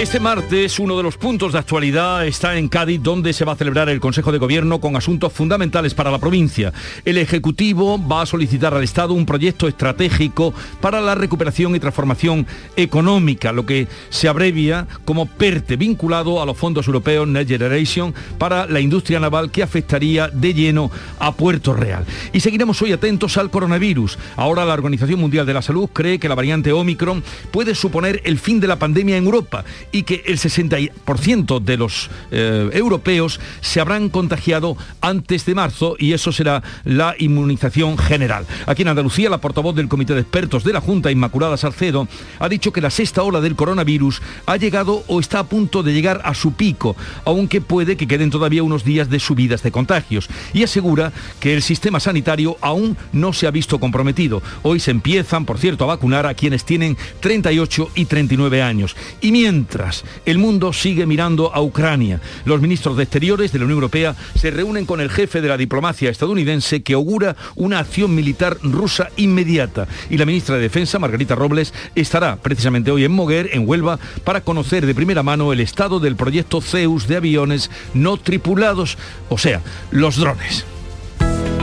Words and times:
Este 0.00 0.18
martes 0.18 0.78
uno 0.78 0.96
de 0.96 1.02
los 1.02 1.18
puntos 1.18 1.52
de 1.52 1.58
actualidad 1.58 2.26
está 2.26 2.56
en 2.56 2.70
Cádiz, 2.70 3.02
donde 3.02 3.34
se 3.34 3.44
va 3.44 3.52
a 3.52 3.56
celebrar 3.56 3.90
el 3.90 4.00
Consejo 4.00 4.32
de 4.32 4.38
Gobierno 4.38 4.80
con 4.80 4.96
asuntos 4.96 5.30
fundamentales 5.30 5.92
para 5.92 6.10
la 6.10 6.18
provincia. 6.18 6.72
El 7.04 7.18
Ejecutivo 7.18 8.00
va 8.08 8.22
a 8.22 8.26
solicitar 8.26 8.72
al 8.72 8.82
Estado 8.82 9.12
un 9.12 9.26
proyecto 9.26 9.68
estratégico 9.68 10.54
para 10.80 11.02
la 11.02 11.14
recuperación 11.14 11.76
y 11.76 11.80
transformación 11.80 12.46
económica, 12.76 13.52
lo 13.52 13.66
que 13.66 13.88
se 14.08 14.26
abrevia 14.26 14.86
como 15.04 15.26
PERTE, 15.26 15.76
vinculado 15.76 16.40
a 16.40 16.46
los 16.46 16.56
fondos 16.56 16.86
europeos 16.86 17.28
Next 17.28 17.50
Generation 17.50 18.14
para 18.38 18.64
la 18.64 18.80
industria 18.80 19.20
naval 19.20 19.50
que 19.50 19.62
afectaría 19.62 20.28
de 20.28 20.54
lleno 20.54 20.90
a 21.18 21.32
Puerto 21.32 21.74
Real. 21.74 22.06
Y 22.32 22.40
seguiremos 22.40 22.80
hoy 22.80 22.92
atentos 22.92 23.36
al 23.36 23.50
coronavirus. 23.50 24.18
Ahora 24.36 24.64
la 24.64 24.72
Organización 24.72 25.20
Mundial 25.20 25.44
de 25.44 25.52
la 25.52 25.60
Salud 25.60 25.90
cree 25.92 26.18
que 26.18 26.30
la 26.30 26.34
variante 26.34 26.72
Omicron 26.72 27.22
puede 27.50 27.74
suponer 27.74 28.22
el 28.24 28.38
fin 28.38 28.60
de 28.60 28.66
la 28.66 28.78
pandemia 28.78 29.18
en 29.18 29.26
Europa 29.26 29.66
y 29.92 30.02
que 30.02 30.22
el 30.26 30.38
60% 30.38 31.60
de 31.60 31.76
los 31.76 32.10
eh, 32.30 32.70
europeos 32.72 33.40
se 33.60 33.80
habrán 33.80 34.08
contagiado 34.08 34.76
antes 35.00 35.44
de 35.46 35.54
marzo 35.54 35.96
y 35.98 36.12
eso 36.12 36.32
será 36.32 36.62
la 36.84 37.14
inmunización 37.18 37.98
general. 37.98 38.46
Aquí 38.66 38.82
en 38.82 38.88
Andalucía, 38.88 39.30
la 39.30 39.38
portavoz 39.38 39.74
del 39.74 39.88
Comité 39.88 40.14
de 40.14 40.20
Expertos 40.20 40.64
de 40.64 40.72
la 40.72 40.80
Junta, 40.80 41.10
Inmaculada 41.10 41.56
Salcedo, 41.56 42.08
ha 42.38 42.48
dicho 42.48 42.72
que 42.72 42.80
la 42.80 42.90
sexta 42.90 43.22
ola 43.22 43.40
del 43.40 43.56
coronavirus 43.56 44.22
ha 44.46 44.56
llegado 44.56 45.04
o 45.06 45.20
está 45.20 45.40
a 45.40 45.44
punto 45.44 45.82
de 45.82 45.92
llegar 45.92 46.20
a 46.24 46.34
su 46.34 46.52
pico, 46.52 46.96
aunque 47.24 47.60
puede 47.60 47.96
que 47.96 48.06
queden 48.06 48.30
todavía 48.30 48.62
unos 48.62 48.84
días 48.84 49.10
de 49.10 49.20
subidas 49.20 49.62
de 49.62 49.72
contagios. 49.72 50.28
Y 50.52 50.62
asegura 50.62 51.12
que 51.40 51.54
el 51.54 51.62
sistema 51.62 52.00
sanitario 52.00 52.56
aún 52.60 52.96
no 53.12 53.32
se 53.32 53.46
ha 53.46 53.50
visto 53.50 53.78
comprometido. 53.78 54.42
Hoy 54.62 54.80
se 54.80 54.90
empiezan, 54.90 55.44
por 55.44 55.58
cierto, 55.58 55.84
a 55.84 55.88
vacunar 55.88 56.26
a 56.26 56.34
quienes 56.34 56.64
tienen 56.64 56.96
38 57.20 57.90
y 57.94 58.04
39 58.04 58.62
años. 58.62 58.96
Y 59.20 59.32
mientras 59.32 59.79
el 60.26 60.38
mundo 60.38 60.72
sigue 60.72 61.06
mirando 61.06 61.54
a 61.54 61.60
Ucrania. 61.62 62.20
Los 62.44 62.60
ministros 62.60 62.96
de 62.96 63.04
Exteriores 63.04 63.52
de 63.52 63.58
la 63.58 63.64
Unión 63.64 63.78
Europea 63.78 64.14
se 64.34 64.50
reúnen 64.50 64.86
con 64.86 65.00
el 65.00 65.10
jefe 65.10 65.40
de 65.40 65.48
la 65.48 65.56
diplomacia 65.56 66.10
estadounidense 66.10 66.82
que 66.82 66.94
augura 66.94 67.36
una 67.56 67.78
acción 67.78 68.14
militar 68.14 68.58
rusa 68.62 69.08
inmediata. 69.16 69.86
Y 70.08 70.18
la 70.18 70.26
ministra 70.26 70.56
de 70.56 70.62
Defensa, 70.62 70.98
Margarita 70.98 71.34
Robles, 71.34 71.72
estará 71.94 72.36
precisamente 72.36 72.90
hoy 72.90 73.04
en 73.04 73.12
Moguer, 73.12 73.50
en 73.52 73.68
Huelva, 73.68 73.98
para 74.24 74.42
conocer 74.42 74.86
de 74.86 74.94
primera 74.94 75.22
mano 75.22 75.52
el 75.52 75.60
estado 75.60 76.00
del 76.00 76.16
proyecto 76.16 76.60
Zeus 76.60 77.06
de 77.06 77.16
aviones 77.16 77.70
no 77.94 78.16
tripulados, 78.16 78.98
o 79.28 79.38
sea, 79.38 79.60
los 79.90 80.16
drones. 80.16 80.64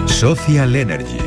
Social 0.05 0.75
Energy. 0.75 1.17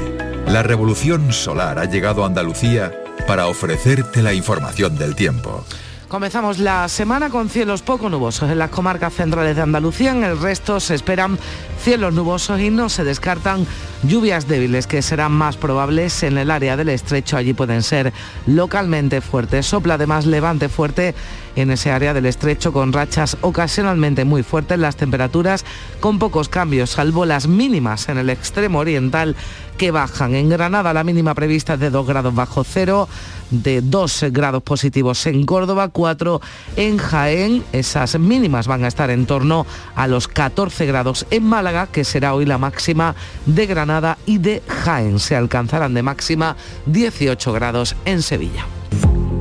La 0.47 0.63
revolución 0.63 1.33
solar 1.33 1.79
ha 1.79 1.85
llegado 1.85 2.25
a 2.25 2.27
Andalucía 2.27 2.93
para 3.27 3.47
ofrecerte 3.47 4.23
la 4.23 4.35
información 4.35 4.99
del 4.99 5.15
tiempo. 5.15 5.65
Comenzamos 6.11 6.59
la 6.59 6.89
semana 6.89 7.31
con 7.31 7.49
cielos 7.49 7.83
poco 7.83 8.11
nubosos 8.11 8.51
en 8.51 8.59
las 8.59 8.71
comarcas 8.71 9.15
centrales 9.15 9.55
de 9.55 9.63
Andalucía. 9.63 10.11
En 10.11 10.25
el 10.25 10.41
resto 10.41 10.81
se 10.81 10.97
esperan 10.97 11.39
cielos 11.81 12.13
nubosos 12.15 12.59
y 12.59 12.69
no 12.69 12.89
se 12.89 13.05
descartan 13.05 13.65
lluvias 14.03 14.49
débiles 14.49 14.89
que 14.89 15.03
serán 15.03 15.31
más 15.31 15.57
probables 15.57 16.25
en 16.25 16.37
el 16.37 16.51
área 16.51 16.77
del 16.77 16.89
estrecho. 16.89 17.37
Allí 17.37 17.55
pueden 17.55 17.85
ser 17.85 18.13
localmente 18.49 19.21
fuertes. 19.21 19.67
Sopla 19.67 19.95
además 19.95 20.27
levante 20.27 20.69
fuerte 20.69 21.15
en 21.57 21.71
ese 21.71 21.91
área 21.91 22.15
del 22.15 22.27
estrecho 22.27 22.73
con 22.73 22.93
rachas 22.93 23.37
ocasionalmente 23.41 24.25
muy 24.25 24.43
fuertes. 24.43 24.79
Las 24.79 24.97
temperaturas 24.97 25.65
con 26.01 26.19
pocos 26.19 26.49
cambios, 26.49 26.91
salvo 26.91 27.25
las 27.25 27.47
mínimas 27.47 28.09
en 28.09 28.19
el 28.19 28.31
extremo 28.31 28.79
oriental 28.79 29.37
que 29.81 29.91
bajan. 29.91 30.35
En 30.35 30.49
Granada 30.49 30.93
la 30.93 31.05
mínima 31.05 31.35
prevista 31.35 31.75
es 31.75 31.81
de 31.81 31.89
2 31.89 32.07
grados 32.07 32.35
bajo 32.35 32.65
cero, 32.65 33.09
de 33.51 33.81
2 33.81 34.27
grados 34.31 34.63
positivos 34.63 35.27
en 35.27 35.47
Córdoba, 35.47 35.89
4 35.89 36.41
en 36.77 36.99
Jaén. 36.99 37.65
Esas 37.73 38.19
mínimas 38.19 38.67
van 38.67 38.85
a 38.85 38.89
estar 38.89 39.11
en 39.11 39.25
torno 39.25 39.67
a 39.95 40.07
los 40.07 40.29
14 40.29 40.85
grados 40.87 41.27
en 41.31 41.45
Málaga, 41.45 41.87
que 41.87 42.05
será 42.05 42.35
hoy 42.35 42.45
la 42.45 42.59
máxima 42.59 43.15
de 43.47 43.67
Granada 43.67 44.19
y 44.27 44.39
de 44.39 44.63
Jaén. 44.69 45.19
Se 45.19 45.35
alcanzarán 45.35 45.95
de 45.95 46.03
máxima 46.03 46.57
18 46.87 47.53
grados 47.53 47.97
en 48.05 48.23
Sevilla. 48.23 48.67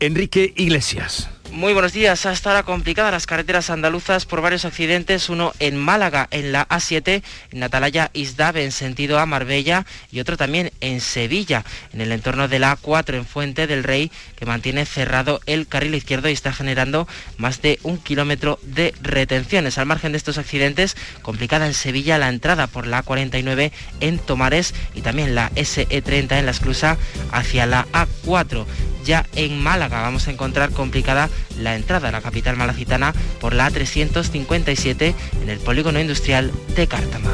Enrique 0.00 0.52
Iglesias. 0.56 1.28
Muy 1.52 1.72
buenos 1.72 1.92
días. 1.92 2.26
Hasta 2.26 2.50
ahora 2.50 2.62
complicadas 2.62 3.10
las 3.10 3.26
carreteras 3.26 3.70
andaluzas 3.70 4.24
por 4.24 4.40
varios 4.40 4.64
accidentes. 4.64 5.28
Uno 5.28 5.52
en 5.58 5.76
Málaga, 5.76 6.28
en 6.30 6.52
la 6.52 6.68
A7, 6.68 7.24
en 7.50 7.62
Atalaya 7.62 8.10
Isdave, 8.12 8.64
en 8.64 8.70
sentido 8.70 9.18
a 9.18 9.26
Marbella, 9.26 9.84
y 10.12 10.20
otro 10.20 10.36
también 10.36 10.70
en 10.80 11.00
Sevilla, 11.00 11.64
en 11.92 12.02
el 12.02 12.12
entorno 12.12 12.46
de 12.46 12.60
la 12.60 12.78
A4, 12.78 13.14
en 13.14 13.26
Fuente 13.26 13.66
del 13.66 13.82
Rey, 13.82 14.12
que 14.36 14.46
mantiene 14.46 14.86
cerrado 14.86 15.40
el 15.46 15.66
carril 15.66 15.96
izquierdo 15.96 16.28
y 16.28 16.32
está 16.32 16.52
generando 16.52 17.08
más 17.36 17.60
de 17.62 17.80
un 17.82 17.98
kilómetro 17.98 18.60
de 18.62 18.94
retenciones. 19.02 19.76
Al 19.76 19.86
margen 19.86 20.12
de 20.12 20.18
estos 20.18 20.38
accidentes, 20.38 20.96
complicada 21.22 21.66
en 21.66 21.74
Sevilla 21.74 22.18
la 22.18 22.28
entrada 22.28 22.68
por 22.68 22.86
la 22.86 23.04
A49 23.04 23.72
en 23.98 24.18
Tomares 24.20 24.72
y 24.94 25.00
también 25.00 25.34
la 25.34 25.50
SE30 25.50 26.38
en 26.38 26.46
la 26.46 26.52
esclusa 26.52 26.96
hacia 27.32 27.66
la 27.66 27.88
A4 27.92 28.66
ya 29.04 29.26
en 29.34 29.60
Málaga 29.60 30.02
vamos 30.02 30.28
a 30.28 30.30
encontrar 30.30 30.70
complicada 30.70 31.30
la 31.58 31.76
entrada 31.76 32.08
a 32.08 32.12
la 32.12 32.20
capital 32.20 32.56
malacitana 32.56 33.14
por 33.40 33.54
la 33.54 33.70
A357 33.70 35.14
en 35.42 35.48
el 35.48 35.58
polígono 35.58 36.00
industrial 36.00 36.52
de 36.76 36.86
Cártama. 36.86 37.30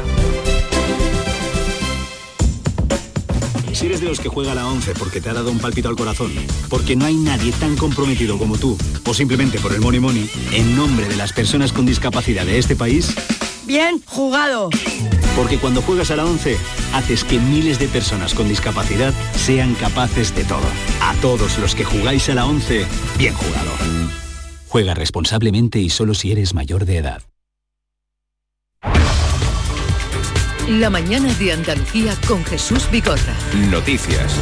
Si 3.73 3.85
eres 3.85 4.01
de 4.01 4.07
los 4.07 4.19
que 4.19 4.27
juega 4.27 4.55
la 4.55 4.65
11 4.65 4.93
porque 4.97 5.21
te 5.21 5.29
ha 5.29 5.33
dado 5.33 5.51
un 5.51 5.59
palpito 5.59 5.87
al 5.87 5.95
corazón, 5.95 6.33
porque 6.67 6.95
no 6.95 7.05
hay 7.05 7.13
nadie 7.13 7.51
tan 7.51 7.77
comprometido 7.77 8.39
como 8.39 8.57
tú, 8.57 8.75
o 9.05 9.13
simplemente 9.13 9.59
por 9.59 9.71
el 9.71 9.81
money 9.81 9.99
money, 9.99 10.27
en 10.51 10.75
nombre 10.75 11.07
de 11.07 11.15
las 11.15 11.31
personas 11.31 11.73
con 11.73 11.85
discapacidad 11.85 12.43
de 12.43 12.57
este 12.57 12.75
país, 12.75 13.13
Bien 13.67 14.01
jugado. 14.05 14.69
Porque 15.35 15.57
cuando 15.57 15.81
juegas 15.81 16.09
a 16.11 16.15
la 16.15 16.25
11, 16.25 16.57
haces 16.93 17.25
que 17.25 17.37
miles 17.37 17.79
de 17.79 17.89
personas 17.89 18.33
con 18.33 18.47
discapacidad 18.47 19.13
sean 19.35 19.75
capaces 19.75 20.33
de 20.33 20.45
todo. 20.45 20.63
A 21.01 21.13
todos 21.15 21.59
los 21.59 21.75
que 21.75 21.83
jugáis 21.83 22.29
a 22.29 22.35
la 22.35 22.45
11, 22.45 22.85
bien 23.17 23.33
jugado. 23.33 23.66
Juega 24.67 24.93
responsablemente 24.93 25.79
y 25.79 25.89
solo 25.89 26.13
si 26.13 26.31
eres 26.31 26.53
mayor 26.53 26.85
de 26.85 26.97
edad. 26.97 27.21
La 30.69 30.89
mañana 30.89 31.33
de 31.35 31.53
Andalucía 31.53 32.13
con 32.27 32.43
Jesús 32.43 32.91
Bigorra. 32.91 33.33
Noticias. 33.71 34.35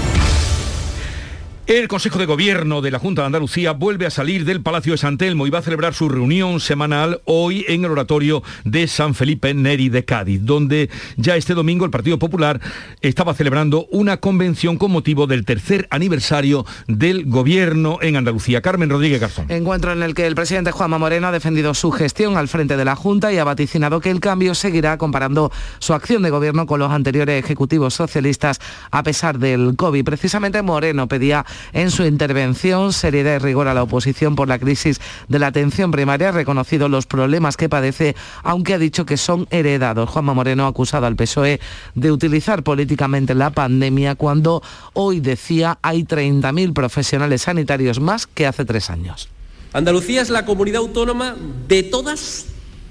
El 1.67 1.87
Consejo 1.87 2.19
de 2.19 2.27
Gobierno 2.27 2.83
de 2.83 2.91
la 2.91 2.99
Junta 2.99 3.23
de 3.23 3.25
Andalucía 3.25 3.71
vuelve 3.71 4.05
a 4.05 4.11
salir 4.11 4.45
del 4.45 4.61
Palacio 4.61 4.91
de 4.91 4.99
San 4.99 5.17
Telmo 5.17 5.47
y 5.47 5.49
va 5.49 5.59
a 5.59 5.63
celebrar 5.63 5.95
su 5.95 6.07
reunión 6.07 6.59
semanal 6.59 7.21
hoy 7.25 7.65
en 7.67 7.83
el 7.83 7.89
oratorio 7.89 8.43
de 8.65 8.87
San 8.87 9.15
Felipe 9.15 9.51
Neri 9.55 9.90
de 9.90 10.05
Cádiz, 10.05 10.41
donde 10.43 10.91
ya 11.17 11.35
este 11.35 11.55
domingo 11.55 11.84
el 11.84 11.90
Partido 11.90 12.19
Popular 12.19 12.61
estaba 13.01 13.34
celebrando 13.34 13.87
una 13.90 14.17
convención 14.17 14.78
con 14.78 14.91
motivo 14.91 15.25
del 15.25 15.43
tercer 15.43 15.87
aniversario 15.90 16.67
del 16.85 17.25
Gobierno 17.25 17.97
en 17.99 18.16
Andalucía. 18.16 18.61
Carmen 18.61 18.91
Rodríguez 18.91 19.19
Garzón. 19.19 19.49
Encuentro 19.49 19.91
en 19.91 20.03
el 20.03 20.13
que 20.13 20.28
el 20.28 20.35
presidente 20.35 20.69
Juanma 20.69 20.99
Moreno 20.99 21.29
ha 21.29 21.31
defendido 21.31 21.73
su 21.73 21.90
gestión 21.90 22.37
al 22.37 22.47
frente 22.47 22.78
de 22.78 22.85
la 22.85 22.95
Junta 22.95 23.34
y 23.34 23.40
ha 23.40 23.43
vaticinado 23.43 24.01
que 24.01 24.11
el 24.11 24.19
cambio 24.19 24.53
seguirá 24.53 24.99
comparando 24.99 25.51
su 25.79 25.95
acción 25.95 26.22
de 26.22 26.29
gobierno 26.29 26.67
con 26.67 26.79
los 26.79 26.91
anteriores 26.91 27.43
ejecutivos 27.43 27.95
socialistas 27.95 28.59
a 28.91 29.01
pesar 29.01 29.40
del 29.40 29.75
COVID. 29.75 30.05
Precisamente 30.05 30.61
Moreno 30.61 31.07
pedía 31.07 31.43
en 31.73 31.91
su 31.91 32.03
intervención 32.03 32.93
seriedad 32.93 33.35
y 33.35 33.40
rigor 33.40 33.67
a 33.67 33.73
la 33.73 33.84
oposición 33.84 34.35
por 34.35 34.47
la 34.47 34.59
crisis 34.59 34.99
de 35.28 35.40
la 35.40 35.47
atención 35.47 35.91
primaria, 35.91 36.29
ha 36.29 36.31
reconocido 36.31 36.90
los 36.90 37.05
problemas 37.05 37.57
que 37.57 37.69
padece, 37.69 38.16
aunque 38.43 38.73
ha 38.73 38.79
dicho 38.79 39.05
que 39.05 39.17
son 39.17 39.47
heredados. 39.49 40.09
Juanma 40.09 40.34
Moreno 40.34 40.66
ha 40.66 40.69
acusado 40.69 41.05
al 41.05 41.16
PSOE 41.16 41.59
de 41.96 42.11
utilizar 42.11 42.63
políticamente 42.63 43.35
la 43.35 43.49
pandemia 43.49 44.16
cuando 44.16 44.61
hoy 44.93 45.19
decía 45.19 45.78
hay 45.81 46.03
30.000 46.03 46.73
profesionales 46.73 47.43
sanitarios 47.43 47.99
más 47.99 48.28
que 48.28 48.47
hace 48.47 48.66
tres 48.66 48.90
años. 48.90 49.29
Andalucía 49.73 50.22
es 50.22 50.29
la 50.29 50.46
comunidad 50.46 50.81
autónoma 50.81 51.35
de 51.67 51.84
todas 51.84 52.46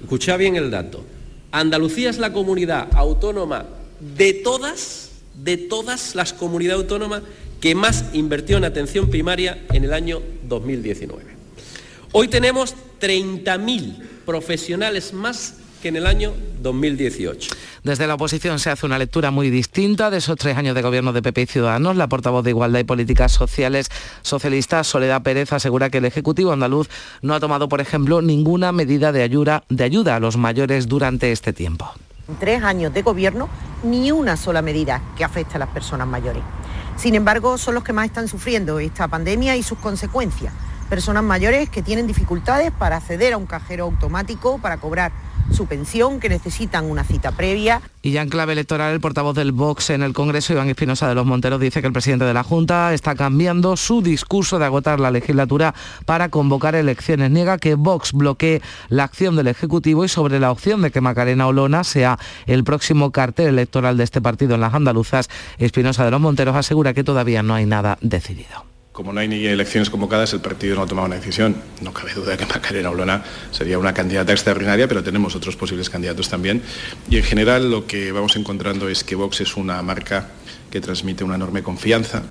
escucha 0.05 0.37
bien 0.37 0.55
el 0.55 0.69
dato, 0.69 1.03
Andalucía 1.51 2.11
es 2.11 2.19
la 2.19 2.31
comunidad 2.31 2.89
autónoma 2.93 3.65
de 3.99 4.33
todas, 4.33 5.09
de 5.33 5.57
todas 5.57 6.13
las 6.13 6.31
comunidades 6.31 6.83
autónomas 6.83 7.23
que 7.59 7.75
más 7.75 8.05
invirtió 8.13 8.57
en 8.57 8.65
atención 8.65 9.09
primaria 9.09 9.65
en 9.73 9.83
el 9.83 9.93
año 9.93 10.21
2019. 10.47 11.23
Hoy 12.11 12.27
tenemos 12.27 12.75
30.000 13.01 14.01
profesionales 14.25 15.13
más 15.13 15.55
que 15.81 15.89
en 15.89 15.97
el 15.97 16.07
año 16.07 16.33
2018. 16.61 17.51
Desde 17.83 18.07
la 18.07 18.15
oposición 18.15 18.57
se 18.57 18.71
hace 18.71 18.85
una 18.85 18.97
lectura 18.97 19.29
muy 19.29 19.49
distinta 19.51 20.09
de 20.09 20.17
esos 20.17 20.35
tres 20.37 20.57
años 20.57 20.73
de 20.73 20.81
gobierno 20.81 21.13
de 21.13 21.21
PP 21.21 21.41
y 21.41 21.45
Ciudadanos. 21.45 21.95
La 21.95 22.07
portavoz 22.07 22.43
de 22.43 22.49
Igualdad 22.49 22.79
y 22.79 22.83
Políticas 22.83 23.31
Sociales 23.31 23.89
socialista 24.23 24.83
Soledad 24.83 25.21
Pérez 25.21 25.53
asegura 25.53 25.89
que 25.89 25.99
el 25.99 26.05
Ejecutivo 26.05 26.51
andaluz 26.51 26.89
no 27.21 27.35
ha 27.35 27.39
tomado, 27.39 27.69
por 27.69 27.81
ejemplo, 27.81 28.21
ninguna 28.21 28.71
medida 28.71 29.11
de 29.11 29.21
ayuda, 29.21 29.63
de 29.69 29.83
ayuda 29.83 30.15
a 30.15 30.19
los 30.19 30.37
mayores 30.37 30.87
durante 30.87 31.31
este 31.31 31.53
tiempo. 31.53 31.91
En 32.27 32.37
tres 32.37 32.63
años 32.63 32.91
de 32.91 33.03
gobierno, 33.03 33.47
ni 33.83 34.11
una 34.11 34.37
sola 34.37 34.63
medida 34.63 35.03
que 35.15 35.23
afecte 35.23 35.57
a 35.57 35.59
las 35.59 35.69
personas 35.69 36.07
mayores. 36.07 36.41
Sin 36.95 37.15
embargo, 37.15 37.57
son 37.57 37.75
los 37.75 37.83
que 37.83 37.93
más 37.93 38.05
están 38.05 38.27
sufriendo 38.27 38.79
esta 38.79 39.07
pandemia 39.07 39.55
y 39.57 39.63
sus 39.63 39.77
consecuencias. 39.77 40.53
Personas 40.89 41.23
mayores 41.23 41.69
que 41.69 41.81
tienen 41.81 42.07
dificultades 42.07 42.71
para 42.71 42.97
acceder 42.97 43.33
a 43.33 43.37
un 43.37 43.45
cajero 43.45 43.85
automático, 43.85 44.59
para 44.59 44.77
cobrar 44.77 45.11
su 45.51 45.67
pensión, 45.67 46.19
que 46.19 46.29
necesitan 46.29 46.85
una 46.85 47.03
cita 47.03 47.31
previa. 47.31 47.81
Y 48.01 48.11
ya 48.11 48.21
en 48.21 48.29
clave 48.29 48.53
electoral, 48.53 48.93
el 48.93 48.99
portavoz 48.99 49.35
del 49.35 49.51
Vox 49.51 49.89
en 49.89 50.03
el 50.03 50.13
Congreso, 50.13 50.53
Iván 50.53 50.69
Espinosa 50.69 51.07
de 51.07 51.15
los 51.15 51.25
Monteros, 51.25 51.59
dice 51.59 51.81
que 51.81 51.87
el 51.87 51.93
presidente 51.93 52.25
de 52.25 52.33
la 52.33 52.43
Junta 52.43 52.93
está 52.93 53.15
cambiando 53.15 53.77
su 53.77 54.01
discurso 54.01 54.59
de 54.59 54.65
agotar 54.65 54.99
la 54.99 55.11
legislatura 55.11 55.73
para 56.05 56.29
convocar 56.29 56.75
elecciones. 56.75 57.31
Niega 57.31 57.57
que 57.57 57.75
Vox 57.75 58.13
bloquee 58.13 58.61
la 58.89 59.05
acción 59.05 59.35
del 59.35 59.47
Ejecutivo 59.47 60.05
y 60.05 60.09
sobre 60.09 60.39
la 60.39 60.51
opción 60.51 60.81
de 60.81 60.91
que 60.91 61.01
Macarena 61.01 61.47
Olona 61.47 61.83
sea 61.83 62.19
el 62.45 62.63
próximo 62.63 63.11
cartel 63.11 63.47
electoral 63.47 63.97
de 63.97 64.03
este 64.03 64.21
partido 64.21 64.55
en 64.55 64.61
las 64.61 64.73
andaluzas, 64.73 65.29
Espinosa 65.57 66.05
de 66.05 66.11
los 66.11 66.21
Monteros 66.21 66.55
asegura 66.55 66.93
que 66.93 67.03
todavía 67.03 67.43
no 67.43 67.55
hay 67.55 67.65
nada 67.65 67.97
decidido 68.01 68.74
como 68.95 69.11
no 69.11 69.19
hay 69.19 69.27
ni 69.27 69.45
elecciones 69.45 69.89
convocadas, 69.89 70.31
el 70.31 70.39
partido 70.39 70.77
no 70.77 70.83
ha 70.83 70.87
tomado 70.87 71.07
una 71.07 71.17
decisión. 71.17 71.53
No 71.81 71.91
cabe 71.91 72.13
duda 72.13 72.37
que 72.37 72.45
Macarena 72.45 72.89
Olona 72.89 73.25
sería 73.51 73.77
una 73.77 73.93
candidata 73.93 74.31
extraordinaria, 74.31 74.87
pero 74.87 75.03
tenemos 75.03 75.35
otros 75.35 75.57
posibles 75.57 75.89
candidatos 75.89 76.29
también. 76.29 76.61
Y 77.09 77.17
en 77.17 77.23
general 77.23 77.69
lo 77.69 77.87
que 77.87 78.13
vamos 78.13 78.37
encontrando 78.37 78.87
es 78.87 79.03
que 79.03 79.15
Vox 79.15 79.41
es 79.41 79.57
una 79.57 79.81
marca 79.81 80.29
que 80.71 80.79
transmite 80.79 81.25
una 81.25 81.35
enorme 81.35 81.61
confianza. 81.61 82.23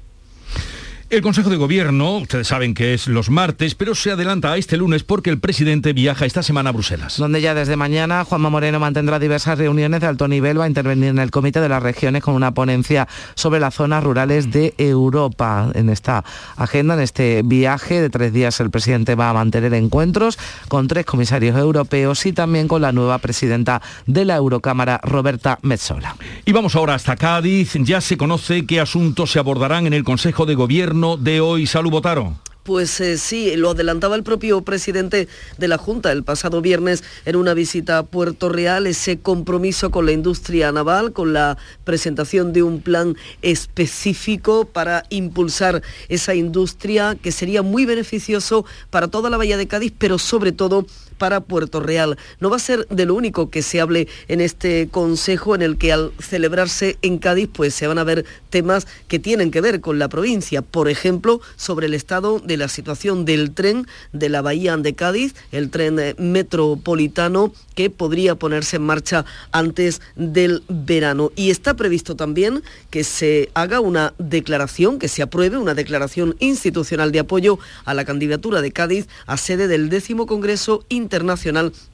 El 1.15 1.23
Consejo 1.23 1.49
de 1.49 1.57
Gobierno, 1.57 2.17
ustedes 2.17 2.49
saben 2.49 2.75
que 2.75 2.93
es 2.93 3.07
los 3.07 3.31
martes, 3.31 3.77
pero 3.77 3.95
se 3.95 4.11
adelanta 4.11 4.51
a 4.51 4.57
este 4.57 4.77
lunes 4.77 5.05
porque 5.05 5.31
el 5.31 5.39
presidente 5.39 5.93
viaja 5.93 6.27
esta 6.27 6.43
semana 6.43 6.71
a 6.71 6.73
Bruselas. 6.73 7.19
Donde 7.19 7.41
ya 7.41 7.55
desde 7.55 7.77
mañana 7.77 8.25
Juanma 8.25 8.51
Moreno 8.51 8.81
mantendrá 8.81 9.21
diversas 9.21 9.57
reuniones 9.57 10.01
de 10.01 10.09
alto 10.09 10.27
nivel, 10.27 10.59
va 10.59 10.65
a 10.65 10.67
intervenir 10.67 11.11
en 11.11 11.21
el 11.21 11.31
Comité 11.31 11.61
de 11.61 11.69
las 11.69 11.85
Regiones 11.85 12.21
con 12.21 12.35
una 12.35 12.53
ponencia 12.53 13.07
sobre 13.37 13.61
las 13.61 13.75
zonas 13.75 14.03
rurales 14.03 14.51
de 14.51 14.75
Europa. 14.77 15.71
En 15.75 15.89
esta 15.89 16.25
agenda, 16.57 16.95
en 16.95 17.01
este 17.01 17.43
viaje 17.45 18.01
de 18.01 18.11
tres 18.11 18.33
días, 18.33 18.59
el 18.59 18.71
presidente 18.71 19.15
va 19.15 19.31
a 19.31 19.35
mantener 19.35 19.73
encuentros 19.75 20.37
con 20.67 20.89
tres 20.89 21.07
comisarios 21.07 21.57
europeos 21.57 22.27
y 22.27 22.33
también 22.33 22.67
con 22.67 22.83
la 22.83 22.91
nueva 22.91 23.19
presidenta 23.19 23.81
de 24.07 24.25
la 24.25 24.35
Eurocámara, 24.35 25.01
Roberta 25.05 25.61
Metzola. 25.63 26.17
Y 26.45 26.51
vamos 26.51 26.75
ahora 26.75 26.95
hasta 26.95 27.15
Cádiz. 27.15 27.75
Ya 27.75 28.01
se 28.01 28.17
conoce 28.17 28.67
qué 28.67 28.81
asuntos 28.81 29.31
se 29.31 29.39
abordarán 29.39 29.87
en 29.87 29.93
el 29.93 30.03
Consejo 30.03 30.45
de 30.45 30.57
Gobierno 30.57 31.04
de 31.19 31.41
hoy. 31.41 31.67
Salud, 31.67 31.91
Botaro. 31.91 32.35
Pues 32.65 32.99
eh, 33.03 33.19
sí, 33.19 33.55
lo 33.57 33.71
adelantaba 33.71 34.17
el 34.17 34.23
propio 34.23 34.63
presidente 34.63 35.29
de 35.59 35.69
la 35.69 35.77
Junta 35.77 36.11
el 36.13 36.25
pasado 36.25 36.63
viernes 36.63 37.05
en 37.27 37.37
una 37.37 37.53
visita 37.53 37.99
a 37.99 38.03
Puerto 38.05 38.49
Real, 38.49 38.87
ese 38.87 39.19
compromiso 39.19 39.91
con 39.91 40.07
la 40.07 40.13
industria 40.13 40.73
naval, 40.73 41.13
con 41.13 41.35
la 41.35 41.59
presentación 41.85 42.55
de 42.55 42.63
un 42.63 42.81
plan 42.81 43.17
específico 43.43 44.65
para 44.65 45.05
impulsar 45.11 45.83
esa 46.09 46.35
industria 46.35 47.19
que 47.23 47.33
sería 47.33 47.61
muy 47.61 47.85
beneficioso 47.85 48.65
para 48.89 49.09
toda 49.09 49.29
la 49.29 49.37
Bahía 49.37 49.59
de 49.59 49.69
Cádiz, 49.69 49.93
pero 49.99 50.19
sobre 50.19 50.53
todo 50.53 50.87
para 51.17 51.41
Puerto 51.41 51.81
Real. 51.81 52.19
No 52.41 52.51
va 52.51 52.57
a 52.57 52.61
ser 52.61 52.87
de 52.89 53.07
lo 53.07 53.15
único 53.15 53.51
que 53.51 53.63
se 53.63 53.81
hable 53.81 54.09
en 54.29 54.41
este 54.41 54.89
consejo 54.91 55.55
en 55.55 55.63
el 55.63 55.79
que 55.79 55.93
al 55.93 56.13
celebrarse 56.19 56.99
en 57.03 57.19
Cádiz 57.19 57.49
pues 57.53 57.75
se 57.75 57.87
van 57.87 57.99
a 57.99 58.05
ver 58.05 58.25
temas 58.51 58.87
que 59.09 59.19
tienen 59.19 59.51
que 59.51 59.61
ver 59.61 59.81
con 59.81 59.99
la 59.99 60.09
provincia, 60.09 60.63
por 60.63 60.89
ejemplo, 60.89 61.41
sobre 61.57 61.87
el 61.87 61.95
estado 61.95 62.39
de 62.41 62.57
la 62.57 62.69
situación 62.69 63.25
del 63.25 63.53
tren 63.53 63.87
de 64.13 64.29
la 64.29 64.43
Bahía 64.43 64.75
de 64.77 64.95
Cádiz, 64.95 65.35
el 65.53 65.71
tren 65.71 65.99
eh, 65.99 66.15
metropolitano 66.19 67.53
que 67.75 67.91
podría 67.91 68.35
ponerse 68.35 68.77
en 68.77 68.83
marcha 68.83 69.25
antes 69.53 70.01
del 70.17 70.63
verano. 70.69 71.33
Y 71.37 71.51
está 71.51 71.75
previsto 71.75 72.17
también 72.17 72.63
que 72.91 73.05
se 73.05 73.51
haga 73.55 73.81
una 73.81 74.15
declaración, 74.19 74.99
que 74.99 75.09
se 75.09 75.23
apruebe 75.23 75.59
una 75.59 75.75
declaración 75.75 76.37
institucional 76.39 77.13
de 77.13 77.21
apoyo 77.21 77.59
a 77.85 77.95
la 77.95 78.05
candidatura 78.05 78.63
de 78.63 78.73
Cádiz 78.73 79.07
a 79.27 79.37
sede 79.37 79.69
del 79.69 79.89
décimo 79.89 80.27
Congreso 80.27 80.85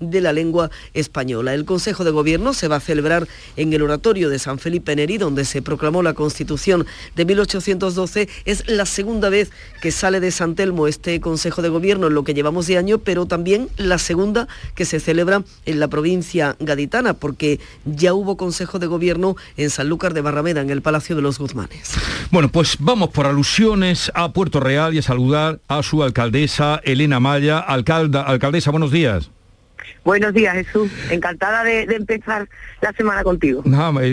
de 0.01 0.21
la 0.21 0.33
Lengua 0.33 0.71
Española. 0.95 1.55
El 1.55 1.65
Consejo 1.65 2.05
de 2.05 2.11
Gobierno 2.11 2.53
se 2.53 2.69
va 2.69 2.77
a 2.77 2.81
celebrar 2.81 3.27
en 3.57 3.73
el 3.73 3.83
oratorio 3.83 4.29
de 4.29 4.39
San 4.39 4.59
Felipe 4.59 4.95
Neri, 4.95 5.19
donde 5.19 5.45
se 5.45 5.63
proclamó 5.63 6.03
la 6.03 6.15
Constitución 6.15 6.87
de 7.17 7.25
1812. 7.25 8.29
Es 8.45 8.69
la 8.69 8.87
segunda 8.87 9.29
vez 9.29 9.51
que 9.81 9.91
sale 9.91 10.21
de 10.21 10.31
San 10.31 10.55
Telmo 10.55 10.87
este 10.87 11.21
Consejo 11.21 11.63
de 11.63 11.69
Gobierno 11.69 12.07
en 12.07 12.15
lo 12.15 12.25
que 12.25 12.35
llevamos 12.35 12.67
de 12.67 12.79
año, 12.79 12.99
pero 12.99 13.27
también 13.27 13.69
la 13.77 13.99
segunda 13.99 14.49
que 14.75 14.85
se 14.85 15.01
celebra 15.01 15.43
en 15.67 15.81
la 15.81 15.89
provincia 15.89 16.57
gaditana, 16.61 17.15
porque 17.15 17.61
ya 17.85 18.15
hubo 18.15 18.37
Consejo 18.37 18.79
de 18.79 18.87
Gobierno 18.87 19.37
en 19.57 19.71
Sanlúcar 19.71 20.15
de 20.15 20.21
Barrameda, 20.21 20.61
en 20.61 20.71
el 20.71 20.83
Palacio 20.83 21.17
de 21.17 21.23
los 21.23 21.39
Guzmanes. 21.39 21.93
Bueno, 22.31 22.51
pues 22.51 22.77
vamos 22.79 23.11
por 23.11 23.27
alusiones 23.27 24.11
a 24.15 24.33
Puerto 24.33 24.61
Real 24.61 24.95
y 24.95 24.99
a 24.99 25.03
saludar 25.03 25.61
a 25.69 25.83
su 25.83 26.03
alcaldesa 26.03 26.81
Elena 26.85 27.21
Maya. 27.21 27.59
alcaldesa, 27.59 28.71
buenos 28.71 28.91
días. 28.91 29.00
Buenos 30.05 30.33
días, 30.33 30.55
Jesús. 30.55 30.91
Encantada 31.11 31.63
de, 31.63 31.83
empezar 31.83 32.49
la 32.81 32.93
semana 32.93 33.23
contigo. 33.23 33.63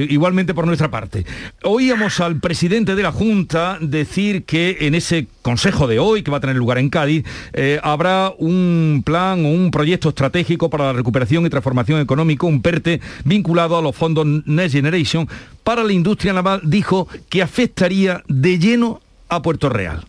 igualmente 0.10 0.54
por 0.54 0.66
nuestra 0.66 0.92
parte. 0.92 1.26
Oíamos 1.64 2.20
al 2.20 2.40
presidente 2.40 2.96
de 2.96 3.04
la 3.04 3.12
Junta 3.12 3.78
decir 3.80 4.44
que 4.44 4.78
en 4.82 4.96
ese 4.96 5.28
consejo 5.42 5.88
de 5.88 6.00
hoy, 6.00 6.24
que 6.24 6.32
va 6.32 6.38
a 6.38 6.42
tener 6.42 6.56
lugar 6.56 6.78
en 6.78 6.90
Cádiz, 6.90 7.26
eh, 7.54 7.80
habrá 7.84 8.34
un 8.38 9.02
plan 9.06 9.46
o 9.46 9.50
un 9.50 9.72
proyecto 9.72 10.10
estratégico 10.10 10.70
para 10.70 10.86
la 10.86 10.94
recuperación 10.94 11.46
y 11.46 11.50
transformación 11.50 12.02
económica, 12.02 12.46
un 12.46 12.62
PERTE, 12.62 13.00
vinculado 13.24 13.78
a 13.78 13.82
los 13.82 13.96
fondos 13.96 14.26
Next 14.46 14.74
Generation 14.76 15.28
para 15.64 15.84
la 15.84 15.94
industria 15.94 16.34
naval, 16.34 16.62
dijo 16.64 17.08
que 17.30 17.42
afectaría 17.42 18.24
de 18.28 18.60
lleno 18.60 19.02
a 19.30 19.42
Puerto 19.42 19.70
Real. 19.70 20.06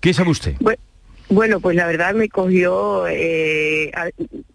¿Qué 0.00 0.12
sabe 0.14 0.30
usted? 0.30 0.56
Bueno, 0.60 0.80
pues 1.60 1.76
la 1.76 1.86
verdad 1.86 2.14
me 2.14 2.28
cogió 2.28 3.06
eh, 3.08 3.90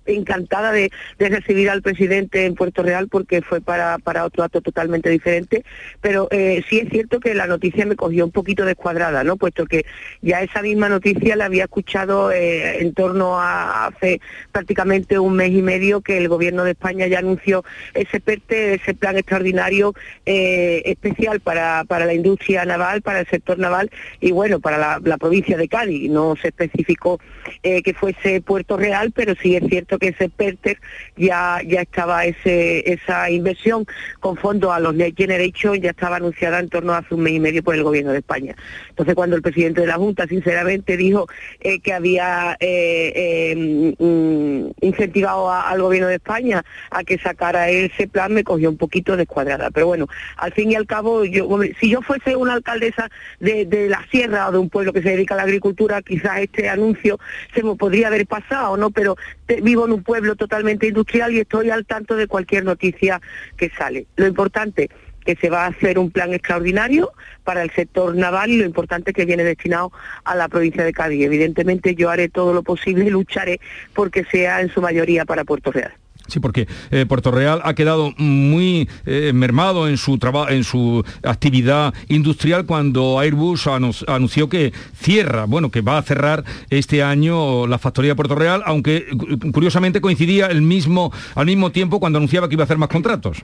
encantada 0.07 0.71
de, 0.71 0.89
recibir 1.19 1.69
al 1.69 1.81
presidente 1.81 2.45
en 2.45 2.55
Puerto 2.55 2.83
Real 2.83 3.07
porque 3.07 3.41
fue 3.41 3.61
para, 3.61 3.97
otro 4.23 4.43
acto 4.43 4.61
totalmente 4.61 5.09
diferente, 5.09 5.63
pero 6.01 6.27
eh, 6.31 6.63
sí 6.69 6.79
es 6.79 6.89
cierto 6.89 7.19
que 7.19 7.33
la 7.33 7.47
noticia 7.47 7.85
me 7.85 7.95
cogió 7.95 8.25
un 8.25 8.31
poquito 8.31 8.65
descuadrada, 8.65 9.23
¿no? 9.23 9.37
Puesto 9.37 9.65
que 9.65 9.85
ya 10.21 10.41
esa 10.41 10.61
misma 10.61 10.89
noticia 10.89 11.35
la 11.35 11.45
había 11.45 11.65
escuchado 11.65 12.31
eh, 12.31 12.81
en 12.81 12.93
torno 12.93 13.39
a 13.39 13.87
hace 13.87 14.21
prácticamente 14.51 15.19
un 15.19 15.35
mes 15.35 15.51
y 15.51 15.61
medio 15.61 16.01
que 16.01 16.17
el 16.17 16.27
gobierno 16.27 16.63
de 16.63 16.71
España 16.71 17.07
ya 17.07 17.19
anunció 17.19 17.63
ese 17.93 18.19
PERTE, 18.19 18.75
ese 18.75 18.93
plan 18.93 19.17
extraordinario 19.17 19.93
especial 20.25 21.39
para, 21.39 21.83
la 21.87 22.13
industria 22.13 22.65
naval, 22.65 23.01
para 23.01 23.21
el 23.21 23.27
sector 23.27 23.59
naval 23.59 23.89
y 24.19 24.31
bueno, 24.31 24.59
para 24.59 24.77
la, 24.77 24.99
la 25.03 25.17
provincia 25.17 25.57
de 25.57 25.67
Cádiz. 25.67 26.09
No 26.09 26.35
se 26.35 26.49
especificó 26.49 27.19
eh, 27.63 27.81
que 27.81 27.93
fuese 27.93 28.41
Puerto 28.41 28.77
Real, 28.77 29.11
pero 29.11 29.33
sí 29.41 29.55
es 29.55 29.63
cierto 29.67 29.96
que 29.97 30.09
ese 30.09 30.29
PERTER 30.29 30.77
ya, 31.15 31.61
ya 31.65 31.81
estaba 31.81 32.25
esa 32.25 33.29
inversión 33.29 33.85
con 34.19 34.37
fondo 34.37 34.71
a 34.71 34.79
los 34.79 34.93
Next 34.93 35.17
Generation, 35.17 35.79
ya 35.81 35.91
estaba 35.91 36.17
anunciada 36.17 36.59
en 36.59 36.69
torno 36.69 36.93
a 36.93 36.97
hace 36.99 37.15
un 37.15 37.21
mes 37.21 37.33
y 37.33 37.39
medio 37.39 37.63
por 37.63 37.75
el 37.75 37.83
gobierno 37.83 38.11
de 38.11 38.19
España. 38.19 38.55
Entonces 38.89 39.15
cuando 39.15 39.35
el 39.35 39.41
presidente 39.41 39.81
de 39.81 39.87
la 39.87 39.95
Junta 39.95 40.27
sinceramente 40.27 40.97
dijo 40.97 41.27
eh, 41.59 41.79
que 41.79 41.93
había 41.93 42.57
eh, 42.59 43.95
mm, 43.97 44.67
incentivado 44.81 45.51
al 45.51 45.81
gobierno 45.81 46.07
de 46.07 46.15
España 46.15 46.63
a 46.91 47.03
que 47.03 47.17
sacara 47.17 47.69
ese 47.69 48.07
plan, 48.07 48.33
me 48.33 48.43
cogió 48.43 48.69
un 48.69 48.77
poquito 48.77 49.17
descuadrada. 49.17 49.69
Pero 49.71 49.87
bueno, 49.87 50.07
al 50.37 50.53
fin 50.53 50.71
y 50.71 50.75
al 50.75 50.85
cabo, 50.85 51.25
yo, 51.25 51.47
si 51.79 51.89
yo 51.89 52.01
fuese 52.01 52.35
una 52.35 52.53
alcaldesa 52.53 53.09
de, 53.39 53.65
de 53.65 53.89
la 53.89 54.05
sierra 54.09 54.47
o 54.49 54.51
de 54.51 54.57
un 54.57 54.69
pueblo 54.69 54.93
que 54.93 55.01
se 55.01 55.09
dedica 55.09 55.33
a 55.33 55.37
la 55.37 55.43
agricultura, 55.43 56.01
quizás 56.01 56.39
este 56.39 56.69
anuncio 56.69 57.19
se 57.53 57.63
me 57.63 57.75
podría 57.75 58.07
haber 58.07 58.25
pasado, 58.27 58.77
¿no? 58.77 58.91
Pero 58.91 59.15
vivo 59.61 59.86
un 59.91 60.03
pueblo 60.03 60.35
totalmente 60.35 60.87
industrial 60.87 61.33
y 61.33 61.39
estoy 61.39 61.69
al 61.69 61.85
tanto 61.85 62.15
de 62.15 62.27
cualquier 62.27 62.63
noticia 62.63 63.21
que 63.55 63.69
sale. 63.69 64.07
Lo 64.15 64.27
importante 64.27 64.89
que 65.27 65.35
se 65.35 65.49
va 65.49 65.65
a 65.65 65.67
hacer 65.67 65.99
un 65.99 66.09
plan 66.09 66.33
extraordinario 66.33 67.11
para 67.43 67.61
el 67.61 67.69
sector 67.71 68.15
naval 68.15 68.49
y 68.49 68.57
lo 68.57 68.65
importante 68.65 69.11
que 69.11 69.25
viene 69.25 69.43
destinado 69.43 69.91
a 70.23 70.35
la 70.35 70.47
provincia 70.47 70.85
de 70.85 70.93
Cádiz. 70.93 71.25
Evidentemente 71.25 71.95
yo 71.95 72.09
haré 72.09 72.29
todo 72.29 72.53
lo 72.53 72.63
posible 72.63 73.05
y 73.05 73.09
lucharé 73.09 73.59
porque 73.93 74.23
sea 74.23 74.61
en 74.61 74.69
su 74.69 74.81
mayoría 74.81 75.25
para 75.25 75.43
Puerto 75.43 75.71
Real. 75.71 75.93
Sí, 76.27 76.39
porque 76.41 76.67
eh, 76.91 77.05
Puerto 77.05 77.31
Real 77.31 77.61
ha 77.63 77.73
quedado 77.73 78.13
muy 78.17 78.89
eh, 79.05 79.31
mermado 79.33 79.87
en 79.87 79.97
su 79.97 80.19
en 80.49 80.63
su 80.63 81.05
actividad 81.23 81.93
industrial 82.09 82.65
cuando 82.65 83.19
Airbus 83.19 83.67
anunció 84.07 84.49
que 84.49 84.73
cierra, 84.93 85.45
bueno, 85.45 85.71
que 85.71 85.81
va 85.81 85.97
a 85.97 86.01
cerrar 86.01 86.43
este 86.69 87.01
año 87.01 87.65
la 87.65 87.77
factoría 87.77 88.11
de 88.11 88.15
Puerto 88.15 88.35
Real, 88.35 88.61
aunque 88.65 89.05
curiosamente 89.53 90.01
coincidía 90.01 90.47
el 90.47 90.61
mismo, 90.61 91.13
al 91.35 91.45
mismo 91.45 91.71
tiempo 91.71 91.99
cuando 91.99 92.17
anunciaba 92.17 92.49
que 92.49 92.55
iba 92.55 92.63
a 92.63 92.65
hacer 92.65 92.77
más 92.77 92.89
contratos. 92.89 93.43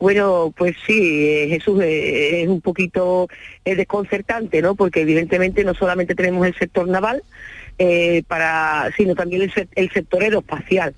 Bueno, 0.00 0.52
pues 0.56 0.74
sí, 0.84 1.28
eh, 1.28 1.46
Jesús, 1.50 1.80
es 1.84 2.48
un 2.48 2.60
poquito 2.60 3.28
desconcertante, 3.64 4.60
¿no? 4.60 4.74
Porque 4.74 5.02
evidentemente 5.02 5.62
no 5.62 5.74
solamente 5.74 6.16
tenemos 6.16 6.44
el 6.44 6.54
sector 6.56 6.88
naval, 6.88 7.22
para, 8.28 8.90
sino 8.96 9.14
también 9.14 9.42
el, 9.42 9.68
el 9.74 9.90
sector 9.90 10.22
aeroespacial 10.22 10.94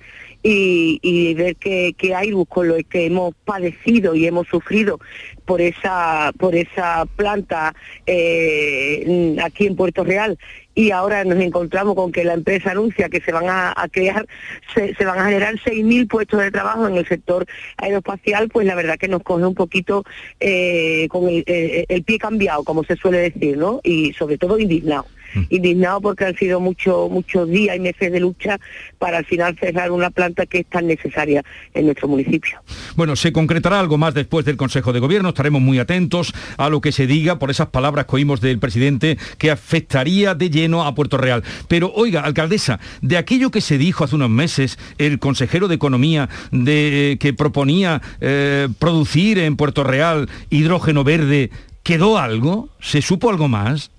y, 0.46 1.34
ver 1.34 1.56
que, 1.56 1.94
que 1.96 2.14
Airbus 2.14 2.46
con 2.48 2.68
lo 2.68 2.76
que 2.88 3.06
hemos 3.06 3.34
padecido 3.44 4.14
y 4.14 4.26
hemos 4.26 4.46
sufrido 4.46 5.00
por 5.46 5.60
esa 5.60 6.32
por 6.38 6.54
esa 6.54 7.06
planta 7.16 7.74
eh, 8.06 9.36
aquí 9.42 9.66
en 9.66 9.76
Puerto 9.76 10.04
Real 10.04 10.38
y 10.74 10.90
ahora 10.90 11.24
nos 11.24 11.38
encontramos 11.38 11.94
con 11.94 12.12
que 12.12 12.24
la 12.24 12.34
empresa 12.34 12.72
anuncia 12.72 13.08
que 13.08 13.20
se 13.20 13.32
van 13.32 13.44
a, 13.48 13.74
crear, 13.90 14.26
se, 14.74 15.04
van 15.04 15.20
a 15.20 15.26
generar 15.26 15.54
6.000 15.54 16.08
puestos 16.08 16.40
de 16.40 16.50
trabajo 16.50 16.88
en 16.88 16.96
el 16.96 17.06
sector 17.06 17.46
aeroespacial, 17.76 18.48
pues 18.48 18.66
la 18.66 18.74
verdad 18.74 18.98
que 18.98 19.06
nos 19.06 19.22
coge 19.22 19.46
un 19.46 19.54
poquito 19.54 20.04
eh, 20.40 21.06
con 21.10 21.28
el, 21.28 21.44
eh, 21.46 21.86
el, 21.88 22.02
pie 22.02 22.18
cambiado, 22.18 22.64
como 22.64 22.82
se 22.82 22.96
suele 22.96 23.18
decir, 23.18 23.56
¿no? 23.56 23.80
Y 23.84 24.14
sobre 24.14 24.36
todo 24.36 24.58
indignado. 24.58 25.06
Mm. 25.35 25.43
indignado 25.50 26.00
porque 26.00 26.25
han 26.25 26.37
sido 26.37 26.61
muchos 26.61 27.11
muchos 27.11 27.49
días 27.49 27.76
y 27.76 27.81
meses 27.81 28.12
de 28.12 28.21
lucha 28.21 28.59
para 28.99 29.19
al 29.19 29.25
final 29.25 29.57
cerrar 29.59 29.91
una 29.91 30.11
planta 30.11 30.47
que 30.47 30.61
es 30.61 30.67
tan 30.67 30.87
necesaria 30.87 31.43
en 31.73 31.87
nuestro 31.87 32.09
municipio. 32.09 32.61
Bueno, 32.97 33.17
se 33.17 33.33
concretará 33.33 33.81
algo 33.81 33.99
más 33.99 34.14
después 34.14 34.45
del 34.45 34.57
Consejo 34.57 34.93
de 34.93 35.00
Gobierno, 35.00 35.31
estaremos 35.31 35.61
muy 35.61 35.79
atentos 35.79 36.33
a 36.57 36.69
lo 36.69 36.81
que 36.81 36.93
se 36.93 37.07
diga 37.07 37.38
por 37.38 37.50
esas 37.50 37.69
palabras 37.69 38.07
que 38.07 38.17
oímos 38.17 38.41
del 38.41 38.59
presidente 38.59 39.19
que 39.38 39.50
afectaría 39.50 40.35
de 40.35 40.50
lleno 40.50 40.85
a 40.85 40.95
Puerto 40.95 41.17
Real. 41.17 41.43
Pero 41.69 41.93
oiga, 41.95 42.21
alcaldesa, 42.21 42.81
de 43.03 43.17
aquello 43.17 43.50
que 43.50 43.61
se 43.61 43.79
dijo 43.79 44.05
hace 44.05 44.17
unos 44.17 44.31
meses 44.31 44.79
el 44.99 45.19
consejero 45.19 45.69
de 45.69 45.75
Economía 45.75 46.29
de 46.53 47.17
que 47.21 47.35
proponía 47.35 48.00
eh, 48.21 48.69
producir 48.79 49.38
en 49.38 49.57
Puerto 49.57 49.85
Real 49.85 50.29
hidrógeno 50.50 51.05
verde, 51.05 51.50
¿quedó 51.83 52.19
algo? 52.19 52.69
¿Se 52.81 53.03
supo 53.03 53.31
algo 53.31 53.49
más? 53.49 53.91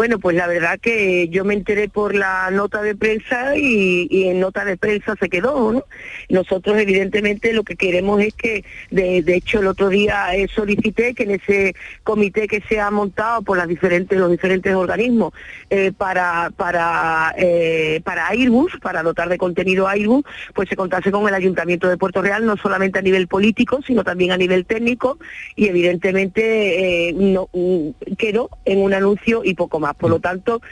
Bueno, 0.00 0.18
pues 0.18 0.34
la 0.34 0.46
verdad 0.46 0.80
que 0.80 1.28
yo 1.28 1.44
me 1.44 1.52
enteré 1.52 1.90
por 1.90 2.14
la 2.14 2.50
nota 2.50 2.80
de 2.80 2.94
prensa 2.94 3.54
y, 3.58 4.08
en 4.30 4.40
nota 4.40 4.64
de 4.64 4.78
prensa 4.78 5.14
se 5.20 5.28
quedó, 5.28 5.72
¿no? 5.72 5.84
Nosotros 6.30 6.78
evidentemente 6.78 7.52
lo 7.52 7.64
que 7.64 7.76
queremos 7.76 8.18
es 8.22 8.32
que, 8.32 8.64
de, 8.90 9.22
hecho 9.26 9.60
el 9.60 9.66
otro 9.66 9.90
día 9.90 10.34
eh, 10.34 10.48
solicité 10.48 11.12
que 11.12 11.24
en 11.24 11.32
ese 11.32 11.74
comité 12.02 12.48
que 12.48 12.62
se 12.66 12.80
ha 12.80 12.90
montado 12.90 13.42
por 13.42 13.58
las 13.58 13.68
diferentes, 13.68 14.18
los 14.18 14.30
diferentes 14.30 14.74
organismos 14.74 15.34
eh, 15.68 15.92
para, 15.92 16.50
para, 16.56 17.34
eh, 17.36 18.00
para 18.02 18.28
Airbus, 18.28 18.78
para 18.80 19.02
dotar 19.02 19.28
de 19.28 19.36
contenido 19.36 19.86
a 19.86 19.90
Airbus, 19.90 20.24
pues 20.54 20.70
se 20.70 20.76
contase 20.76 21.12
con 21.12 21.28
el 21.28 21.34
Ayuntamiento 21.34 21.90
de 21.90 21.98
Puerto 21.98 22.22
Real, 22.22 22.46
no 22.46 22.56
solamente 22.56 23.00
a 23.00 23.02
nivel 23.02 23.28
político, 23.28 23.80
sino 23.86 24.02
también 24.02 24.32
a 24.32 24.38
nivel 24.38 24.64
técnico 24.64 25.18
y 25.56 25.66
evidentemente 25.66 27.12
no, 27.18 27.50
mm, 27.52 28.14
quedó 28.16 28.48
en 28.64 28.80
un 28.80 28.94
anuncio 28.94 29.42
y 29.44 29.52
poco 29.52 29.78
más. 29.78 29.89
Por 29.94 30.10
lo 30.10 30.18
mm. 30.18 30.22
tanto, 30.22 30.62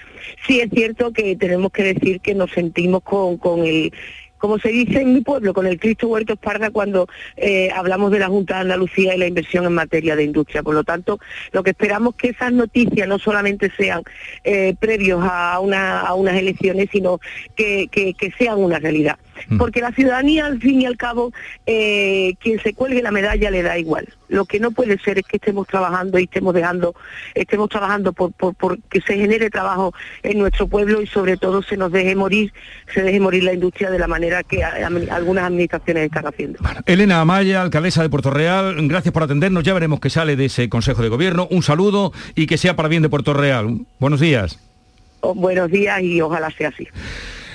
sí 0.46 0.60
es 0.60 0.70
cierto 0.70 1.12
que 1.12 1.37
tenemos 1.37 1.72
que 1.72 1.94
decir 1.94 2.20
que 2.20 2.34
nos 2.34 2.50
sentimos 2.50 3.02
con, 3.02 3.37
con 3.38 3.64
el 3.64 3.92
como 4.38 4.58
se 4.58 4.68
dice 4.70 5.00
en 5.00 5.12
mi 5.14 5.20
pueblo, 5.20 5.52
con 5.52 5.66
el 5.66 5.78
Cristo 5.78 6.08
Huerto 6.08 6.34
Esparda 6.34 6.70
cuando 6.70 7.08
eh, 7.37 7.70
hablamos 7.75 8.10
de 8.10 8.20
la 8.20 8.28
Junta 8.28 8.54
de 8.54 8.60
Andalucía 8.60 9.14
y 9.14 9.18
la 9.18 9.26
inversión 9.26 9.66
en 9.66 9.75
materia 9.75 10.16
de 10.16 10.25
industria. 10.25 10.62
Por 10.62 10.75
lo 10.75 10.84
tanto, 10.84 11.18
lo 11.52 11.62
que 11.62 11.70
esperamos 11.70 12.14
es 12.14 12.22
que 12.22 12.28
esas 12.30 12.52
noticias 12.52 13.06
no 13.08 13.18
solamente 13.18 13.70
sean 13.76 14.02
eh, 14.44 14.75
previos 14.78 15.20
a, 15.22 15.58
una, 15.60 16.00
a 16.00 16.14
unas 16.14 16.37
elecciones, 16.37 16.88
sino 16.90 17.20
que, 17.56 17.88
que, 17.90 18.14
sean 18.38 18.58
una 18.58 18.78
realidad. 18.78 19.18
Mm. 19.49 19.59
Porque 19.59 19.80
la 19.80 19.92
ciudadanía, 19.92 20.47
al 20.47 20.61
fin 20.61 20.83
y 20.83 20.87
al 20.87 20.97
cabo, 20.97 21.33
eh, 21.66 22.35
quien 22.40 22.61
se 22.61 22.75
cuelgue 22.75 23.02
la 23.02 23.11
medalla 23.11 23.50
le 23.50 23.62
da 23.62 23.78
igual. 23.78 24.09
Lo 24.28 24.45
que 24.45 24.61
no 24.61 24.71
puede 24.73 24.99
ser 24.99 25.18
es 25.18 25.26
que 25.26 25.37
estemos 25.37 25.66
trabajando 25.66 26.18
y 26.18 26.25
estemos 26.25 26.52
dejando, 26.54 26.95
estemos 27.35 27.68
trabajando 27.71 28.12
por, 28.12 28.33
por, 28.33 28.78
que 28.83 29.00
se 29.00 29.16
genere 29.16 29.49
trabajo 29.50 29.95
en 30.23 30.38
nuestro 30.38 30.66
pueblo 30.66 31.00
y 31.00 31.07
sobre 31.07 31.37
todo 31.37 31.62
se 31.62 31.76
nos 31.76 31.90
deje 31.92 32.14
morir, 32.14 32.52
se 32.92 33.02
deje 33.02 33.21
morir 33.21 33.45
la 33.45 33.54
industria 33.54 33.90
de 33.90 33.99
la 33.99 34.07
manera 34.07 34.42
que 34.42 34.62
algunas 34.62 35.45
administraciones 35.45 36.04
están 36.04 36.26
haciendo. 36.26 36.59
Elena 36.85 37.21
Amaya, 37.21 37.62
alcaldesa 37.62 38.02
de 38.02 38.11
Puerto 38.11 38.30
Real, 38.30 38.76
gracias 38.88 39.12
por 39.12 39.23
atendernos. 39.23 39.64
Ya 39.64 39.73
veremos 39.75 40.00
qué 40.00 40.11
sale 40.11 40.37
de 40.37 40.47
ese 40.47 40.68
Consejo 40.68 41.02
de 41.02 41.09
Gobierno. 41.09 41.49
Un 41.50 41.62
saludo 41.62 42.12
y 42.35 42.47
que 42.47 42.59
sea 42.59 42.76
para 42.76 42.88
bien 42.88 43.02
de 43.02 43.09
Puerto 43.09 43.33
Real. 43.33 43.78
Buenos 43.99 44.21
días. 44.21 44.59
Oh, 45.21 45.35
buenos 45.35 45.71
días 45.71 46.00
y 46.02 46.21
ojalá 46.21 46.50
sea 46.50 46.68
así. 46.68 46.87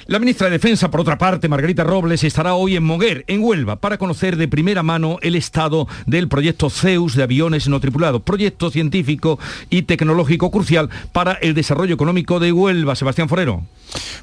La 0.05 0.19
ministra 0.19 0.48
de 0.48 0.51
Defensa, 0.51 0.91
por 0.91 1.00
otra 1.00 1.17
parte, 1.17 1.48
Margarita 1.48 1.86
Robles, 1.86 2.25
estará 2.25 2.55
hoy 2.55 2.75
en 2.75 2.83
Moguer, 2.83 3.24
en 3.27 3.41
Huelva, 3.41 3.77
para 3.77 3.98
conocer 3.98 4.36
de 4.36 4.50
primera 4.50 4.83
mano 4.83 5.17
el 5.22 5.33
estado 5.36 5.88
del 6.05 6.27
proyecto 6.27 6.69
Zeus 6.69 7.15
de 7.15 7.24
aviones 7.24 7.69
no 7.69 7.79
tripulados, 7.79 8.22
proyecto 8.22 8.69
científico 8.69 9.39
y 9.69 9.83
tecnológico 9.83 10.51
crucial 10.51 10.89
para 11.13 11.33
el 11.33 11.53
desarrollo 11.53 11.95
económico 11.95 12.41
de 12.41 12.51
Huelva. 12.51 12.98
Sebastián 12.98 13.29
Forero. 13.29 13.63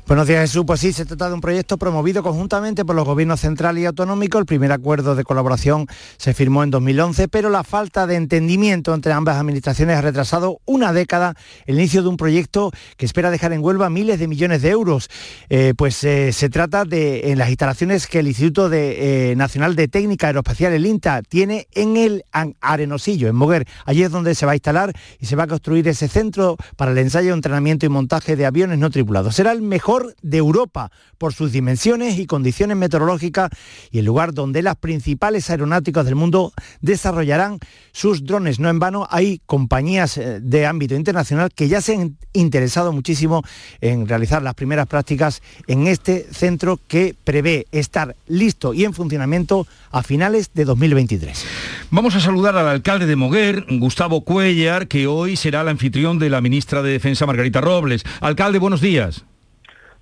Buenos 0.06 0.26
días, 0.26 0.40
Jesús. 0.40 0.64
Pues 0.66 0.80
sí, 0.80 0.92
se 0.92 1.06
trata 1.06 1.28
de 1.28 1.34
un 1.34 1.40
proyecto 1.40 1.78
promovido 1.78 2.22
conjuntamente 2.22 2.84
por 2.84 2.96
los 2.96 3.04
gobiernos 3.04 3.40
central 3.40 3.78
y 3.78 3.86
autonómico. 3.86 4.38
El 4.38 4.46
primer 4.46 4.72
acuerdo 4.72 5.14
de 5.14 5.22
colaboración 5.22 5.86
se 6.16 6.34
firmó 6.34 6.64
en 6.64 6.70
2011, 6.70 7.28
pero 7.28 7.50
la 7.50 7.62
falta 7.62 8.06
de 8.06 8.16
entendimiento 8.16 8.92
entre 8.92 9.12
ambas 9.12 9.36
administraciones 9.36 9.96
ha 9.96 10.00
retrasado 10.00 10.58
una 10.64 10.92
década 10.92 11.34
el 11.66 11.76
inicio 11.76 12.02
de 12.02 12.08
un 12.08 12.16
proyecto 12.16 12.72
que 12.96 13.06
espera 13.06 13.30
dejar 13.30 13.52
en 13.52 13.62
Huelva 13.62 13.88
miles 13.90 14.18
de 14.18 14.26
millones 14.26 14.62
de 14.62 14.70
euros. 14.70 15.08
Eh, 15.48 15.69
pues 15.74 16.02
eh, 16.04 16.32
se 16.32 16.48
trata 16.48 16.84
de 16.84 17.30
en 17.30 17.38
las 17.38 17.48
instalaciones 17.48 18.06
que 18.06 18.20
el 18.20 18.28
Instituto 18.28 18.70
eh, 18.72 19.34
Nacional 19.36 19.76
de 19.76 19.88
Técnica 19.88 20.28
Aeroespacial, 20.28 20.72
el 20.72 20.86
INTA, 20.86 21.22
tiene 21.22 21.68
en 21.72 21.96
el 21.96 22.24
Arenosillo, 22.60 23.28
en 23.28 23.36
Moguer. 23.36 23.66
Allí 23.84 24.02
es 24.02 24.10
donde 24.10 24.34
se 24.34 24.46
va 24.46 24.52
a 24.52 24.54
instalar 24.54 24.92
y 25.18 25.26
se 25.26 25.36
va 25.36 25.44
a 25.44 25.46
construir 25.46 25.86
ese 25.88 26.08
centro 26.08 26.56
para 26.76 26.92
el 26.92 26.98
ensayo, 26.98 27.34
entrenamiento 27.34 27.86
y 27.86 27.88
montaje 27.88 28.36
de 28.36 28.46
aviones 28.46 28.78
no 28.78 28.90
tripulados. 28.90 29.34
Será 29.34 29.54
mejor 29.54 30.14
de 30.22 30.38
Europa 30.38 30.90
por 31.18 31.34
sus 31.34 31.52
dimensiones 31.52 32.18
y 32.18 32.26
condiciones 32.26 32.76
meteorológicas 32.76 33.50
y 33.90 33.98
el 33.98 34.06
lugar 34.06 34.32
donde 34.32 34.62
las 34.62 34.76
principales 34.76 35.50
aeronáuticas 35.50 36.04
del 36.04 36.14
mundo 36.14 36.52
desarrollarán 36.80 37.58
sus 37.92 38.24
drones. 38.24 38.58
No 38.58 38.70
en 38.70 38.78
vano 38.78 39.06
hay 39.10 39.40
compañías 39.46 40.16
eh, 40.16 40.40
de 40.40 40.66
ámbito 40.66 40.94
internacional 40.94 41.50
que 41.54 41.68
ya 41.68 41.80
se 41.80 41.94
han 41.94 42.16
interesado 42.32 42.92
muchísimo 42.92 43.42
en 43.80 44.08
realizar 44.08 44.42
las 44.42 44.54
primeras 44.54 44.86
prácticas 44.86 45.42
en 45.66 45.86
este 45.86 46.26
centro 46.32 46.78
que 46.88 47.14
prevé 47.24 47.66
estar 47.72 48.16
listo 48.26 48.74
y 48.74 48.84
en 48.84 48.94
funcionamiento 48.94 49.66
a 49.90 50.02
finales 50.02 50.50
de 50.54 50.64
2023. 50.64 51.46
Vamos 51.90 52.14
a 52.16 52.20
saludar 52.20 52.56
al 52.56 52.68
alcalde 52.68 53.06
de 53.06 53.16
Moguer, 53.16 53.64
Gustavo 53.68 54.22
Cuellar, 54.22 54.88
que 54.88 55.06
hoy 55.06 55.36
será 55.36 55.62
el 55.62 55.68
anfitrión 55.68 56.18
de 56.18 56.30
la 56.30 56.40
ministra 56.40 56.82
de 56.82 56.92
Defensa, 56.92 57.26
Margarita 57.26 57.60
Robles. 57.60 58.04
Alcalde, 58.20 58.58
buenos 58.58 58.80
días. 58.80 59.24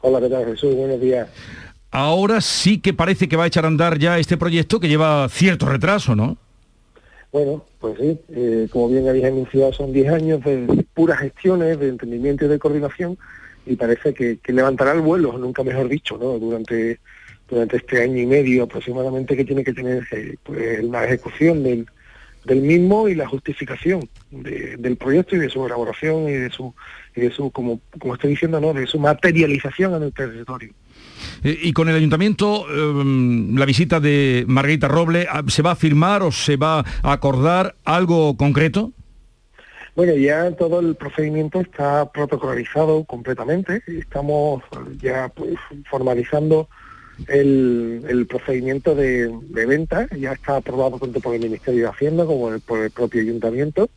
Hola, 0.01 0.21
¿qué 0.21 0.29
tal 0.29 0.45
Jesús? 0.45 0.75
Buenos 0.75 1.01
días. 1.01 1.29
Ahora 1.91 2.41
sí 2.41 2.81
que 2.81 2.93
parece 2.93 3.29
que 3.29 3.37
va 3.37 3.45
a 3.45 3.47
echar 3.47 3.65
a 3.65 3.69
andar 3.69 3.99
ya 3.99 4.19
este 4.19 4.37
proyecto 4.37 4.79
que 4.79 4.89
lleva 4.89 5.29
cierto 5.29 5.67
retraso, 5.67 6.15
¿no? 6.15 6.37
Bueno, 7.33 7.65
pues 7.79 7.97
sí, 7.99 8.19
eh, 8.31 8.69
como 8.71 8.89
bien 8.89 9.09
habéis 9.09 9.27
anunciado, 9.27 9.73
son 9.73 9.93
10 9.93 10.13
años 10.13 10.45
de 10.45 10.87
puras 10.95 11.21
gestiones, 11.21 11.79
de 11.79 11.89
entendimiento 11.89 12.47
y 12.47 12.49
de 12.49 12.59
coordinación, 12.59 13.19
y 13.69 13.77
parece 13.77 14.15
que, 14.15 14.39
levantará 14.47 14.93
el 14.93 15.01
vuelo, 15.01 15.37
nunca 15.39 15.63
mejor 15.63 15.89
dicho, 15.89 16.19
¿no? 16.19 16.39
Durante, 16.39 17.01
durante 17.49 17.77
este 17.77 18.03
año 18.03 18.19
y 18.19 18.27
medio 18.27 18.65
aproximadamente 18.65 19.37
que 19.37 19.45
tiene 19.45 19.63
que 19.63 19.73
tener 19.73 20.07
eh, 20.13 20.37
pues, 20.43 20.83
la 20.85 21.05
ejecución 21.05 21.63
del, 21.63 21.87
del 22.45 22.63
mismo 22.63 23.09
y 23.09 23.15
la 23.15 23.29
justificación 23.29 24.09
del 24.31 24.97
proyecto 24.97 25.37
y 25.37 25.39
de 25.39 25.51
su 25.51 25.65
elaboración 25.65 26.29
y 26.29 26.33
de 26.33 26.51
su, 26.51 26.75
de 27.15 27.31
su 27.31 27.51
como, 27.51 27.81
como 27.99 28.15
estoy 28.15 28.31
diciendo, 28.31 28.61
¿no? 28.61 28.73
de 28.73 28.87
su 28.87 28.99
materialización 28.99 29.95
en 29.95 30.03
el 30.05 30.13
territorio. 30.13 30.73
Eh, 31.45 31.59
y 31.63 31.73
con 31.73 31.89
el 31.89 31.97
ayuntamiento, 31.97 32.67
em, 32.71 33.57
la 33.57 33.65
visita 33.65 34.01
de 34.01 34.45
Margarita 34.49 34.89
Roble, 34.89 35.27
¿se 35.49 35.63
va 35.63 35.73
a 35.73 35.77
firmar 35.77 36.23
o 36.23 36.33
se 36.33 36.57
va 36.57 36.81
a 36.81 37.13
acordar 37.13 37.77
algo 37.85 38.37
concreto? 38.37 38.93
Bueno, 39.99 40.15
ya 40.15 40.53
todo 40.53 40.79
el 40.79 40.95
procedimiento 40.95 41.61
está 41.61 42.13
protocolarizado 42.13 43.03
completamente. 43.03 43.83
Estamos 43.89 44.63
ya 45.03 45.29
pues, 45.29 45.57
formalizando 45.91 46.69
el, 47.27 48.25
procedimiento 48.29 48.95
de, 48.95 49.29
venta 49.51 50.07
ya 50.17 50.35
está 50.35 50.59
aprobado 50.59 51.01
tanto 51.01 51.19
por 51.19 51.35
el 51.35 51.41
Ministerio 51.41 51.81
de 51.83 51.89
Hacienda 51.89 52.25
como 52.27 52.57
por 52.61 52.85
el 52.85 52.93
propio 52.93 53.23
Ayuntamiento, 53.23 53.91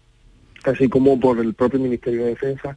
así 0.64 0.90
como 0.90 1.20
por 1.20 1.38
el 1.38 1.54
propio 1.54 1.80
Ministerio 1.80 2.24
de 2.24 2.30
Defensa, 2.30 2.76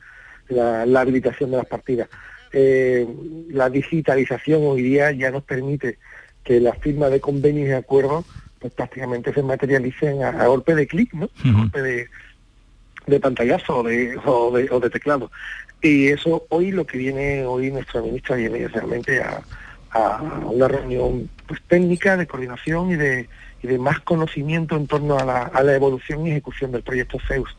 la, 0.51 0.83
habilitación 0.83 1.51
de 1.51 1.57
las 1.57 1.67
partidas. 1.67 2.11
Eh, 2.53 3.09
la 3.49 3.71
digitalización 3.71 4.65
hoy 4.65 4.83
día 4.83 5.13
ya 5.13 5.31
nos 5.31 5.45
permite 5.45 5.97
que 6.43 6.61
la 6.61 6.75
firma 6.75 7.09
de 7.09 7.21
convenios 7.21 7.71
y 7.71 7.73
acuerdos 7.73 8.27
pues 8.59 8.75
prácticamente 8.75 9.33
se 9.33 9.43
materialicen 9.43 10.23
a, 10.23 10.47
golpe 10.47 10.75
de 10.75 10.87
clic, 10.87 11.15
¿no? 11.15 11.31
A 11.43 11.53
golpe 11.53 11.81
de, 11.81 12.07
de 13.07 13.21
pantallazo 13.21 13.79
o 13.79 13.83
de, 13.83 14.19
o 14.25 14.81
de, 14.81 14.91
teclado. 14.91 15.31
Y 15.81 16.09
eso 16.09 16.47
hoy 16.49 16.71
lo 16.71 16.87
que 16.87 16.99
viene, 16.99 17.45
hoy 17.45 17.71
nuestra 17.71 18.01
ministra 18.01 18.37
viene 18.37 18.69
realmente 18.69 19.21
a, 19.21 19.43
una 20.47 20.67
reunión 20.67 21.31
pues, 21.47 21.61
técnica 21.69 22.17
de 22.17 22.27
coordinación 22.27 22.91
y 22.91 22.97
de, 22.97 23.29
y 23.63 23.69
de 23.69 23.79
más 23.79 24.01
conocimiento 24.01 24.75
en 24.77 24.89
torno 24.89 25.17
a 25.17 25.25
la, 25.25 25.43
a 25.43 25.63
la 25.63 25.75
evolución 25.75 26.27
y 26.27 26.33
ejecución 26.33 26.73
del 26.73 26.83
proyecto 26.83 27.19
CEUS. 27.29 27.57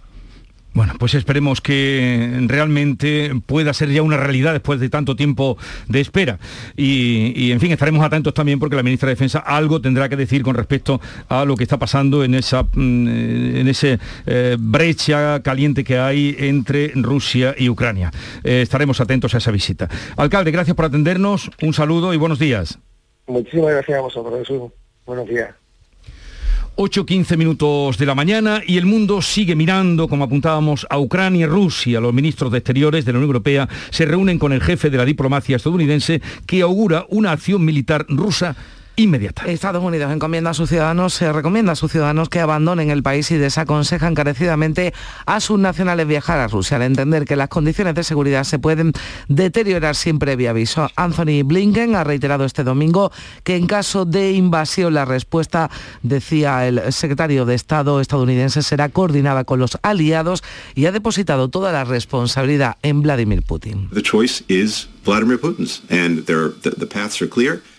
Bueno, 0.76 0.94
pues 1.00 1.14
esperemos 1.14 1.62
que 1.62 2.38
realmente 2.48 3.32
pueda 3.46 3.74
ser 3.74 3.90
ya 3.92 4.02
una 4.02 4.18
realidad 4.18 4.52
después 4.52 4.82
de 4.82 4.90
tanto 4.90 5.16
tiempo 5.16 5.58
de 5.88 6.02
espera. 6.02 6.38
Y, 6.76 7.50
en 7.54 7.62
fin, 7.62 7.72
estaremos 7.72 8.06
atentos 8.06 8.34
también 8.34 8.60
porque 8.60 8.76
la 8.76 8.84
ministra 8.84 9.08
de 9.08 9.16
Defensa 9.16 9.40
algo 9.40 9.80
tendrá 9.80 10.10
que 10.10 10.18
decir 10.18 10.44
con 10.44 10.54
respecto 10.54 11.00
a 11.30 11.46
lo 11.46 11.56
que 11.56 11.64
está 11.64 11.80
pasando 11.80 12.26
en 12.26 12.36
esa 12.36 12.64
mm, 12.64 13.08
en 13.08 13.68
ese 13.70 14.00
eh, 14.26 14.58
brecha 14.60 15.42
caliente 15.42 15.86
que 15.86 15.98
hay 15.98 16.36
entre 16.40 16.92
Rusia 16.94 17.56
y 17.58 17.70
Ucrania. 17.70 18.12
Eh, 18.44 18.62
estaremos 18.62 19.00
atentos 19.00 19.34
a 19.34 19.38
esa 19.38 19.52
visita. 19.52 19.88
Alcalde, 20.18 20.52
gracias 20.52 20.76
por 20.76 20.84
atendernos. 20.84 21.52
Un 21.62 21.74
saludo 21.74 22.14
y 22.14 22.18
buenos 22.18 22.38
días. 22.38 22.78
Muchísimas 23.28 23.72
gracias 23.72 23.98
a 23.98 24.02
vosotros, 24.02 24.46
Buenos 25.06 25.28
días. 25.30 25.56
8.15 26.78 27.38
minutos 27.38 27.98
de 27.98 28.06
la 28.06 28.16
mañana 28.16 28.62
y 28.66 28.78
el 28.78 28.86
mundo 28.86 29.22
sigue 29.22 29.56
mirando, 29.56 30.10
como 30.10 30.26
apuntábamos, 30.26 30.86
a 30.90 31.00
Ucrania 31.00 31.46
y 31.46 31.50
Rusia. 31.50 32.02
Los 32.02 32.14
ministros 32.14 32.52
de 32.52 32.58
Exteriores 32.58 33.06
de 33.06 33.14
la 33.14 33.20
Unión 33.20 33.30
Europea 33.30 33.70
se 33.92 34.06
reúnen 34.06 34.38
con 34.38 34.52
el 34.52 34.62
jefe 34.62 34.90
de 34.90 34.98
la 34.98 35.06
diplomacia 35.06 35.56
estadounidense 35.56 36.22
que 36.46 36.62
augura 36.62 37.06
una 37.10 37.32
acción 37.32 37.64
militar 37.64 38.06
rusa 38.10 38.56
inmediata. 38.96 39.44
Estados 39.46 39.84
Unidos 39.84 40.12
encomienda 40.12 40.52
a 40.52 40.54
sus 40.54 40.70
ciudadanos, 40.70 41.14
se 41.14 41.32
recomienda 41.32 41.74
a 41.74 41.76
sus 41.76 41.92
ciudadanos 41.92 42.30
que 42.30 42.40
abandonen 42.40 42.90
el 42.90 43.04
país 43.04 43.30
y 43.32 43.38
desaconseja 43.38 44.08
encarecidamente 44.08 44.94
a 45.26 45.40
sus 45.40 45.60
nacionales 45.60 46.08
viajar 46.08 46.40
a 46.40 46.48
Rusia 46.48 46.78
al 46.78 46.84
entender 46.84 47.26
que 47.26 47.36
las 47.36 47.50
condiciones 47.50 47.96
de 47.96 48.04
seguridad 48.04 48.44
se 48.44 48.60
pueden 48.60 48.94
deteriorar 49.28 49.96
sin 49.96 50.20
previo 50.20 50.50
aviso. 50.50 50.90
Anthony 50.96 51.44
Blinken 51.44 51.96
ha 51.96 52.04
reiterado 52.04 52.46
este 52.46 52.64
domingo 52.64 53.12
que 53.44 53.56
en 53.56 53.68
caso 53.68 54.06
de 54.06 54.32
invasión 54.32 54.94
la 54.94 55.06
respuesta, 55.06 55.70
decía 56.04 56.68
el 56.68 56.92
secretario 56.94 57.46
de 57.46 57.56
Estado 57.56 58.00
estadounidense, 58.00 58.62
será 58.62 58.90
coordinada 58.90 59.44
con 59.44 59.60
los 59.60 59.78
aliados 59.82 60.44
y 60.74 60.86
ha 60.86 60.92
depositado 60.92 61.50
toda 61.50 61.72
la 61.72 61.84
responsabilidad 61.84 62.78
en 62.82 63.02
Vladimir 63.02 63.44
Putin. 63.44 63.90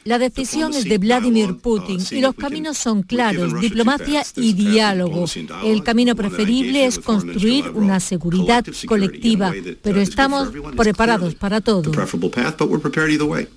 La 0.04 0.20
decisión 0.20 0.72
es 0.72 0.84
de 0.84 0.98
Vladimir 0.98 1.56
Putin 1.56 1.98
y 2.12 2.20
los 2.20 2.36
caminos 2.36 2.78
son 2.78 3.02
claros, 3.02 3.60
diplomacia 3.60 4.22
y 4.36 4.52
diálogo. 4.52 5.24
El 5.64 5.82
camino 5.82 6.14
preferible 6.14 6.86
es 6.86 7.00
construir 7.00 7.70
una 7.70 7.98
seguridad 7.98 8.64
colectiva, 8.86 9.52
pero 9.82 10.00
estamos 10.00 10.50
preparados 10.76 11.34
para 11.34 11.60
todo. 11.60 11.90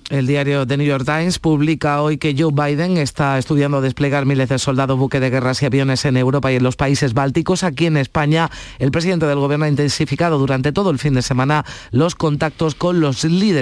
El 0.08 0.26
diario 0.26 0.66
The 0.66 0.76
New 0.76 0.86
York 0.88 1.04
Times 1.04 1.38
publica 1.38 2.02
hoy 2.02 2.18
que 2.18 2.34
Joe 2.36 2.50
Biden 2.52 2.96
está 2.96 3.38
estudiando 3.38 3.80
desplegar 3.80 4.26
miles 4.26 4.48
de 4.48 4.58
soldados, 4.58 4.98
buque 4.98 5.20
de 5.20 5.30
guerras 5.30 5.62
y 5.62 5.66
aviones 5.66 6.04
en 6.04 6.16
Europa 6.16 6.50
y 6.50 6.56
en 6.56 6.64
los 6.64 6.74
países 6.74 7.14
bálticos. 7.14 7.62
Aquí 7.62 7.86
en 7.86 7.96
España, 7.96 8.50
el 8.80 8.90
presidente 8.90 9.26
del 9.26 9.38
gobierno 9.38 9.66
ha 9.66 9.68
intensificado 9.68 10.38
durante 10.38 10.72
todo 10.72 10.90
el 10.90 10.98
fin 10.98 11.14
de 11.14 11.22
semana 11.22 11.64
los 11.92 12.16
contactos 12.16 12.74
con 12.74 12.98
los 12.98 13.22
líderes 13.22 13.59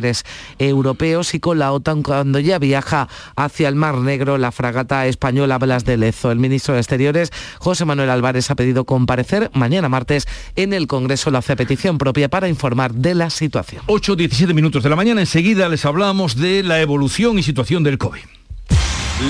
europeos 0.58 1.34
y 1.34 1.40
con 1.40 1.58
la 1.58 1.72
OTAN 1.72 2.02
cuando 2.02 2.38
ya 2.38 2.58
viaja 2.58 3.08
hacia 3.36 3.68
el 3.68 3.74
Mar 3.74 3.98
Negro 3.98 4.38
la 4.38 4.52
fragata 4.52 5.06
española 5.06 5.58
Blas 5.58 5.84
de 5.84 5.96
Lezo. 5.96 6.30
El 6.30 6.38
ministro 6.38 6.74
de 6.74 6.80
Exteriores, 6.80 7.32
José 7.58 7.84
Manuel 7.84 8.10
Álvarez, 8.10 8.50
ha 8.50 8.54
pedido 8.54 8.84
comparecer 8.84 9.50
mañana 9.54 9.88
martes 9.88 10.26
en 10.56 10.72
el 10.72 10.86
Congreso. 10.86 11.30
La 11.30 11.38
hace 11.38 11.56
petición 11.56 11.98
propia 11.98 12.28
para 12.28 12.48
informar 12.48 12.94
de 12.94 13.14
la 13.14 13.30
situación. 13.30 13.82
8.17 13.86 14.54
minutos 14.54 14.82
de 14.82 14.90
la 14.90 14.96
mañana. 14.96 15.20
Enseguida 15.20 15.68
les 15.68 15.84
hablamos 15.84 16.36
de 16.36 16.62
la 16.62 16.80
evolución 16.80 17.38
y 17.38 17.42
situación 17.42 17.82
del 17.82 17.98
COVID. 17.98 18.22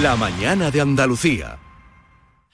La 0.03 0.17
mañana 0.17 0.71
de 0.71 0.81
Andalucía. 0.81 1.59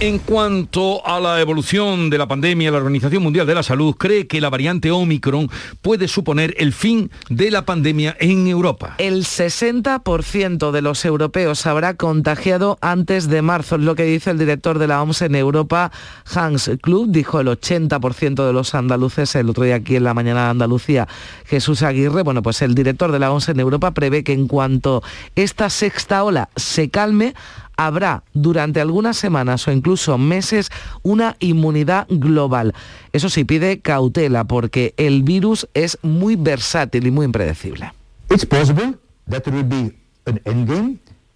En 0.00 0.20
cuanto 0.20 1.04
a 1.04 1.18
la 1.18 1.40
evolución 1.40 2.08
de 2.08 2.18
la 2.18 2.28
pandemia, 2.28 2.70
la 2.70 2.76
Organización 2.76 3.20
Mundial 3.20 3.48
de 3.48 3.56
la 3.56 3.64
Salud 3.64 3.96
cree 3.96 4.28
que 4.28 4.40
la 4.40 4.48
variante 4.48 4.92
Omicron 4.92 5.50
puede 5.82 6.06
suponer 6.06 6.54
el 6.58 6.72
fin 6.72 7.10
de 7.30 7.50
la 7.50 7.64
pandemia 7.64 8.16
en 8.20 8.46
Europa. 8.46 8.94
El 8.98 9.24
60% 9.24 10.70
de 10.70 10.82
los 10.82 11.04
europeos 11.04 11.66
habrá 11.66 11.94
contagiado 11.94 12.78
antes 12.80 13.28
de 13.28 13.42
marzo, 13.42 13.74
es 13.74 13.82
lo 13.82 13.96
que 13.96 14.04
dice 14.04 14.30
el 14.30 14.38
director 14.38 14.78
de 14.78 14.86
la 14.86 15.02
OMS 15.02 15.22
en 15.22 15.34
Europa, 15.34 15.90
Hans 16.32 16.70
Klug, 16.80 17.08
dijo 17.08 17.40
el 17.40 17.48
80% 17.48 18.46
de 18.46 18.52
los 18.52 18.76
andaluces 18.76 19.34
el 19.34 19.50
otro 19.50 19.64
día 19.64 19.74
aquí 19.74 19.96
en 19.96 20.04
la 20.04 20.14
mañana 20.14 20.44
de 20.44 20.50
Andalucía, 20.50 21.08
Jesús 21.44 21.82
Aguirre. 21.82 22.22
Bueno, 22.22 22.40
pues 22.40 22.62
el 22.62 22.76
director 22.76 23.10
de 23.10 23.18
la 23.18 23.32
OMS 23.32 23.48
en 23.48 23.58
Europa 23.58 23.90
prevé 23.90 24.22
que 24.22 24.32
en 24.32 24.46
cuanto 24.46 25.02
esta 25.34 25.68
sexta 25.70 26.22
ola 26.22 26.50
se 26.54 26.88
calme, 26.88 27.34
habrá 27.78 28.24
durante 28.34 28.80
algunas 28.80 29.16
semanas 29.16 29.66
o 29.66 29.72
incluso 29.72 30.18
meses 30.18 30.68
una 31.02 31.36
inmunidad 31.38 32.06
global. 32.10 32.74
Eso 33.12 33.30
sí, 33.30 33.44
pide 33.44 33.80
cautela 33.80 34.44
porque 34.44 34.92
el 34.98 35.22
virus 35.22 35.66
es 35.72 35.96
muy 36.02 36.36
versátil 36.36 37.06
y 37.06 37.10
muy 37.10 37.24
impredecible. 37.24 37.92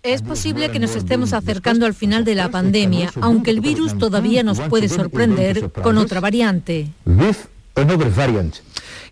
Es 0.03 0.21
posible 0.21 0.71
que 0.71 0.81
nos 0.81 0.97
estemos 0.97 1.33
acercando 1.33 1.87
al 1.87 1.95
final 1.95 2.25
de 2.25 2.35
la 2.35 2.51
pandemia, 2.51 3.13
aunque 3.21 3.53
el 3.53 3.61
virus 3.61 3.97
todavía 3.97 4.43
nos 4.43 4.61
puede 4.61 4.89
sorprender 4.89 5.71
con 5.71 5.97
otra 5.97 6.21
variante. 6.21 6.91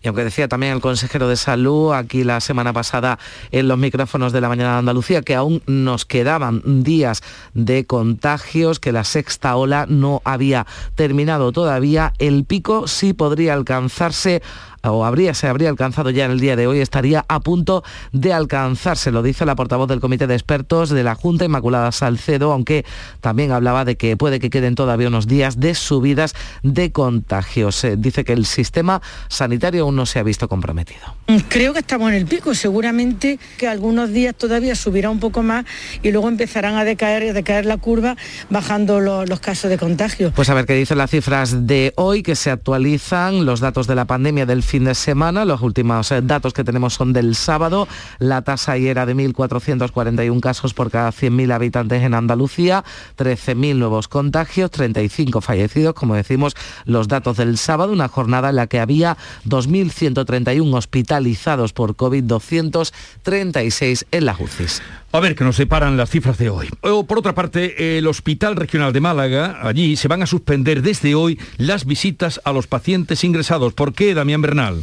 Y 0.03 0.07
aunque 0.07 0.23
decía 0.23 0.47
también 0.47 0.73
el 0.73 0.81
consejero 0.81 1.27
de 1.27 1.35
salud 1.35 1.93
aquí 1.93 2.23
la 2.23 2.41
semana 2.41 2.73
pasada 2.73 3.19
en 3.51 3.67
los 3.67 3.77
micrófonos 3.77 4.33
de 4.33 4.41
la 4.41 4.49
mañana 4.49 4.73
de 4.73 4.79
Andalucía 4.79 5.21
que 5.21 5.35
aún 5.35 5.61
nos 5.67 6.05
quedaban 6.05 6.83
días 6.83 7.21
de 7.53 7.85
contagios, 7.85 8.79
que 8.79 8.91
la 8.91 9.03
sexta 9.03 9.55
ola 9.55 9.85
no 9.87 10.21
había 10.25 10.65
terminado 10.95 11.51
todavía, 11.51 12.13
el 12.17 12.45
pico 12.45 12.87
sí 12.87 13.13
podría 13.13 13.53
alcanzarse 13.53 14.41
o 14.83 15.05
habría, 15.05 15.33
se 15.33 15.47
habría 15.47 15.69
alcanzado 15.69 16.09
ya 16.09 16.25
en 16.25 16.31
el 16.31 16.39
día 16.39 16.55
de 16.55 16.67
hoy, 16.67 16.79
estaría 16.79 17.25
a 17.27 17.39
punto 17.39 17.83
de 18.11 18.33
alcanzarse, 18.33 19.11
lo 19.11 19.23
dice 19.23 19.45
la 19.45 19.55
portavoz 19.55 19.87
del 19.87 19.99
Comité 19.99 20.27
de 20.27 20.33
Expertos 20.33 20.89
de 20.89 21.03
la 21.03 21.15
Junta, 21.15 21.45
Inmaculada 21.45 21.91
Salcedo, 21.91 22.51
aunque 22.51 22.85
también 23.19 23.51
hablaba 23.51 23.85
de 23.85 23.95
que 23.95 24.17
puede 24.17 24.39
que 24.39 24.49
queden 24.49 24.75
todavía 24.75 25.07
unos 25.07 25.27
días 25.27 25.59
de 25.59 25.75
subidas 25.75 26.35
de 26.63 26.91
contagios. 26.91 27.83
Eh, 27.83 27.95
dice 27.97 28.23
que 28.23 28.33
el 28.33 28.45
sistema 28.45 29.01
sanitario 29.27 29.83
aún 29.83 29.95
no 29.95 30.05
se 30.05 30.19
ha 30.19 30.23
visto 30.23 30.47
comprometido. 30.47 31.01
Creo 31.49 31.73
que 31.73 31.79
estamos 31.79 32.09
en 32.09 32.15
el 32.15 32.25
pico, 32.25 32.53
seguramente 32.53 33.39
que 33.57 33.67
algunos 33.67 34.11
días 34.11 34.35
todavía 34.35 34.75
subirá 34.75 35.09
un 35.09 35.19
poco 35.19 35.43
más 35.43 35.65
y 36.01 36.11
luego 36.11 36.27
empezarán 36.27 36.75
a 36.75 36.83
decaer, 36.83 37.29
a 37.29 37.33
decaer 37.33 37.65
la 37.65 37.77
curva 37.77 38.15
bajando 38.49 38.99
los 38.99 39.39
casos 39.39 39.69
de 39.69 39.77
contagio. 39.77 40.31
Pues 40.35 40.49
a 40.49 40.53
ver 40.53 40.65
qué 40.65 40.73
dicen 40.73 40.97
las 40.97 41.09
cifras 41.09 41.67
de 41.67 41.93
hoy, 41.95 42.23
que 42.23 42.35
se 42.35 42.51
actualizan 42.51 43.45
los 43.45 43.59
datos 43.59 43.87
de 43.87 43.95
la 43.95 44.05
pandemia 44.05 44.45
del 44.45 44.63
fin 44.71 44.85
de 44.85 44.95
semana. 44.95 45.43
Los 45.43 45.61
últimos 45.61 46.13
eh, 46.13 46.21
datos 46.21 46.53
que 46.53 46.63
tenemos 46.63 46.93
son 46.93 47.11
del 47.11 47.35
sábado. 47.35 47.89
La 48.19 48.41
tasa 48.41 48.71
ayer 48.71 48.91
era 48.91 49.05
de 49.05 49.13
1.441 49.13 50.39
casos 50.39 50.73
por 50.73 50.89
cada 50.89 51.11
100.000 51.11 51.53
habitantes 51.53 52.03
en 52.03 52.13
Andalucía, 52.13 52.85
13.000 53.17 53.75
nuevos 53.75 54.07
contagios, 54.07 54.71
35 54.71 55.41
fallecidos, 55.41 55.93
como 55.93 56.15
decimos, 56.15 56.55
los 56.85 57.09
datos 57.09 57.35
del 57.35 57.57
sábado, 57.57 57.91
una 57.91 58.07
jornada 58.07 58.51
en 58.51 58.55
la 58.55 58.67
que 58.67 58.79
había 58.79 59.17
2.131 59.45 60.73
hospitalizados 60.73 61.73
por 61.73 61.97
COVID, 61.97 62.23
236 62.23 64.05
en 64.09 64.25
la 64.25 64.37
UCIs. 64.39 64.81
A 65.13 65.19
ver, 65.19 65.35
que 65.35 65.43
nos 65.43 65.57
separan 65.57 65.97
las 65.97 66.09
cifras 66.09 66.37
de 66.37 66.49
hoy. 66.49 66.69
por 66.81 67.17
otra 67.17 67.35
parte, 67.35 67.97
el 67.97 68.07
Hospital 68.07 68.55
Regional 68.55 68.93
de 68.93 69.01
Málaga, 69.01 69.59
allí 69.61 69.97
se 69.97 70.07
van 70.07 70.23
a 70.23 70.25
suspender 70.25 70.81
desde 70.81 71.15
hoy 71.15 71.37
las 71.57 71.85
visitas 71.85 72.39
a 72.45 72.53
los 72.53 72.67
pacientes 72.67 73.25
ingresados. 73.25 73.73
¿Por 73.73 73.93
qué, 73.93 74.13
Damián 74.13 74.41
Bernal? 74.41 74.81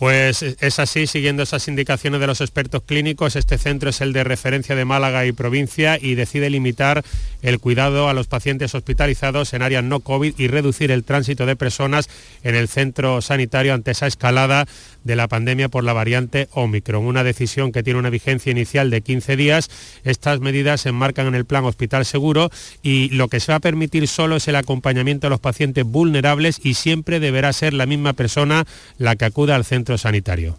Pues 0.00 0.42
es 0.42 0.78
así, 0.78 1.06
siguiendo 1.06 1.42
esas 1.42 1.68
indicaciones 1.68 2.22
de 2.22 2.26
los 2.26 2.40
expertos 2.40 2.82
clínicos, 2.86 3.36
este 3.36 3.58
centro 3.58 3.90
es 3.90 4.00
el 4.00 4.14
de 4.14 4.24
referencia 4.24 4.74
de 4.74 4.86
Málaga 4.86 5.26
y 5.26 5.32
provincia 5.32 5.98
y 6.00 6.14
decide 6.14 6.48
limitar 6.48 7.04
el 7.42 7.58
cuidado 7.58 8.08
a 8.08 8.14
los 8.14 8.26
pacientes 8.26 8.74
hospitalizados 8.74 9.52
en 9.52 9.60
áreas 9.60 9.84
no 9.84 10.00
COVID 10.00 10.38
y 10.38 10.48
reducir 10.48 10.90
el 10.90 11.04
tránsito 11.04 11.44
de 11.44 11.54
personas 11.54 12.08
en 12.42 12.54
el 12.54 12.68
centro 12.68 13.20
sanitario 13.20 13.74
ante 13.74 13.90
esa 13.90 14.06
escalada 14.06 14.66
de 15.04 15.16
la 15.16 15.28
pandemia 15.28 15.68
por 15.68 15.84
la 15.84 15.92
variante 15.92 16.48
Omicron. 16.52 17.04
Una 17.04 17.22
decisión 17.22 17.70
que 17.70 17.82
tiene 17.82 17.98
una 17.98 18.08
vigencia 18.08 18.50
inicial 18.50 18.88
de 18.88 19.02
15 19.02 19.36
días. 19.36 19.70
Estas 20.04 20.40
medidas 20.40 20.80
se 20.80 20.90
enmarcan 20.90 21.26
en 21.26 21.34
el 21.34 21.44
plan 21.44 21.66
Hospital 21.66 22.06
Seguro 22.06 22.50
y 22.82 23.10
lo 23.10 23.28
que 23.28 23.40
se 23.40 23.52
va 23.52 23.56
a 23.56 23.60
permitir 23.60 24.08
solo 24.08 24.36
es 24.36 24.48
el 24.48 24.56
acompañamiento 24.56 25.26
a 25.26 25.30
los 25.30 25.40
pacientes 25.40 25.84
vulnerables 25.84 26.58
y 26.62 26.72
siempre 26.72 27.20
deberá 27.20 27.52
ser 27.52 27.74
la 27.74 27.84
misma 27.84 28.14
persona 28.14 28.64
la 28.96 29.16
que 29.16 29.26
acuda 29.26 29.56
al 29.56 29.66
centro 29.66 29.89
sanitario 29.98 30.58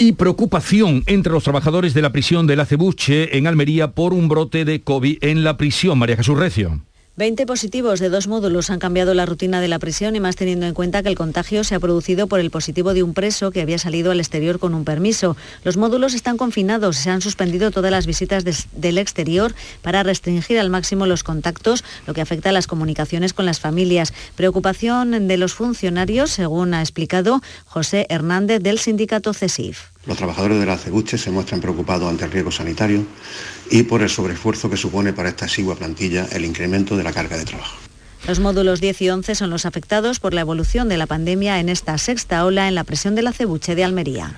y 0.00 0.12
preocupación 0.12 1.02
entre 1.06 1.30
los 1.30 1.44
trabajadores 1.44 1.92
de 1.92 2.00
la 2.00 2.10
prisión 2.10 2.46
de 2.46 2.56
la 2.56 2.64
Cebuche 2.64 3.36
en 3.36 3.46
Almería 3.46 3.92
por 3.92 4.14
un 4.14 4.28
brote 4.28 4.64
de 4.64 4.80
COVID 4.80 5.18
en 5.20 5.44
la 5.44 5.58
prisión. 5.58 5.98
María 5.98 6.16
Jesús 6.16 6.38
Recio. 6.38 6.80
20 7.20 7.44
positivos 7.44 8.00
de 8.00 8.08
dos 8.08 8.28
módulos 8.28 8.70
han 8.70 8.78
cambiado 8.78 9.12
la 9.12 9.26
rutina 9.26 9.60
de 9.60 9.68
la 9.68 9.78
prisión 9.78 10.16
y 10.16 10.20
más 10.20 10.36
teniendo 10.36 10.64
en 10.64 10.72
cuenta 10.72 11.02
que 11.02 11.10
el 11.10 11.16
contagio 11.16 11.64
se 11.64 11.74
ha 11.74 11.78
producido 11.78 12.28
por 12.28 12.40
el 12.40 12.50
positivo 12.50 12.94
de 12.94 13.02
un 13.02 13.12
preso 13.12 13.50
que 13.50 13.60
había 13.60 13.76
salido 13.76 14.10
al 14.10 14.20
exterior 14.20 14.58
con 14.58 14.72
un 14.72 14.86
permiso. 14.86 15.36
Los 15.62 15.76
módulos 15.76 16.14
están 16.14 16.38
confinados 16.38 16.98
y 16.98 17.02
se 17.02 17.10
han 17.10 17.20
suspendido 17.20 17.72
todas 17.72 17.90
las 17.90 18.06
visitas 18.06 18.42
del 18.72 18.96
exterior 18.96 19.54
para 19.82 20.02
restringir 20.02 20.58
al 20.58 20.70
máximo 20.70 21.04
los 21.04 21.22
contactos, 21.22 21.84
lo 22.06 22.14
que 22.14 22.22
afecta 22.22 22.48
a 22.48 22.52
las 22.52 22.66
comunicaciones 22.66 23.34
con 23.34 23.44
las 23.44 23.60
familias. 23.60 24.14
Preocupación 24.34 25.28
de 25.28 25.36
los 25.36 25.52
funcionarios, 25.52 26.30
según 26.30 26.72
ha 26.72 26.80
explicado 26.80 27.42
José 27.66 28.06
Hernández 28.08 28.62
del 28.62 28.78
sindicato 28.78 29.34
CESIF. 29.34 29.90
Los 30.06 30.16
trabajadores 30.16 30.58
de 30.58 30.64
la 30.64 30.78
CEBUCHE 30.78 31.18
se 31.18 31.30
muestran 31.30 31.60
preocupados 31.60 32.08
ante 32.08 32.24
el 32.24 32.32
riesgo 32.32 32.50
sanitario 32.50 33.04
y 33.70 33.84
por 33.84 34.02
el 34.02 34.10
sobreesfuerzo 34.10 34.68
que 34.68 34.76
supone 34.76 35.12
para 35.12 35.28
esta 35.28 35.46
exigua 35.46 35.76
plantilla 35.76 36.26
el 36.32 36.44
incremento 36.44 36.96
de 36.96 37.04
la 37.04 37.12
carga 37.12 37.38
de 37.38 37.44
trabajo. 37.44 37.76
Los 38.26 38.40
módulos 38.40 38.80
10 38.80 39.00
y 39.02 39.10
11 39.10 39.34
son 39.34 39.50
los 39.50 39.64
afectados 39.64 40.20
por 40.20 40.34
la 40.34 40.42
evolución 40.42 40.88
de 40.88 40.98
la 40.98 41.06
pandemia 41.06 41.58
en 41.58 41.68
esta 41.68 41.96
sexta 41.96 42.44
ola 42.44 42.68
en 42.68 42.74
la 42.74 42.84
presión 42.84 43.14
de 43.14 43.22
la 43.22 43.32
Cebuche 43.32 43.74
de 43.74 43.84
Almería. 43.84 44.34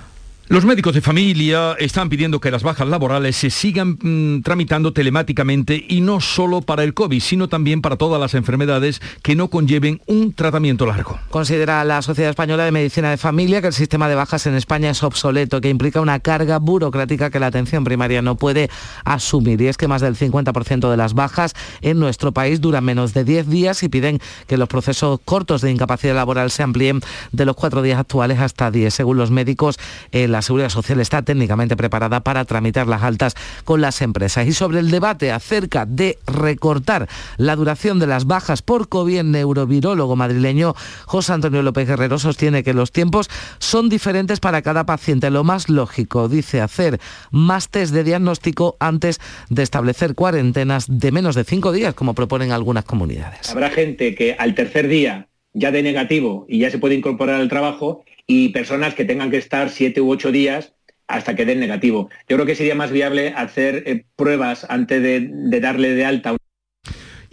Los 0.49 0.65
médicos 0.65 0.93
de 0.93 1.01
familia 1.01 1.77
están 1.79 2.09
pidiendo 2.09 2.41
que 2.41 2.51
las 2.51 2.65
bajas 2.65 2.89
laborales 2.89 3.37
se 3.37 3.49
sigan 3.49 3.97
mm, 4.03 4.43
tramitando 4.43 4.93
telemáticamente 4.93 5.83
y 5.89 6.01
no 6.01 6.21
solo 6.21 6.63
para 6.63 6.83
el 6.83 6.95
COVID, 6.95 7.23
sino 7.23 7.49
también 7.49 7.81
para 7.81 7.97
todas 7.97 8.21
las 8.21 8.35
enfermedades 8.35 9.01
que 9.23 9.37
no 9.37 9.49
conlleven 9.49 10.03
un 10.07 10.35
tratamiento 10.35 10.85
largo. 10.85 11.19
Considera 11.31 11.85
la 11.85 12.03
Sociedad 12.03 12.31
Española 12.31 12.65
de 12.65 12.73
Medicina 12.73 13.11
de 13.11 13.17
Familia 13.17 13.61
que 13.61 13.69
el 13.69 13.73
sistema 13.73 14.09
de 14.09 14.17
bajas 14.17 14.47
en 14.47 14.55
España 14.55 14.91
es 14.91 15.03
obsoleto, 15.05 15.61
que 15.61 15.71
implica 15.71 16.01
una 16.01 16.19
carga 16.19 16.59
burocrática 16.59 17.31
que 17.31 17.39
la 17.39 17.47
atención 17.47 17.85
primaria 17.85 18.21
no 18.21 18.37
puede 18.37 18.69
asumir. 19.05 19.61
Y 19.63 19.69
es 19.69 19.77
que 19.77 19.89
más 19.89 20.03
del 20.03 20.17
50% 20.17 20.91
de 20.91 20.97
las 20.97 21.15
bajas 21.15 21.55
en 21.83 22.01
nuestro 22.01 22.33
país 22.33 22.61
duran 22.61 22.85
menos 22.85 23.15
de 23.15 23.25
10 23.25 23.49
días 23.49 23.83
y 23.85 23.89
piden 23.89 24.19
que 24.49 24.57
los 24.57 24.69
procesos 24.69 25.21
cortos 25.25 25.63
de 25.63 25.71
incapacidad 25.71 26.17
laboral 26.17 26.51
se 26.51 26.65
amplíen 26.65 27.01
de 27.31 27.47
los 27.47 27.55
cuatro 27.55 27.81
días 27.81 28.01
actuales 28.01 28.41
hasta 28.41 28.71
10. 28.71 28.93
Según 28.93 29.17
los 29.17 29.31
médicos, 29.31 29.79
la 30.11 30.42
Seguridad 30.43 30.69
Social 30.69 31.01
está 31.01 31.23
técnicamente 31.23 31.77
preparada 31.77 32.21
para 32.21 32.45
tramitar 32.45 32.87
las 32.87 33.03
altas 33.03 33.35
con 33.65 33.81
las 33.81 34.03
empresas. 34.03 34.47
Y 34.47 34.53
sobre 34.53 34.81
el 34.81 34.91
debate 34.91 35.33
acerca 35.33 35.87
de 35.87 36.19
recortar 36.27 37.09
la 37.37 37.57
duración 37.57 37.99
de 37.99 38.07
las 38.07 38.27
bajas 38.27 38.63
por 38.63 38.89
COVID, 38.89 39.23
neurovirólogo 39.23 40.17
madrileño 40.17 40.75
José 41.07 41.33
Antonio 41.33 41.63
López 41.63 41.89
Guerrero 41.89 42.19
sostiene 42.19 42.63
que 42.63 42.75
los 42.75 42.93
tiempos 42.93 43.29
son 43.59 43.89
diferentes 43.89 44.41
para 44.41 44.63
cada 44.63 44.85
paciente. 44.85 45.31
Lo 45.31 45.45
más 45.45 45.69
lógico, 45.69 46.29
dice, 46.29 46.61
hacer 46.61 47.01
más 47.31 47.69
test 47.69 47.93
de 47.93 48.05
diagnóstico 48.05 48.77
antes 48.81 49.21
de 49.49 49.63
establecer 49.63 50.15
cuarentenas 50.15 50.87
de 50.89 51.13
menos 51.13 51.35
de 51.35 51.45
cinco 51.45 51.73
días, 51.73 51.95
como 51.95 52.15
proponen 52.15 52.53
algunas 52.53 52.85
comunidades. 52.85 53.51
Habrá 53.51 53.71
gente 53.71 54.15
que 54.15 54.37
al 54.39 54.55
tercer 54.55 54.89
día 54.89 55.29
ya 55.53 55.71
de 55.71 55.83
negativo 55.83 56.47
y 56.49 56.59
ya 56.61 56.71
se 56.71 56.79
puede 56.79 56.95
incorporar 56.95 57.41
al 57.41 57.49
trabajo 57.49 58.05
y 58.27 58.51
personas 58.51 58.95
que 58.95 59.05
tengan 59.05 59.31
que 59.31 59.39
estar 59.39 59.71
siete 59.71 60.01
u 60.01 60.11
ocho 60.11 60.33
días 60.33 60.75
hasta 61.09 61.35
que 61.37 61.45
den 61.45 61.61
negativo. 61.61 62.09
Yo 62.29 62.37
creo 62.37 62.47
que 62.47 62.55
sería 62.55 62.75
más 62.75 62.91
viable 62.91 63.35
hacer 63.37 63.83
eh, 63.87 64.05
pruebas 64.17 64.67
antes 64.69 65.03
de, 65.03 65.29
de 65.31 65.61
darle 65.61 65.95
de 65.95 66.05
alta. 66.05 66.37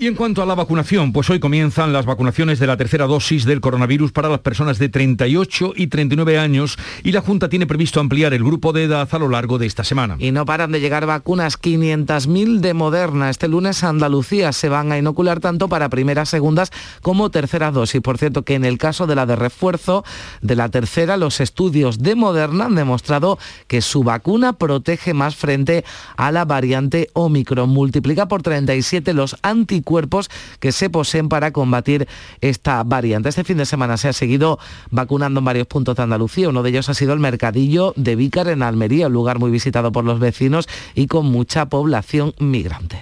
Y 0.01 0.07
en 0.07 0.15
cuanto 0.15 0.41
a 0.41 0.45
la 0.45 0.55
vacunación, 0.55 1.11
pues 1.11 1.29
hoy 1.29 1.41
comienzan 1.41 1.91
las 1.91 2.05
vacunaciones 2.05 2.57
de 2.57 2.67
la 2.67 2.77
tercera 2.77 3.05
dosis 3.05 3.43
del 3.43 3.59
coronavirus 3.59 4.13
para 4.13 4.29
las 4.29 4.39
personas 4.39 4.79
de 4.79 4.87
38 4.87 5.73
y 5.75 5.87
39 5.87 6.39
años 6.39 6.77
y 7.03 7.11
la 7.11 7.19
Junta 7.19 7.49
tiene 7.49 7.67
previsto 7.67 7.99
ampliar 7.99 8.33
el 8.33 8.41
grupo 8.41 8.71
de 8.71 8.85
edad 8.85 9.09
a 9.11 9.19
lo 9.19 9.27
largo 9.27 9.57
de 9.57 9.65
esta 9.65 9.83
semana. 9.83 10.15
Y 10.17 10.31
no 10.31 10.45
paran 10.45 10.71
de 10.71 10.79
llegar 10.79 11.05
vacunas, 11.05 11.61
500.000 11.61 12.61
de 12.61 12.73
Moderna. 12.73 13.29
Este 13.29 13.49
lunes 13.49 13.83
Andalucía 13.83 14.53
se 14.53 14.69
van 14.69 14.93
a 14.93 14.97
inocular 14.97 15.41
tanto 15.41 15.67
para 15.67 15.89
primeras, 15.89 16.29
segundas 16.29 16.71
como 17.01 17.29
terceras 17.29 17.73
dosis. 17.73 17.99
Por 17.99 18.17
cierto 18.17 18.43
que 18.43 18.55
en 18.55 18.63
el 18.63 18.77
caso 18.77 19.05
de 19.05 19.15
la 19.15 19.25
de 19.25 19.35
refuerzo 19.35 20.05
de 20.41 20.55
la 20.55 20.69
tercera, 20.69 21.17
los 21.17 21.41
estudios 21.41 21.99
de 21.99 22.15
Moderna 22.15 22.67
han 22.67 22.75
demostrado 22.75 23.37
que 23.67 23.81
su 23.81 24.05
vacuna 24.05 24.53
protege 24.53 25.13
más 25.13 25.35
frente 25.35 25.83
a 26.15 26.31
la 26.31 26.45
variante 26.45 27.09
Omicron. 27.11 27.69
Multiplica 27.69 28.29
por 28.29 28.43
37 28.43 29.11
los 29.11 29.35
anticuerpos 29.41 29.88
cuerpos 29.89 30.29
que 30.59 30.71
se 30.71 30.91
poseen 30.91 31.29
para 31.29 31.51
combatir 31.51 32.07
esta 32.41 32.83
variante. 32.83 33.29
Este 33.29 33.43
fin 33.43 33.57
de 33.57 33.65
semana 33.65 33.97
se 33.97 34.07
ha 34.07 34.13
seguido 34.13 34.59
vacunando 34.91 35.39
en 35.39 35.45
varios 35.45 35.65
puntos 35.65 35.95
de 35.95 36.03
Andalucía. 36.03 36.49
Uno 36.49 36.61
de 36.61 36.69
ellos 36.69 36.89
ha 36.89 36.93
sido 36.93 37.11
el 37.13 37.19
Mercadillo 37.19 37.93
de 37.95 38.15
Vícar 38.15 38.49
en 38.49 38.61
Almería, 38.61 39.07
un 39.07 39.13
lugar 39.13 39.39
muy 39.39 39.49
visitado 39.49 39.91
por 39.91 40.05
los 40.05 40.19
vecinos 40.19 40.69
y 40.93 41.07
con 41.07 41.25
mucha 41.25 41.65
población 41.65 42.35
migrante. 42.37 43.01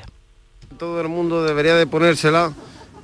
Todo 0.78 1.02
el 1.02 1.10
mundo 1.10 1.44
debería 1.44 1.76
de 1.76 1.88
ponérsela 1.88 2.54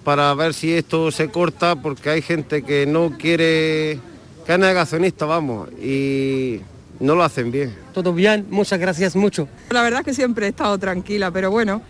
para 0.06 0.34
ver 0.34 0.54
si 0.54 0.72
esto 0.72 1.12
se 1.12 1.28
corta 1.28 1.76
porque 1.76 2.10
hay 2.10 2.22
gente 2.22 2.64
que 2.64 2.86
no 2.86 3.18
quiere, 3.18 4.00
que 4.46 4.54
es 4.54 4.60
negacionista, 4.60 5.26
vamos, 5.26 5.68
y 5.74 6.62
no 7.02 7.16
lo 7.16 7.24
hacen 7.24 7.52
bien. 7.52 7.76
Todo 7.94 8.14
bien, 8.14 8.48
muchas 8.50 8.80
gracias 8.80 9.14
mucho. 9.18 9.50
La 9.72 9.84
verdad 9.84 10.00
es 10.02 10.06
que 10.06 10.14
siempre 10.14 10.46
he 10.46 10.50
estado 10.50 10.78
tranquila, 10.78 11.32
pero 11.32 11.52
bueno, 11.52 11.82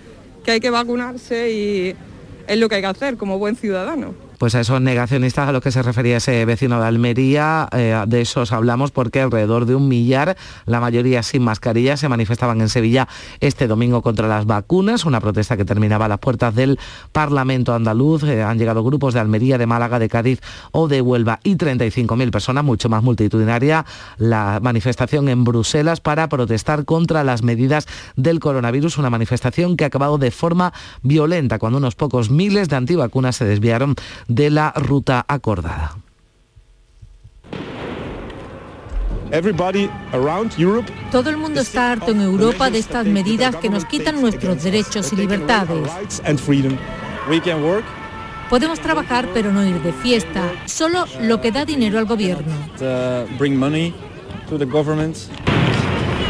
que 0.44 0.52
hay 0.52 0.60
que 0.60 0.70
vacunarse 0.70 1.52
y 1.52 1.96
es 2.48 2.58
lo 2.58 2.70
que 2.70 2.76
hay 2.76 2.82
que 2.82 2.88
hacer 2.88 3.18
como 3.18 3.40
buen 3.40 3.56
ciudadano 3.56 4.14
pues 4.44 4.56
a 4.56 4.60
esos 4.60 4.82
negacionistas 4.82 5.48
a 5.48 5.54
los 5.54 5.62
que 5.62 5.72
se 5.72 5.82
refería 5.82 6.18
ese 6.18 6.44
vecino 6.44 6.78
de 6.78 6.86
Almería, 6.86 7.70
eh, 7.72 8.04
de 8.06 8.20
esos 8.20 8.52
hablamos 8.52 8.92
porque 8.92 9.22
alrededor 9.22 9.66
de 9.66 9.74
un 9.74 9.88
millar, 9.88 10.36
la 10.66 10.82
mayoría 10.82 11.24
sin 11.24 11.44
mascarilla, 11.44 11.96
se 11.96 12.10
manifestaban 12.10 12.60
en 12.60 12.68
Sevilla 12.68 13.08
este 13.40 13.68
domingo 13.68 14.02
contra 14.02 14.28
las 14.28 14.46
vacunas, 14.46 15.06
una 15.06 15.22
protesta 15.22 15.56
que 15.56 15.64
terminaba 15.64 16.08
a 16.08 16.10
las 16.10 16.20
puertas 16.20 16.54
del 16.54 16.78
Parlamento 17.14 17.74
andaluz. 17.74 18.24
Eh, 18.24 18.44
han 18.44 18.58
llegado 18.58 18.84
grupos 18.84 19.14
de 19.14 19.22
Almería, 19.22 19.58
de 19.58 19.66
Málaga, 19.66 19.98
de 19.98 20.10
Cádiz 20.10 20.42
o 20.74 20.90
de 20.90 21.00
Huelva 21.00 21.40
y 21.46 21.56
35.000 21.56 22.30
personas, 22.30 22.66
mucho 22.66 22.90
más 22.90 23.02
multitudinaria, 23.02 23.86
la 24.18 24.60
manifestación 24.62 25.30
en 25.30 25.46
Bruselas 25.46 26.02
para 26.02 26.28
protestar 26.28 26.84
contra 26.84 27.24
las 27.24 27.44
medidas 27.44 27.88
del 28.18 28.42
coronavirus, 28.42 28.98
una 28.98 29.10
manifestación 29.10 29.78
que 29.78 29.86
ha 29.86 29.88
acabado 29.88 30.18
de 30.18 30.32
forma 30.32 30.74
violenta 31.02 31.60
cuando 31.60 31.78
unos 31.78 31.96
pocos 31.96 32.30
miles 32.30 32.68
de 32.68 32.76
antivacunas 32.76 33.38
se 33.38 33.46
desviaron 33.46 33.96
de 34.33 34.33
la 34.50 34.72
ruta 34.76 35.26
acordada. 35.28 35.96
Todo 41.12 41.30
el 41.30 41.38
mundo 41.38 41.62
está 41.62 41.92
harto 41.92 42.12
en 42.12 42.22
Europa 42.22 42.70
de 42.70 42.78
estas 42.78 43.06
medidas 43.08 43.56
que 43.56 43.70
nos 43.70 43.86
quitan 43.86 44.22
nuestros 44.22 44.64
derechos 44.64 45.12
y 45.12 45.16
libertades. 45.16 45.90
Podemos 48.50 48.80
trabajar 48.80 49.28
pero 49.34 49.52
no 49.52 49.66
ir 49.66 49.82
de 49.82 49.92
fiesta, 49.92 50.52
solo 50.66 51.06
lo 51.22 51.42
que 51.42 51.52
da 51.52 51.66
dinero 51.66 51.98
al 51.98 52.06
gobierno. 52.06 52.54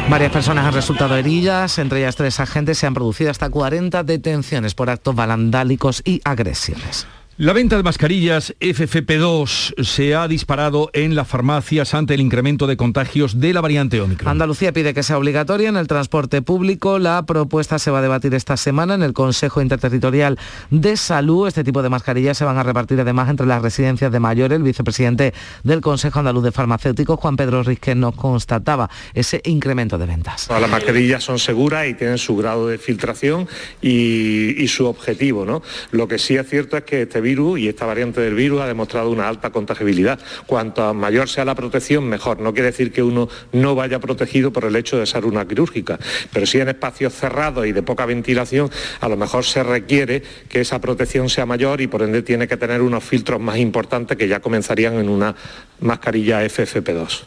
Varias 0.10 0.32
personas 0.32 0.66
han 0.66 0.74
resultado 0.74 1.18
heridas, 1.18 1.80
entre 1.80 2.00
ellas 2.00 2.16
tres 2.16 2.40
agentes 2.40 2.78
se 2.78 2.88
han 2.88 2.94
producido 2.94 3.32
hasta 3.32 3.50
40 3.50 4.04
detenciones 4.04 4.76
por 4.76 4.90
actos 4.90 5.16
vandálicos 5.16 6.02
y 6.06 6.22
agresiones. 6.24 7.08
La 7.38 7.52
venta 7.52 7.78
de 7.78 7.82
mascarillas 7.82 8.54
FFP2 8.60 9.84
se 9.84 10.14
ha 10.14 10.28
disparado 10.28 10.92
en 10.94 11.16
las 11.16 11.28
farmacias 11.28 11.96
ante 11.96 12.14
el 12.14 12.22
incremento 12.22 12.68
de 12.68 12.78
contagios 12.78 13.40
de 13.40 13.56
la 13.56 13.62
variante 13.62 14.00
Omicron. 14.02 14.30
Andalucía 14.30 14.72
pide 14.72 14.94
que 14.94 15.02
sea 15.02 15.18
obligatoria 15.18 15.68
en 15.68 15.76
el 15.76 15.88
transporte 15.88 16.44
público. 16.44 17.00
La 17.00 17.26
propuesta 17.26 17.80
se 17.80 17.90
va 17.90 18.00
a 18.00 18.02
debatir 18.04 18.36
esta 18.36 18.56
semana 18.56 18.94
en 18.94 19.02
el 19.02 19.14
Consejo 19.14 19.64
Interterritorial 19.64 20.38
de 20.70 20.96
Salud. 20.96 21.48
Este 21.48 21.64
tipo 21.64 21.82
de 21.82 21.90
mascarillas 21.90 22.38
se 22.38 22.46
van 22.46 22.60
a 22.60 22.62
repartir 22.62 23.00
además 23.00 23.28
entre 23.32 23.48
las 23.48 23.64
residencias 23.64 24.12
de 24.12 24.20
mayores. 24.20 24.56
El 24.56 24.64
vicepresidente 24.64 25.34
del 25.64 25.82
Consejo 25.82 26.20
Andaluz 26.20 26.44
de 26.44 26.52
Farmacéuticos, 26.52 27.20
Juan 27.20 27.36
Pedro 27.36 27.64
Rizquez, 27.64 27.96
nos 27.96 28.14
constataba 28.14 28.92
ese 29.16 29.42
incremento 29.46 29.98
de 29.98 30.06
ventas. 30.06 30.50
Las 30.52 30.70
mascarillas 30.70 31.24
son 31.24 31.40
seguras 31.40 31.88
y 31.88 31.96
tienen 31.96 32.20
su 32.20 32.38
grado 32.38 32.68
de 32.68 32.78
filtración 32.78 33.48
y, 33.82 34.54
y 34.64 34.68
su 34.68 34.86
objetivo. 34.86 35.46
¿no? 35.46 35.64
Lo 35.90 36.08
que 36.08 36.20
sí 36.20 36.36
es 36.36 36.48
cierto 36.48 36.78
es 36.78 36.84
que 36.84 37.02
este 37.02 37.23
virus 37.24 37.60
y 37.60 37.68
esta 37.68 37.88
variante 37.88 38.22
del 38.22 38.36
virus 38.36 38.62
ha 38.62 38.68
demostrado 38.68 39.10
una 39.10 39.28
alta 39.28 39.50
contagibilidad. 39.50 40.20
Cuanto 40.46 40.94
mayor 40.94 41.28
sea 41.28 41.46
la 41.46 41.56
protección, 41.56 42.08
mejor. 42.08 42.40
No 42.40 42.54
quiere 42.54 42.68
decir 42.68 42.92
que 42.92 43.02
uno 43.02 43.28
no 43.52 43.74
vaya 43.74 44.00
protegido 44.00 44.54
por 44.54 44.66
el 44.66 44.76
hecho 44.76 44.98
de 44.98 45.08
ser 45.08 45.26
una 45.26 45.48
quirúrgica, 45.48 45.98
pero 46.32 46.46
sí 46.46 46.60
en 46.60 46.70
espacios 46.70 47.14
cerrados 47.14 47.66
y 47.66 47.72
de 47.72 47.82
poca 47.82 48.06
ventilación, 48.06 48.70
a 49.00 49.10
lo 49.10 49.18
mejor 49.18 49.46
se 49.46 49.64
requiere 49.64 50.22
que 50.50 50.62
esa 50.62 50.80
protección 50.80 51.30
sea 51.30 51.48
mayor 51.48 51.82
y 51.82 51.88
por 51.88 52.04
ende 52.04 52.22
tiene 52.22 52.48
que 52.48 52.58
tener 52.58 52.82
unos 52.82 53.04
filtros 53.04 53.40
más 53.40 53.58
importantes 53.58 54.18
que 54.18 54.28
ya 54.28 54.40
comenzarían 54.40 54.96
en 54.96 55.10
una 55.10 55.36
mascarilla 55.80 56.44
FFP2. 56.46 57.24